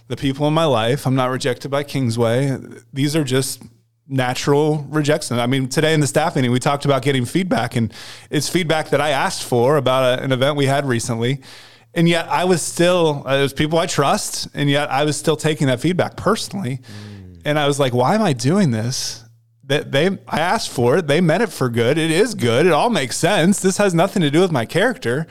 the 0.08 0.18
people 0.18 0.48
in 0.48 0.54
my 0.54 0.66
life. 0.66 1.06
I'm 1.06 1.16
not 1.16 1.30
rejected 1.30 1.70
by 1.70 1.84
Kingsway. 1.84 2.58
These 2.92 3.16
are 3.16 3.24
just 3.24 3.62
natural 4.08 4.88
rejection. 4.90 5.38
I 5.38 5.46
mean, 5.46 5.70
today 5.70 5.94
in 5.94 6.00
the 6.00 6.08
staff 6.08 6.36
meeting, 6.36 6.52
we 6.52 6.60
talked 6.60 6.86
about 6.86 7.04
getting 7.04 7.26
feedback, 7.26 7.76
and 7.76 7.94
it's 8.32 8.50
feedback 8.50 8.90
that 8.90 9.02
I 9.02 9.10
asked 9.10 9.44
for 9.44 9.78
about 9.78 10.20
a, 10.20 10.24
an 10.24 10.32
event 10.32 10.58
we 10.58 10.66
had 10.66 10.86
recently 10.86 11.42
and 11.94 12.08
yet 12.08 12.28
I 12.30 12.46
was 12.46 12.62
still 12.62 13.24
uh, 13.26 13.38
there's 13.38 13.54
people 13.54 13.80
I 13.80 13.86
trust, 13.86 14.48
and 14.54 14.70
yet 14.70 14.92
I 14.92 15.04
was 15.04 15.18
still 15.18 15.36
taking 15.36 15.68
that 15.68 15.80
feedback 15.80 16.16
personally, 16.16 16.78
mm. 16.78 17.42
and 17.46 17.58
I 17.58 17.68
was 17.68 17.80
like, 17.80 17.94
why 17.94 18.16
am 18.16 18.22
I 18.22 18.34
doing 18.34 18.72
this? 18.72 19.24
That 19.64 19.92
they 19.92 20.08
I 20.28 20.40
asked 20.40 20.70
for 20.70 20.98
it, 20.98 21.08
they 21.08 21.22
meant 21.22 21.44
it 21.44 21.52
for 21.52 21.70
good. 21.70 21.98
It 21.98 22.12
is 22.12 22.36
good. 22.36 22.66
It 22.66 22.72
all 22.72 22.90
makes 22.90 23.18
sense. 23.18 23.60
This 23.62 23.78
has 23.78 23.94
nothing 23.94 24.22
to 24.22 24.32
do 24.32 24.42
with 24.42 24.52
my 24.52 24.66
character. 24.66 25.28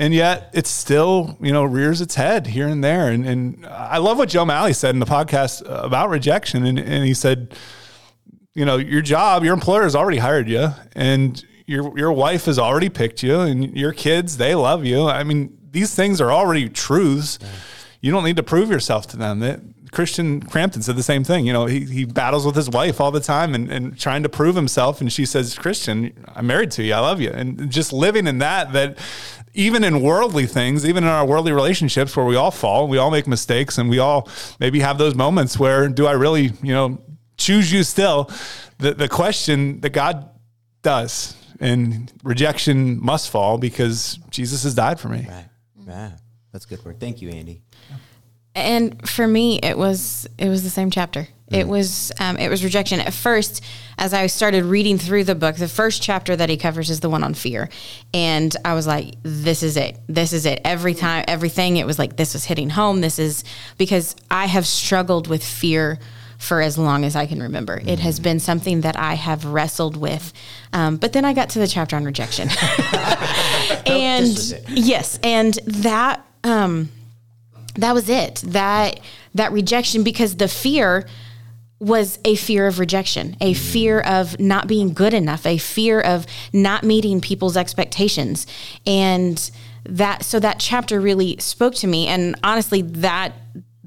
And 0.00 0.14
yet 0.14 0.50
it 0.54 0.68
still, 0.68 1.36
you 1.40 1.52
know, 1.52 1.64
rears 1.64 2.00
its 2.00 2.14
head 2.14 2.46
here 2.46 2.68
and 2.68 2.84
there. 2.84 3.08
And, 3.10 3.26
and 3.26 3.66
I 3.66 3.98
love 3.98 4.16
what 4.16 4.28
Joe 4.28 4.44
Malley 4.44 4.72
said 4.72 4.94
in 4.94 5.00
the 5.00 5.06
podcast 5.06 5.62
about 5.66 6.08
rejection. 6.08 6.64
And, 6.64 6.78
and 6.78 7.04
he 7.04 7.14
said, 7.14 7.52
you 8.54 8.64
know, 8.64 8.76
your 8.76 9.02
job, 9.02 9.42
your 9.42 9.54
employer 9.54 9.82
has 9.82 9.96
already 9.96 10.18
hired 10.18 10.48
you 10.48 10.68
and 10.94 11.44
your 11.66 11.96
your 11.98 12.12
wife 12.12 12.46
has 12.46 12.58
already 12.58 12.88
picked 12.88 13.22
you 13.22 13.40
and 13.40 13.76
your 13.76 13.92
kids, 13.92 14.38
they 14.38 14.54
love 14.54 14.84
you. 14.84 15.06
I 15.06 15.22
mean, 15.22 15.57
these 15.70 15.94
things 15.94 16.20
are 16.20 16.32
already 16.32 16.68
truths. 16.68 17.38
Yeah. 17.40 17.48
You 18.00 18.12
don't 18.12 18.24
need 18.24 18.36
to 18.36 18.42
prove 18.42 18.70
yourself 18.70 19.06
to 19.08 19.16
them. 19.16 19.40
That 19.40 19.60
Christian 19.90 20.40
Crampton 20.42 20.82
said 20.82 20.96
the 20.96 21.02
same 21.02 21.24
thing. 21.24 21.46
You 21.46 21.52
know, 21.52 21.66
he, 21.66 21.80
he 21.80 22.04
battles 22.04 22.46
with 22.46 22.54
his 22.54 22.68
wife 22.70 23.00
all 23.00 23.10
the 23.10 23.20
time 23.20 23.54
and, 23.54 23.70
and 23.70 23.98
trying 23.98 24.22
to 24.22 24.28
prove 24.28 24.54
himself. 24.54 25.00
And 25.00 25.12
she 25.12 25.24
says, 25.24 25.56
Christian, 25.56 26.12
I'm 26.34 26.46
married 26.46 26.70
to 26.72 26.82
you. 26.82 26.94
I 26.94 27.00
love 27.00 27.20
you. 27.20 27.30
And 27.30 27.70
just 27.70 27.92
living 27.92 28.26
in 28.26 28.38
that, 28.38 28.72
that 28.72 28.98
even 29.54 29.82
in 29.84 30.00
worldly 30.00 30.46
things, 30.46 30.86
even 30.86 31.04
in 31.04 31.10
our 31.10 31.26
worldly 31.26 31.52
relationships 31.52 32.16
where 32.16 32.26
we 32.26 32.36
all 32.36 32.50
fall, 32.50 32.86
we 32.86 32.98
all 32.98 33.10
make 33.10 33.26
mistakes 33.26 33.78
and 33.78 33.88
we 33.88 33.98
all 33.98 34.28
maybe 34.60 34.80
have 34.80 34.98
those 34.98 35.14
moments 35.14 35.58
where 35.58 35.88
do 35.88 36.06
I 36.06 36.12
really, 36.12 36.52
you 36.62 36.72
know, 36.72 37.00
choose 37.36 37.72
you 37.72 37.82
still? 37.82 38.30
The, 38.78 38.94
the 38.94 39.08
question 39.08 39.80
that 39.80 39.90
God 39.90 40.30
does 40.82 41.34
and 41.60 42.12
rejection 42.22 43.04
must 43.04 43.30
fall 43.30 43.58
because 43.58 44.18
Jesus 44.30 44.62
has 44.62 44.74
died 44.74 45.00
for 45.00 45.08
me. 45.08 45.26
Right. 45.28 45.48
Yeah, 45.88 46.12
that's 46.52 46.66
good 46.66 46.84
work. 46.84 47.00
Thank 47.00 47.22
you, 47.22 47.30
Andy. 47.30 47.62
And 48.54 49.08
for 49.08 49.26
me, 49.26 49.60
it 49.62 49.78
was 49.78 50.28
it 50.36 50.48
was 50.48 50.62
the 50.62 50.70
same 50.70 50.90
chapter. 50.90 51.28
Mm. 51.50 51.58
It 51.58 51.68
was 51.68 52.12
um, 52.18 52.36
it 52.38 52.48
was 52.48 52.64
rejection. 52.64 53.00
At 53.00 53.14
first, 53.14 53.64
as 53.96 54.12
I 54.12 54.26
started 54.26 54.64
reading 54.64 54.98
through 54.98 55.24
the 55.24 55.34
book, 55.34 55.56
the 55.56 55.68
first 55.68 56.02
chapter 56.02 56.34
that 56.34 56.48
he 56.48 56.56
covers 56.56 56.90
is 56.90 57.00
the 57.00 57.08
one 57.08 57.22
on 57.22 57.34
fear, 57.34 57.68
and 58.12 58.54
I 58.64 58.74
was 58.74 58.86
like, 58.86 59.14
"This 59.22 59.62
is 59.62 59.76
it. 59.76 59.98
This 60.08 60.32
is 60.32 60.44
it." 60.44 60.60
Every 60.64 60.94
time, 60.94 61.24
everything, 61.28 61.76
it 61.76 61.86
was 61.86 61.98
like 61.98 62.16
this 62.16 62.32
was 62.34 62.44
hitting 62.44 62.70
home. 62.70 63.00
This 63.00 63.18
is 63.18 63.44
because 63.76 64.16
I 64.30 64.46
have 64.46 64.66
struggled 64.66 65.28
with 65.28 65.44
fear 65.44 65.98
for 66.38 66.60
as 66.60 66.78
long 66.78 67.04
as 67.04 67.16
I 67.16 67.26
can 67.26 67.42
remember. 67.42 67.78
Mm. 67.78 67.88
It 67.88 67.98
has 67.98 68.20
been 68.20 68.40
something 68.40 68.82
that 68.82 68.96
I 68.96 69.14
have 69.14 69.44
wrestled 69.44 69.96
with. 69.96 70.32
Um, 70.72 70.96
but 70.96 71.12
then 71.12 71.24
I 71.24 71.32
got 71.32 71.50
to 71.50 71.58
the 71.58 71.66
chapter 71.66 71.96
on 71.96 72.04
rejection. 72.04 72.48
and 73.86 74.62
yes, 74.68 75.18
and 75.22 75.54
that 75.66 76.24
um, 76.44 76.90
that 77.74 77.92
was 77.92 78.08
it. 78.08 78.36
That 78.46 79.00
that 79.34 79.52
rejection 79.52 80.04
because 80.04 80.36
the 80.36 80.48
fear 80.48 81.06
was 81.80 82.18
a 82.24 82.34
fear 82.34 82.66
of 82.66 82.78
rejection, 82.78 83.36
a 83.40 83.54
fear 83.54 84.00
of 84.00 84.38
not 84.40 84.66
being 84.66 84.92
good 84.92 85.14
enough, 85.14 85.46
a 85.46 85.58
fear 85.58 86.00
of 86.00 86.26
not 86.52 86.82
meeting 86.82 87.20
people's 87.20 87.56
expectations. 87.56 88.46
And 88.84 89.50
that 89.84 90.24
so 90.24 90.40
that 90.40 90.58
chapter 90.58 91.00
really 91.00 91.36
spoke 91.38 91.74
to 91.76 91.86
me 91.86 92.08
and 92.08 92.34
honestly 92.42 92.82
that 92.82 93.32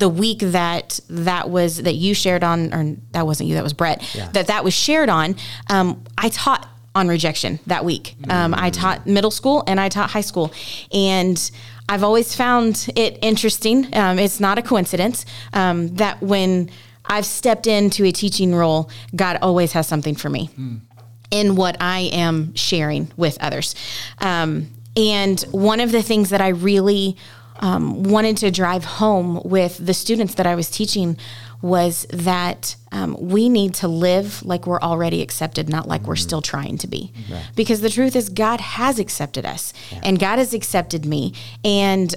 the 0.02 0.10
week 0.10 0.40
that 0.40 1.00
that 1.10 1.50
was 1.50 1.78
that 1.84 1.94
you 1.94 2.14
shared 2.14 2.44
on 2.44 2.74
or 2.74 2.98
that 3.12 3.26
wasn't 3.26 3.48
you 3.48 3.56
that 3.56 3.64
was 3.64 3.74
brett 3.74 4.04
yeah. 4.16 4.28
that 4.32 4.48
that 4.48 4.64
was 4.64 4.74
shared 4.74 5.10
on 5.10 5.36
um, 5.70 6.04
i 6.18 6.28
taught 6.30 6.68
on 6.94 7.08
rejection 7.08 7.60
that 7.68 7.86
week. 7.86 8.16
Um, 8.30 8.54
I 8.54 8.70
taught 8.70 9.08
middle 9.08 9.32
school 9.32 9.64
and 9.66 9.80
I 9.80 9.88
taught 9.88 10.10
high 10.10 10.22
school. 10.22 10.52
And 10.92 11.52
I've 11.88 12.04
always 12.04 12.36
found 12.36 12.90
it 12.96 13.18
interesting. 13.22 13.96
Um, 13.96 14.20
it's 14.20 14.40
not 14.40 14.58
a 14.58 14.62
coincidence 14.62 15.26
um, 15.54 15.96
that 15.96 16.22
when 16.22 16.70
I've 17.06 17.26
stepped 17.26 17.68
into 17.68 18.04
a 18.04 18.12
teaching 18.12 18.54
role, 18.54 18.90
God 19.16 19.38
always 19.42 19.72
has 19.74 19.88
something 19.88 20.16
for 20.16 20.30
me 20.30 20.50
mm. 20.50 20.82
in 21.32 21.56
what 21.56 21.78
I 21.80 22.10
am 22.12 22.54
sharing 22.56 23.12
with 23.16 23.38
others. 23.42 23.74
Um, 24.20 24.70
and 24.98 25.40
one 25.52 25.80
of 25.80 25.92
the 25.92 26.02
things 26.02 26.30
that 26.32 26.42
I 26.42 26.50
really 26.50 27.16
um, 27.62 28.04
wanted 28.04 28.38
to 28.38 28.52
drive 28.52 28.84
home 28.84 29.42
with 29.44 29.78
the 29.78 29.94
students 29.94 30.36
that 30.36 30.46
I 30.46 30.56
was 30.56 30.70
teaching 30.70 31.18
was 31.62 32.08
that 32.12 32.76
um, 32.92 33.16
we 33.20 33.48
need 33.48 33.76
to 33.76 33.88
live 33.88 34.44
like 34.44 34.66
we're 34.66 34.82
already 34.82 35.22
accepted, 35.22 35.70
not 35.70 35.88
like 35.88 36.02
mm-hmm. 36.02 36.10
we're 36.10 36.16
still 36.16 36.42
trying 36.42 36.78
to 36.80 36.88
be. 36.88 37.14
Right. 37.30 37.48
Because 37.56 37.82
the 37.82 37.90
truth 37.90 38.16
is, 38.16 38.30
God 38.30 38.60
has 38.60 38.98
accepted 38.98 39.46
us 39.46 39.74
yeah. 39.92 40.02
and 40.04 40.20
God 40.20 40.40
has 40.40 40.54
accepted 40.54 41.06
me. 41.06 41.34
And 41.64 42.14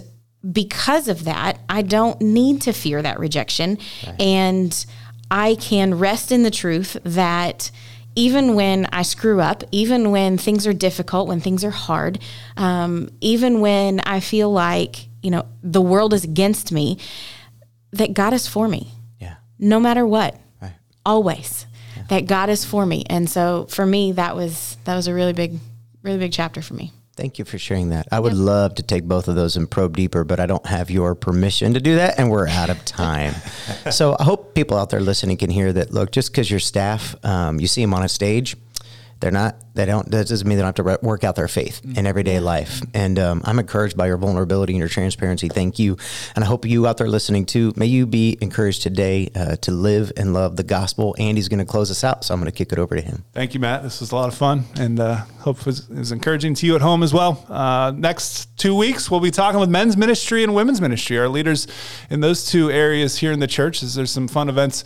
because 0.50 1.09
of 1.09 1.24
that, 1.24 1.59
I 1.68 1.83
don't 1.83 2.20
need 2.20 2.62
to 2.62 2.72
fear 2.72 3.02
that 3.02 3.18
rejection. 3.18 3.78
Right. 4.07 4.20
And 4.20 4.87
I 5.30 5.57
can 5.57 5.98
rest 5.98 6.33
in 6.33 6.42
the 6.42 6.50
truth 6.50 6.96
that 7.04 7.70
even 8.16 8.54
when 8.54 8.87
I 8.92 9.02
screw 9.02 9.40
up, 9.40 9.64
even 9.72 10.11
when 10.11 10.38
things 10.38 10.66
are 10.66 10.72
difficult, 10.72 11.28
when 11.28 11.40
things 11.40 11.64
are 11.64 11.70
hard, 11.70 12.20
um, 12.57 13.11
even 13.20 13.61
when 13.61 14.00
I 14.00 14.20
feel 14.20 14.52
like, 14.52 15.09
you 15.24 15.30
know, 15.30 15.46
the 15.62 15.80
world 15.80 16.12
is 16.12 16.24
against 16.24 16.70
me, 16.70 16.98
that 17.92 18.12
God 18.12 18.32
is 18.32 18.46
for 18.46 18.68
me 18.68 18.92
Yeah. 19.20 19.37
no 19.58 19.80
matter 19.80 20.06
what. 20.06 20.38
Right. 20.60 20.72
Always. 21.06 21.66
Yeah. 21.96 22.02
That 22.08 22.26
God 22.26 22.50
is 22.50 22.64
for 22.64 22.84
me. 22.84 23.04
And 23.08 23.30
so 23.30 23.66
for 23.70 23.87
me 23.87 24.12
that 24.12 24.37
was 24.37 24.76
that 24.84 24.94
was 24.94 25.08
a 25.08 25.14
really 25.14 25.32
big 25.32 25.58
really 26.02 26.18
big 26.18 26.32
chapter 26.32 26.60
for 26.62 26.74
me. 26.74 26.92
Thank 27.16 27.38
you 27.38 27.44
for 27.44 27.58
sharing 27.58 27.90
that. 27.90 28.08
I 28.10 28.18
would 28.18 28.32
yep. 28.32 28.42
love 28.42 28.74
to 28.74 28.82
take 28.82 29.04
both 29.04 29.28
of 29.28 29.37
those 29.37 29.56
and 29.56 29.70
probe 29.70 29.96
deeper, 29.96 30.24
but 30.24 30.40
I 30.40 30.46
don't 30.46 30.66
have 30.66 30.90
your 30.90 31.14
permission 31.14 31.74
to 31.74 31.80
do 31.80 31.94
that, 31.94 32.18
and 32.18 32.28
we're 32.28 32.48
out 32.48 32.70
of 32.70 32.84
time. 32.84 33.34
so 33.92 34.16
I 34.18 34.24
hope 34.24 34.54
people 34.56 34.76
out 34.76 34.90
there 34.90 35.00
listening 35.00 35.37
can 35.37 35.48
hear 35.48 35.72
that. 35.72 35.92
Look, 35.92 36.10
just 36.10 36.32
because 36.32 36.50
your 36.50 36.58
staff, 36.58 37.14
um, 37.24 37.60
you 37.60 37.68
see 37.68 37.82
them 37.82 37.94
on 37.94 38.02
a 38.02 38.08
stage, 38.08 38.56
they're 39.20 39.31
not 39.31 39.57
they 39.74 39.85
don't 39.85 40.11
that 40.11 40.29
doesn't 40.29 40.46
mean 40.46 40.57
they 40.57 40.62
don't 40.62 40.77
have 40.77 40.98
to 40.98 41.07
work 41.07 41.24
out 41.24 41.37
their 41.37 41.48
faith 41.48 41.81
mm-hmm. 41.83 41.98
in 41.98 42.07
everyday 42.07 42.40
life. 42.40 42.83
And 42.92 43.18
um, 43.18 43.42
i'm 43.44 43.59
encouraged 43.59 43.96
by 43.96 44.07
your 44.07 44.16
vulnerability 44.16 44.72
and 44.72 44.79
your 44.79 44.88
transparency. 44.88 45.48
Thank 45.48 45.79
you. 45.79 45.96
And 46.35 46.44
i 46.44 46.46
hope 46.46 46.64
you 46.64 46.87
out 46.87 46.98
there 46.98 47.09
listening 47.09 47.46
too 47.46 47.72
may 47.77 47.87
you 47.87 48.07
be 48.07 48.37
encouraged 48.40 48.83
today 48.83 49.31
uh, 49.35 49.57
to 49.57 49.70
live 49.72 50.12
and 50.16 50.33
love 50.33 50.57
the 50.57 50.62
gospel. 50.62 51.14
Andy's 51.18 51.48
going 51.48 51.59
to 51.59 51.64
close 51.64 51.90
us 51.90 52.05
out 52.05 52.24
so 52.24 52.35
i'm 52.35 52.40
going 52.40 52.50
to 52.50 52.57
kick 52.57 52.72
it 52.72 52.79
over 52.79 52.94
to 52.96 53.03
him. 53.03 53.24
Thank 53.33 53.55
you 53.55 53.61
matt. 53.61 53.83
This 53.83 54.00
was 54.00 54.12
a 54.12 54.16
lot 54.16 54.29
of 54.29 54.35
fun 54.35 54.64
and 54.79 55.00
uh, 55.00 55.16
hope 55.40 55.61
it 55.61 55.66
was, 55.66 55.88
it 55.88 55.98
was, 55.98 56.12
encouraging 56.12 56.55
to 56.55 56.66
you 56.66 56.74
at 56.74 56.81
home 56.81 57.03
as 57.03 57.12
well. 57.12 57.44
Uh, 57.48 57.92
next 57.96 58.57
two 58.57 58.77
weeks 58.77 59.11
we'll 59.11 59.20
be 59.20 59.31
talking 59.31 59.61
with 59.61 59.70
men's 59.70 59.96
ministry 59.96 60.42
and 60.42 60.55
women's 60.55 60.81
ministry. 60.81 61.18
Our 61.18 61.29
leaders 61.29 61.66
in 62.11 62.20
those 62.20 62.46
two 62.46 62.70
areas 62.70 63.18
here 63.18 63.33
in 63.33 63.40
the 63.40 63.46
church 63.46 63.83
as 63.83 63.94
there's 63.94 64.11
some 64.11 64.29
fun 64.29 64.48
events 64.48 64.85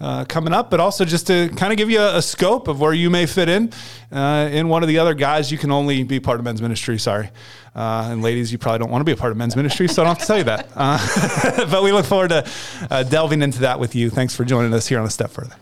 uh, 0.00 0.24
coming 0.24 0.52
up 0.52 0.70
but 0.70 0.80
also 0.80 1.04
just 1.04 1.26
to 1.26 1.48
kind 1.56 1.72
of 1.72 1.76
give 1.76 1.90
you 1.90 2.00
a, 2.00 2.16
a, 2.16 2.22
scope 2.22 2.68
of 2.68 2.80
where 2.80 2.92
you 2.92 3.10
may 3.10 3.26
fit 3.26 3.48
in 3.48 3.70
uh, 4.12 4.48
in 4.50 4.68
one 4.68 4.82
of 4.82 4.88
the 4.88 4.98
other 4.98 5.14
guys, 5.14 5.52
you 5.52 5.58
can 5.58 5.70
only 5.70 6.02
be 6.02 6.18
part 6.18 6.38
of 6.38 6.44
men's 6.44 6.62
ministry. 6.62 6.98
Sorry. 6.98 7.30
Uh, 7.74 8.08
and 8.10 8.22
ladies, 8.22 8.50
you 8.50 8.58
probably 8.58 8.80
don't 8.80 8.90
want 8.90 9.00
to 9.00 9.04
be 9.04 9.12
a 9.12 9.16
part 9.16 9.30
of 9.30 9.38
men's 9.38 9.54
ministry, 9.54 9.86
so 9.86 10.02
I 10.02 10.06
don't 10.06 10.16
have 10.16 10.22
to 10.22 10.26
tell 10.26 10.38
you 10.38 10.44
that. 10.44 10.68
Uh, 10.74 11.66
but 11.70 11.82
we 11.82 11.92
look 11.92 12.06
forward 12.06 12.30
to 12.30 12.50
uh, 12.90 13.02
delving 13.04 13.42
into 13.42 13.60
that 13.60 13.78
with 13.78 13.94
you. 13.94 14.10
Thanks 14.10 14.34
for 14.34 14.44
joining 14.44 14.74
us 14.74 14.88
here 14.88 14.98
on 14.98 15.06
A 15.06 15.10
Step 15.10 15.30
Further. 15.30 15.54